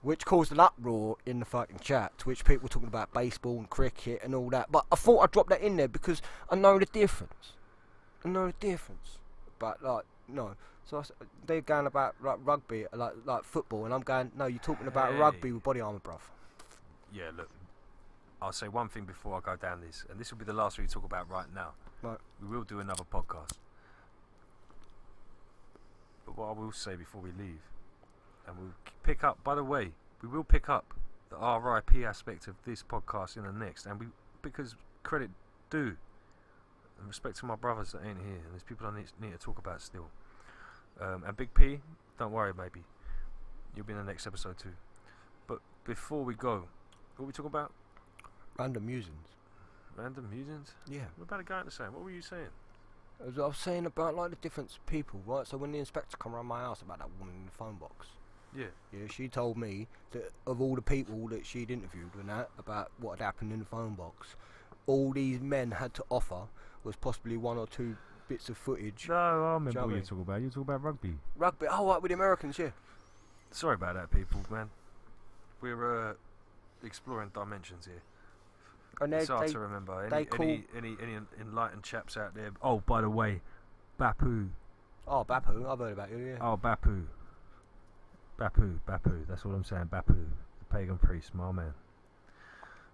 [0.04, 3.70] Which caused an uproar in the fucking chat, which people were talking about baseball and
[3.70, 4.70] cricket and all that.
[4.70, 7.54] But I thought I'd drop that in there because I know the difference.
[8.22, 9.18] I know the difference.
[9.58, 10.56] But like, no.
[10.84, 11.02] So
[11.46, 15.18] they're going about like rugby, like like football, and I'm going, no, you're talking about
[15.18, 16.20] rugby with body armor, bruv.
[17.10, 17.48] Yeah, look.
[18.42, 20.78] I'll say one thing before I go down this, and this will be the last
[20.78, 21.70] we talk about right now.
[22.02, 22.18] Right.
[22.42, 23.52] We will do another podcast.
[26.26, 27.62] But what I will say before we leave,
[28.46, 29.42] and we'll pick up.
[29.44, 29.92] By the way,
[30.22, 30.94] we will pick up
[31.30, 34.06] the RIP aspect of this podcast in the next, and we
[34.42, 35.30] because credit
[35.70, 35.96] due,
[36.98, 39.38] and respect to my brothers that ain't here, and there's people I need, need to
[39.38, 40.08] talk about still.
[41.00, 41.80] Um, and Big P,
[42.18, 42.84] don't worry, maybe
[43.76, 44.74] you'll be in the next episode too.
[45.46, 46.64] But before we go,
[47.16, 47.72] what we talking about?
[48.58, 49.28] Random musings.
[49.96, 50.72] Random musings.
[50.90, 51.06] Yeah.
[51.16, 51.92] What about a guy in the same?
[51.92, 52.48] What were you saying?
[53.26, 55.46] As I was saying about like the different people, right?
[55.46, 58.08] So when the inspector come around my house about that woman in the phone box,
[58.56, 58.66] Yeah.
[58.92, 62.92] yeah, she told me that of all the people that she'd interviewed and that about
[62.98, 64.36] what had happened in the phone box,
[64.86, 66.42] all these men had to offer
[66.84, 67.96] was possibly one or two
[68.28, 69.08] bits of footage.
[69.08, 70.02] No, I remember Do you know what what you mean?
[70.04, 70.40] talking about.
[70.42, 71.14] You talking about rugby.
[71.36, 72.70] Rugby, oh, right, with the Americans, yeah.
[73.50, 74.70] Sorry about that, people, man.
[75.60, 76.14] We're uh,
[76.84, 78.02] exploring dimensions here.
[79.00, 80.00] And they, it's hard they to remember.
[80.02, 82.50] Any, they call- any, any, any enlightened chaps out there?
[82.62, 83.40] Oh, by the way,
[83.98, 84.50] Bapu.
[85.08, 86.36] oh, Bapu, I've heard about you, yeah.
[86.40, 87.04] Oh, Bapu.
[88.38, 89.26] Bapu, Bapu.
[89.28, 89.86] That's what I'm saying.
[89.92, 90.26] Bapu,
[90.58, 91.74] the pagan priest, my man.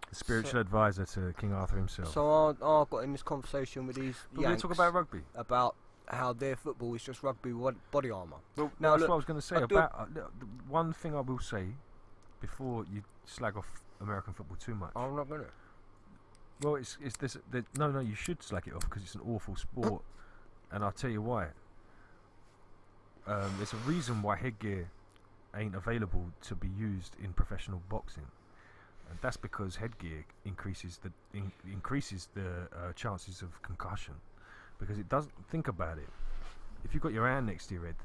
[0.09, 2.13] The spiritual advisor to King Arthur himself.
[2.13, 5.21] So I, I got in this conversation with these But we talk about rugby.
[5.35, 5.77] about
[6.09, 8.39] how their football is just rugby with body armour.
[8.57, 10.21] Well, Now, that's look, what I was going to say I about uh,
[10.69, 11.67] one thing I will say
[12.41, 13.67] before you slag off
[14.01, 14.91] American football too much.
[14.97, 15.45] I'm not gonna.
[16.63, 17.37] Well, it's it's this.
[17.51, 20.03] The, no, no, you should slag it off because it's an awful sport,
[20.73, 21.49] and I'll tell you why.
[23.27, 24.91] Um, there's a reason why headgear
[25.57, 28.27] ain't available to be used in professional boxing,
[29.11, 34.15] and that's because headgear increases the in, increases the uh, chances of concussion,
[34.79, 36.09] because it doesn't think about it.
[36.85, 37.97] If you've got your hand next to your head,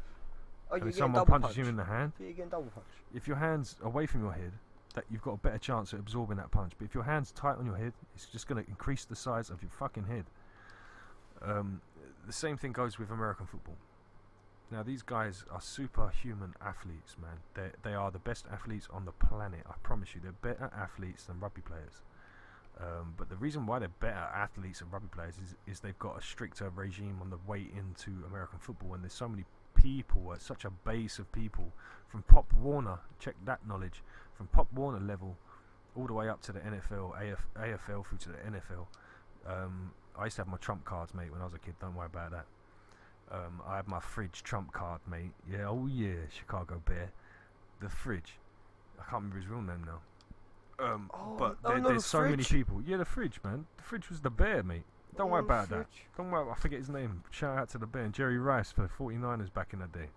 [0.72, 2.88] Oh, and if someone punches you in the hand, Yeah, you're getting double punch.
[3.14, 4.52] if your hand's away from your head,
[4.96, 6.74] that you've got a better chance at absorbing that punch.
[6.78, 9.50] But if your hand's tight on your head, it's just going to increase the size
[9.52, 10.26] of your fucking head.
[11.44, 11.82] Um,
[12.26, 13.76] the same thing goes with American football.
[14.72, 17.38] Now these guys are superhuman athletes, man.
[17.54, 19.62] They they are the best athletes on the planet.
[19.70, 22.02] I promise you, they're better athletes than rugby players.
[22.80, 26.18] Um, but the reason why they're better athletes than rugby players is, is they've got
[26.18, 30.38] a stricter regime on the way into American football, and there's so many people, uh,
[30.38, 31.72] such a base of people
[32.10, 33.00] from Pop Warner.
[33.20, 34.02] Check that knowledge
[34.34, 35.38] from Pop Warner level
[35.96, 38.88] all the way up to the NFL, AF, AFL through to the NFL.
[39.48, 41.76] Um, I used to have my trump cards, mate, when I was a kid.
[41.80, 42.46] Don't worry about that.
[43.32, 45.32] Um, I had my fridge trump card, mate.
[45.50, 47.12] Yeah, oh yeah, Chicago Bear.
[47.82, 48.34] The fridge.
[49.00, 50.00] I can't remember his real name now.
[50.86, 52.82] Um, Oh, but oh there, no, there's the so many people.
[52.86, 53.66] Yeah, the fridge, man.
[53.78, 54.84] The fridge was the bear, mate.
[55.18, 55.76] Don't worry Oh, about that.
[55.76, 56.06] fridge.
[56.18, 57.24] Don't worry, I forget his name.
[57.32, 58.08] Shout out to the bear.
[58.10, 60.10] Jerry Rice for the 49ers back in the day.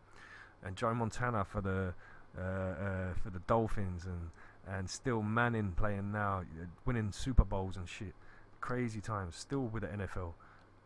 [0.63, 1.95] And Joe Montana for the
[2.37, 4.31] uh, uh, for the Dolphins and
[4.67, 8.13] and still Manning playing now, uh, winning Super Bowls and shit.
[8.61, 9.35] Crazy times.
[9.37, 10.35] Still with the NFL.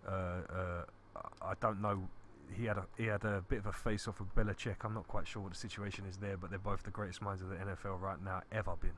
[0.07, 0.85] Uh, uh,
[1.17, 2.09] I- don't know.
[2.55, 4.77] He had a he had a bit of a face off with Belichick.
[4.85, 7.41] I'm not quite sure what the situation is there, but they're both the greatest minds
[7.41, 8.93] of the NFL right now ever been.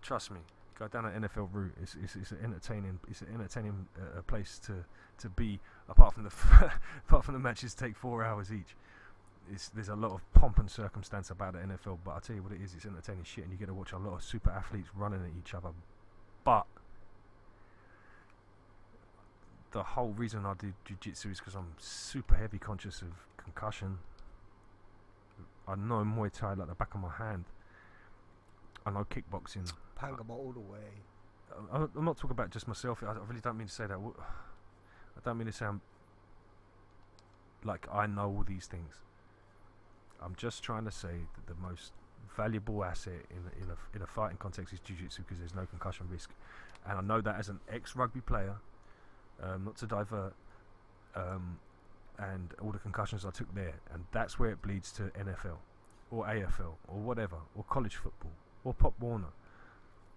[0.00, 0.38] Trust me,
[0.78, 1.74] go down an NFL route.
[1.82, 4.84] It's it's, it's an entertaining it's an entertaining uh, place to
[5.18, 5.58] to be.
[5.88, 6.30] Apart from the
[7.08, 8.76] apart from the matches take four hours each.
[9.52, 12.42] It's, there's a lot of pomp and circumstance about the NFL, but I tell you
[12.42, 14.50] what it is, it's entertaining shit, and you get to watch a lot of super
[14.50, 15.70] athletes running at each other.
[16.44, 16.66] But
[19.72, 23.98] the whole reason I do jiu-jitsu is because I'm super heavy conscious of concussion.
[25.68, 27.44] I know Muay Thai like the back of my hand.
[28.84, 29.72] I know kickboxing.
[29.98, 31.02] Pangamot all the way.
[31.52, 33.02] I- I'm I'm not talking about just myself.
[33.02, 33.96] I I really don't mean to say that.
[33.96, 35.80] I don't mean to sound
[37.64, 38.94] like I know all these things.
[40.22, 41.92] I'm just trying to say that the most
[42.36, 46.08] valuable asset in in a in a fighting context is jiu-jitsu because there's no concussion
[46.10, 46.30] risk,
[46.86, 48.56] and I know that as an ex-rugby player.
[49.42, 50.34] Um, not to divert,
[51.14, 51.58] um,
[52.18, 55.56] and all the concussions I took there, and that's where it bleeds to NFL,
[56.10, 58.32] or AFL, or whatever, or college football,
[58.64, 59.32] or Pop Warner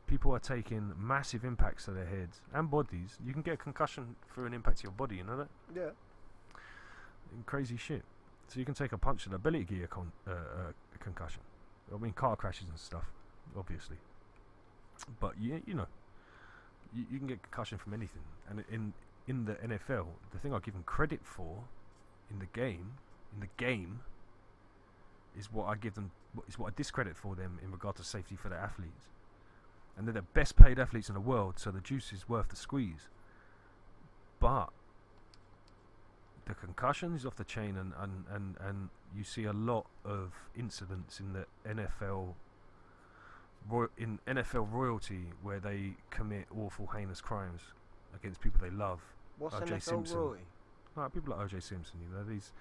[0.07, 3.17] people are taking massive impacts to their heads and bodies.
[3.25, 5.47] You can get a concussion through an impact to your body, you know that?
[5.75, 5.89] Yeah.
[7.33, 8.03] And crazy shit.
[8.47, 11.41] So you can take a punch to the belly gear con- uh, uh, concussion.
[11.93, 13.05] I mean, car crashes and stuff,
[13.57, 13.97] obviously.
[15.19, 15.87] But you, you know,
[16.93, 18.21] you, you can get concussion from anything.
[18.49, 18.93] And in
[19.27, 21.63] in the NFL, the thing I give them credit for
[22.29, 22.93] in the game,
[23.33, 24.01] in the game,
[25.37, 26.11] is what I give them,
[26.47, 29.09] is what I discredit for them in regard to safety for their athletes
[29.97, 32.55] and they're the best paid athletes in the world, so the juice is worth the
[32.55, 33.09] squeeze.
[34.39, 34.69] But
[36.45, 40.31] the concussion is off the chain, and, and, and, and you see a lot of
[40.57, 42.33] incidents in the NFL.
[43.97, 47.61] In NFL royalty, where they commit awful, heinous crimes
[48.15, 49.01] against people they love,
[49.37, 49.75] What's O.J.
[49.75, 50.17] NFL Simpson.
[50.17, 50.37] Roy?
[50.95, 52.51] like people like OJ Simpson, you know, these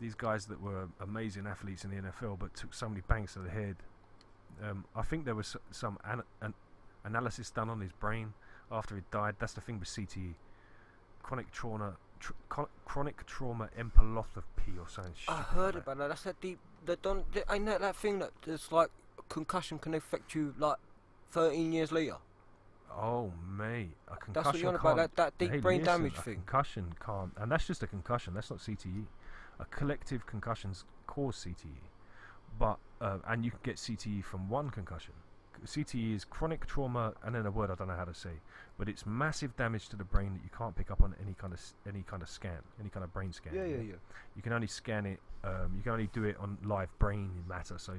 [0.00, 3.38] these guys that were amazing athletes in the NFL but took so many bangs to
[3.38, 3.76] the head.
[4.62, 6.52] Um, I think there was some an- an
[7.04, 8.34] analysis done on his brain
[8.70, 9.36] after he died.
[9.38, 10.34] That's the thing with CTE,
[11.22, 12.32] chronic trauma, tr-
[12.84, 15.14] chronic trauma encephalopathy or something.
[15.28, 16.08] I heard like about that.
[16.08, 16.58] That's that deep.
[16.86, 17.30] That don't.
[17.32, 18.90] That, ain't that that thing that it's like
[19.28, 20.76] concussion can affect you like
[21.32, 22.16] 13 years later.
[22.96, 24.96] Oh mate, a concussion That's what you're on about.
[24.96, 26.34] That that deep Hey, brain listen, damage a thing.
[26.36, 28.34] Concussion can't, and that's just a concussion.
[28.34, 29.04] That's not CTE.
[29.60, 31.88] A collective concussions cause CTE,
[32.58, 35.14] but uh, and you can get CTE from one concussion.
[35.64, 38.40] CTE is chronic trauma, and then a word I don't know how to say,
[38.78, 41.52] but it's massive damage to the brain that you can't pick up on any kind
[41.52, 43.54] of any kind of scan, any kind of brain scan.
[43.54, 43.94] Yeah, yeah, yeah.
[44.36, 45.20] You can only scan it.
[45.42, 47.78] Um, you can only do it on live brain matter.
[47.78, 47.94] So,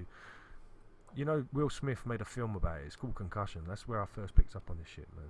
[1.15, 2.83] you know, Will Smith made a film about it.
[2.87, 3.61] It's called Concussion.
[3.67, 5.29] That's where I first picked up on this shit, man.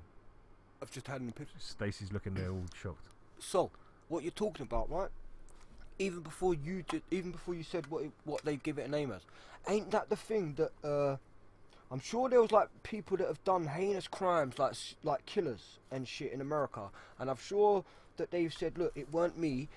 [0.82, 1.60] I've just had an epiphany.
[1.60, 3.07] Stacey's looking there all shocked.
[3.40, 3.72] So,
[4.07, 5.10] what you're talking about, right?
[5.98, 8.91] Even before you did, even before you said what it, what they give it a
[8.91, 9.22] name as,
[9.68, 11.18] ain't that the thing that uh,
[11.91, 16.07] I'm sure there was like people that have done heinous crimes, like like killers and
[16.07, 16.90] shit in America,
[17.20, 17.86] and I'm sure
[18.18, 19.68] that they've said, look, it weren't me,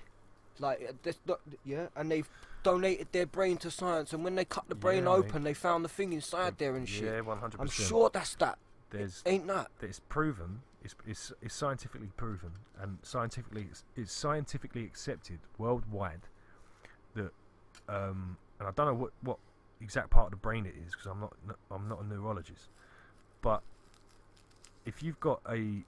[0.59, 2.29] like uh, this, not, yeah, and they've
[2.63, 5.25] donated their brain to science, and when they cut the brain Yeah, mate.
[5.25, 7.05] open, they found the thing inside there and shit.
[7.05, 8.57] Yeah, one hundred I'm sure that's that.
[8.91, 9.69] There's Ain't that?
[9.79, 10.61] that it's proven.
[10.83, 16.21] It's, it's, it's scientifically proven and scientifically it's, it's scientifically accepted worldwide
[17.15, 17.31] that
[17.89, 19.37] um, and I don't know what, what
[19.81, 21.33] exact part of the brain it is because I'm not
[21.69, 22.69] I'm not a neurologist,
[23.41, 23.61] but
[24.85, 25.83] if you've got a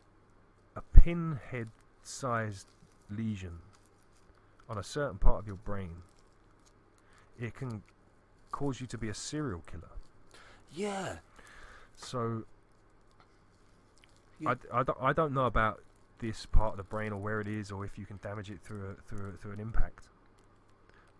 [0.75, 1.69] a pinhead
[2.03, 2.67] sized
[3.09, 3.59] lesion
[4.69, 6.03] on a certain part of your brain
[7.39, 7.83] it can
[8.51, 9.91] cause you to be a serial killer.
[10.73, 11.17] Yeah.
[11.95, 12.43] So
[14.39, 14.55] Yeah.
[14.73, 15.81] I, I, don't, I don't know about
[16.19, 18.59] this part of the brain or where it is or if you can damage it
[18.63, 20.07] through a, through a, through an impact.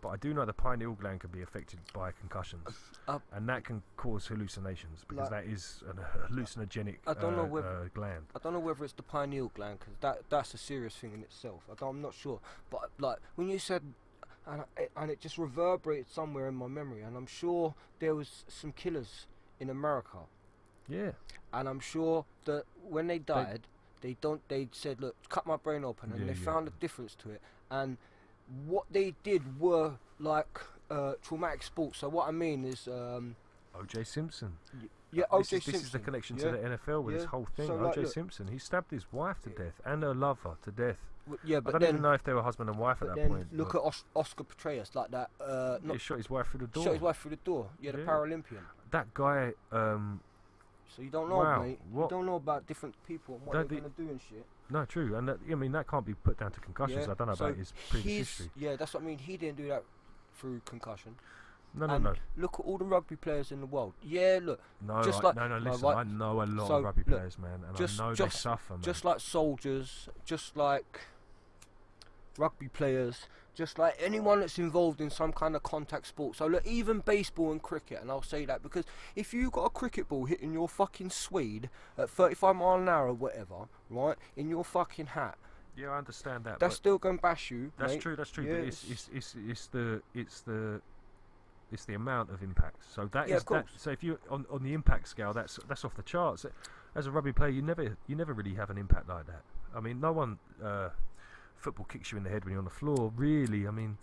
[0.00, 2.66] But I do know the pineal gland can be affected by concussions,
[3.06, 5.98] Uh, and that can cause hallucinations because like- that is an
[6.28, 8.24] hallucinogenic I don't know uh, whether- uh, gland.
[8.34, 11.22] I don't know whether it's the pineal gland because that that's a serious thing in
[11.22, 11.62] itself.
[11.70, 13.82] I don't, I'm not sure, but like when you said,
[14.46, 18.44] and I, and it just reverberated somewhere in my memory, and I'm sure there was
[18.48, 19.26] some killers
[19.60, 20.18] in America,
[20.88, 21.12] Yeah,
[21.52, 23.60] and I'm sure that when they died,
[24.00, 26.44] they, don't they said, look, cut my brain open, and Yeah, they yeah.
[26.44, 27.40] found a difference to it,
[27.70, 27.96] and
[28.66, 30.60] what they did were like
[30.90, 31.98] uh, traumatic sports.
[31.98, 33.36] So what I mean is, um,
[33.74, 34.04] O.J.
[34.04, 34.52] Simpson.
[35.12, 35.56] yeah, O.J.
[35.56, 36.44] this, is, this is the connection yeah.
[36.44, 37.68] to the NFL with this whole thing.
[37.68, 38.06] So, O.J.
[38.06, 40.98] Simpson, he stabbed his wife to death and her lover to death.
[41.44, 43.28] Yeah, but I don't then even know if they were husband and wife at that
[43.28, 43.56] point.
[43.56, 45.30] look at Os- Oscar Pistorius, like that.
[45.40, 46.84] Uh, he shot his wife through the door.
[46.84, 47.70] shot his wife through the door.
[47.80, 48.04] Yeah, the Yeah.
[48.06, 48.62] Paralympian.
[48.90, 50.20] That guy, um,
[50.94, 51.80] So you don't know, Wow, mate.
[51.90, 54.20] what- You don't know about different people and what Don't they're the- gonna do and
[54.20, 54.44] shit.
[54.68, 57.06] no, true, and that, I mean that can't be put down to concussions.
[57.06, 58.50] Yeah, I don't know so about his previous history.
[58.56, 59.16] yeah, that's what I mean.
[59.16, 59.84] He didn't do that
[60.34, 61.16] through concussion.
[61.72, 63.94] No, no, and no, Look at all the rugby players in the world.
[64.02, 65.58] Yeah, look, no, just I- like- no, no.
[65.60, 67.98] no, Listen, right, I know a lot so, of rugby look, players, man, and just-
[67.98, 68.82] I know just- they suffer, man.
[68.82, 71.00] just like soldiers, just like
[72.38, 76.36] rugby players, just like anyone that's involved in some kind of contact sport.
[76.36, 78.84] So look, even baseball and cricket, and I'll say that because
[79.16, 81.68] if you got a cricket ball hitting your fucking Swede
[81.98, 85.36] at 35 mile an hour or whatever, right, in your fucking hat,
[85.76, 86.60] yeah, I understand that.
[86.60, 87.72] that's still gonna bash you.
[87.78, 88.02] that's mate.
[88.02, 88.16] true.
[88.16, 88.44] That's true.
[88.44, 90.80] Yeah, but it's, it's- it's it's the it's the
[91.70, 92.84] it's the amount of impact.
[92.94, 93.66] So that is Yeah, of that.
[93.76, 96.44] So if you on on the impact scale, that's that's off the charts.
[96.94, 99.42] As a rugby player, you never you never really have an impact like that.
[99.74, 100.90] I mean, no one uh,
[101.62, 103.12] football kicks you in the head when you're on the floor.
[103.16, 103.96] Really, I mean,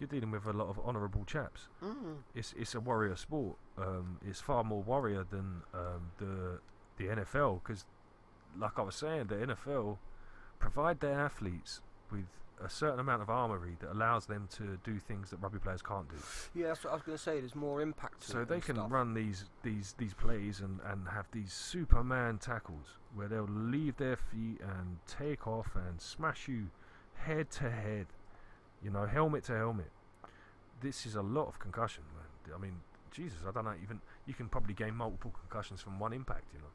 [0.00, 1.68] you're dealing with a lot of honourable chaps.
[1.82, 2.16] Mm.
[2.34, 3.56] It's it's a warrior sport.
[3.78, 6.60] Um, it's far more warrior than um, the
[6.96, 7.84] the NFL because,
[8.58, 9.98] like I was saying, the NFL
[10.58, 12.24] provide their athletes with
[12.64, 16.08] a certain amount of armory that allows them to do things that rugby players can't
[16.08, 16.14] do.
[16.54, 17.40] Yeah, that's what I was gonna say.
[17.40, 18.22] There's more impact.
[18.22, 18.90] To So they can stuff.
[18.92, 24.16] run these these these plays and, and have these Superman tackles where they'll leave their
[24.16, 26.68] feet and take off and smash you
[27.24, 28.06] head to head,
[28.82, 29.90] you know, helmet to helmet.
[30.80, 32.54] This is a lot of concussion, man.
[32.54, 32.80] I mean,
[33.10, 33.74] Jesus, I don't know.
[33.82, 36.44] Even you can probably gain multiple concussions from one impact.
[36.52, 36.66] You know,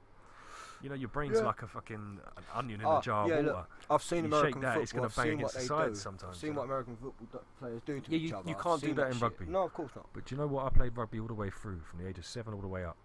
[0.81, 1.45] you know, your brain's Yeah.
[1.45, 3.67] like a fucking an onion in Ah, a jar yeah, of look, water.
[3.89, 4.83] I've seen You American shake that, football.
[4.83, 6.63] it's gonna bang against the sides sometimes, I've seen what.
[6.63, 8.49] American football do- players do to Yeah, each you- other.
[8.49, 9.45] you can't do seen that in rugby.
[9.45, 10.07] No, of course not.
[10.13, 10.65] But do you know what?
[10.65, 12.85] I played rugby all the way through, from the age of seven all the way
[12.85, 12.95] up,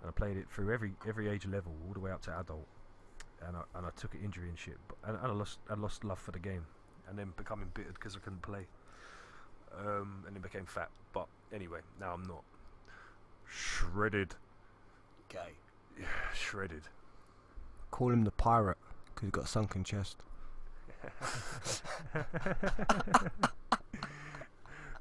[0.00, 2.66] and I played it through every every age level, all the way up to adult.
[3.46, 5.74] And I and I took an injury and shit, but, and, and I lost I
[5.74, 6.64] lost love for the game,
[7.08, 8.66] and then become embittered because I couldn't play.
[9.78, 10.90] Um, and then became fat.
[11.12, 12.42] But anyway, now I'm not.
[13.46, 14.34] Shredded,
[15.28, 15.54] Gay.
[16.34, 16.82] shredded.
[17.90, 20.16] Call him the pirate because he's got a sunken chest.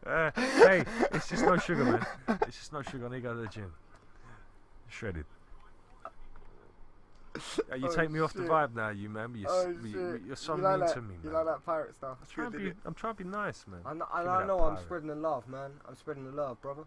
[0.05, 2.05] Uh, hey, it's just no sugar, man.
[2.47, 3.05] It's just no sugar.
[3.05, 3.71] I need to go to the gym.
[4.89, 5.25] Shredded.
[7.77, 9.33] You Oh, take me off the vibe now, you man.
[9.35, 10.21] You, Oh, s- you, shit.
[10.27, 11.19] you're so you like mean that, to me, man.
[11.23, 11.45] You man.
[11.45, 12.17] like that pirate stuff?
[12.21, 13.79] I'm trying, to be, I'm trying to be nice, man.
[13.85, 15.71] I know, Give I me know, I that know I'm spreading the love, man.
[15.87, 16.83] I'm spreading the love, brother.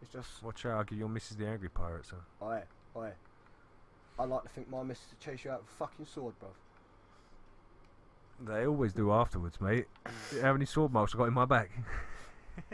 [0.00, 2.20] It's just, Watch out, I'll give your missus the angry pirate, son.
[2.40, 2.62] oi,
[2.96, 3.10] oi.
[4.18, 6.50] I like to think my missus will chase you out with a fucking sword, bruv.
[8.46, 9.86] They always do afterwards, mate.
[10.42, 11.70] How many sword marks I got in my back?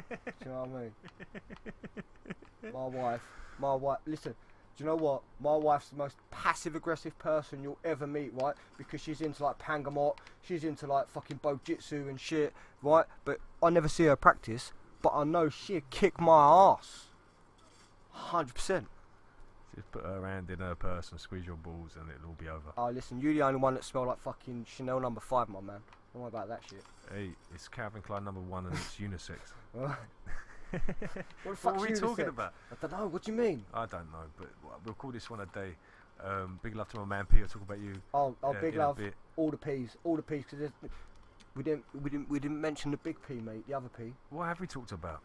[0.06, 2.72] Do you know what I mean?
[2.74, 3.22] my wife,
[3.58, 3.98] my wife.
[4.06, 4.34] Listen,
[4.76, 5.22] do you know what?
[5.40, 8.54] My wife's the most passive-aggressive person you'll ever meet, right?
[8.78, 12.52] Because she's into like pangamot, she's into like fucking bojitsu and shit,
[12.82, 13.04] right?
[13.24, 14.72] But I never see her practice,
[15.02, 16.42] but I know she'll kick my
[16.78, 17.06] ass.
[18.10, 18.88] Hundred percent.
[19.74, 22.48] Just put her hand in her purse and squeeze your balls, and it'll all be
[22.48, 22.72] over.
[22.76, 25.80] Oh, listen, you're the only one that smell like fucking Chanel number five, my man.
[26.12, 26.82] Don't worry about that shit.
[27.12, 29.38] Hey, it's Calvin Klein number one, and it's unisex.
[30.70, 30.82] what
[31.44, 32.52] the what are we talking about?
[32.70, 33.06] I don't know.
[33.08, 33.64] What do you mean?
[33.74, 34.48] I don't know, but
[34.84, 35.74] we'll call this one a day.
[36.22, 37.46] Um, big love to my man Peter.
[37.46, 37.94] Talk about you.
[38.12, 39.00] Oh, oh, uh, big love.
[39.36, 40.70] All the P's, all the P's, because
[41.54, 43.66] we didn't, we didn't, we didn't mention the big P, mate.
[43.66, 44.12] The other P.
[44.30, 45.20] What have we talked about?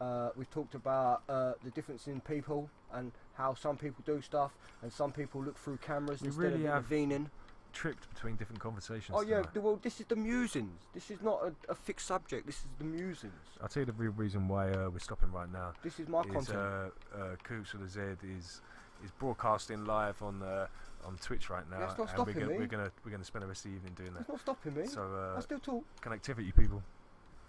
[0.00, 4.52] Uh, we've talked about uh, the difference in people and how some people do stuff
[4.82, 7.30] and some people look through cameras We instead really of have intervening.
[7.76, 9.14] Tripped between different conversations.
[9.14, 9.62] Oh yeah, tonight.
[9.62, 10.72] well, this is the musings.
[10.94, 12.46] This is not a, a fixed subject.
[12.46, 13.34] This is the musings.
[13.60, 15.74] I'll tell you the real reason why uh, we're stopping right now.
[15.82, 16.58] This is my is content.
[16.58, 18.62] uh, uh, with a Z is
[19.04, 20.68] is broadcasting live on uh,
[21.04, 22.58] on Twitch right now, That's not and we're stopping gonna, me.
[22.58, 24.28] we're gonna we're gonna spend the rest of the evening doing it's that.
[24.32, 24.86] not stopping me.
[24.86, 25.02] So
[25.34, 25.84] I uh, still talk.
[26.00, 26.82] connectivity, people.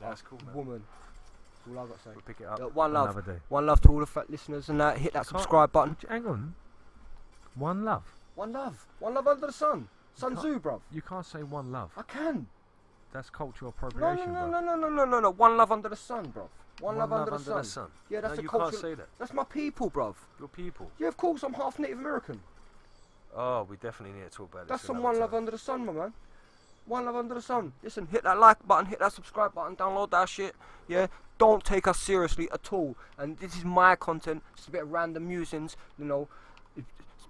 [0.01, 0.55] That's cool, man.
[0.55, 0.83] Woman.
[1.69, 2.09] all I got to say.
[2.13, 3.09] We'll pick it up Look, one love.
[3.15, 3.39] another day.
[3.49, 4.97] One love to all the fat listeners and that.
[4.97, 5.95] Hit that subscribe button.
[6.07, 6.55] Hang on.
[7.55, 8.03] One love.
[8.35, 8.85] One love.
[8.99, 9.87] One love under the sun.
[10.17, 10.81] Sun Tzu, bruv.
[10.91, 11.91] You can't say one love.
[11.95, 12.47] I can.
[13.13, 15.29] That's cultural No, no, appropriation, no, no, no, no, no, no, no.
[15.29, 16.47] One love under the sun, bruv.
[16.79, 17.87] One, love, under, the, sun.
[18.09, 18.71] Yeah, that's no, a you culture.
[18.71, 19.07] can't say that.
[19.19, 20.15] That's my people, bruv.
[20.39, 20.89] Your people.
[20.97, 22.39] Yeah, of course, I'm half Native American.
[23.35, 24.69] Oh, we definitely need to talk about this.
[24.69, 26.13] That's some one love under the sun, my man.
[26.87, 27.73] One love under the sun.
[27.83, 30.55] Listen, hit that like button, hit that subscribe button, download that shit.
[30.87, 31.07] Yeah,
[31.37, 32.95] don't take us seriously at all.
[33.19, 35.77] And this is my content, just a bit of random musings.
[35.99, 36.27] You know,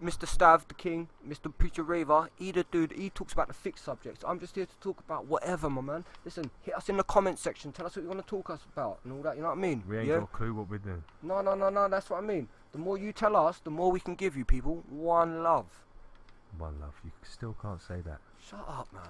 [0.03, 0.27] Mr.
[0.27, 1.51] Stav, the King, Mr.
[1.55, 4.23] Preacher Raver, either dude, he talks about the fixed subjects.
[4.27, 6.05] I'm just here to talk about whatever, my man.
[6.23, 7.71] Listen, hit us in the comment section.
[7.71, 9.35] Tell us what you want to talk us about and all that.
[9.35, 9.83] You know what I mean?
[9.87, 10.15] We ain't yeah?
[10.15, 11.03] got a clue what we're doing.
[11.23, 11.89] No, no, no, no.
[11.89, 12.47] That's what I mean.
[12.73, 14.83] The more you tell us, the more we can give you people.
[14.89, 15.65] One love.
[16.57, 16.93] One love.
[17.03, 18.19] You still can't say that.
[18.47, 19.01] Shut up, man.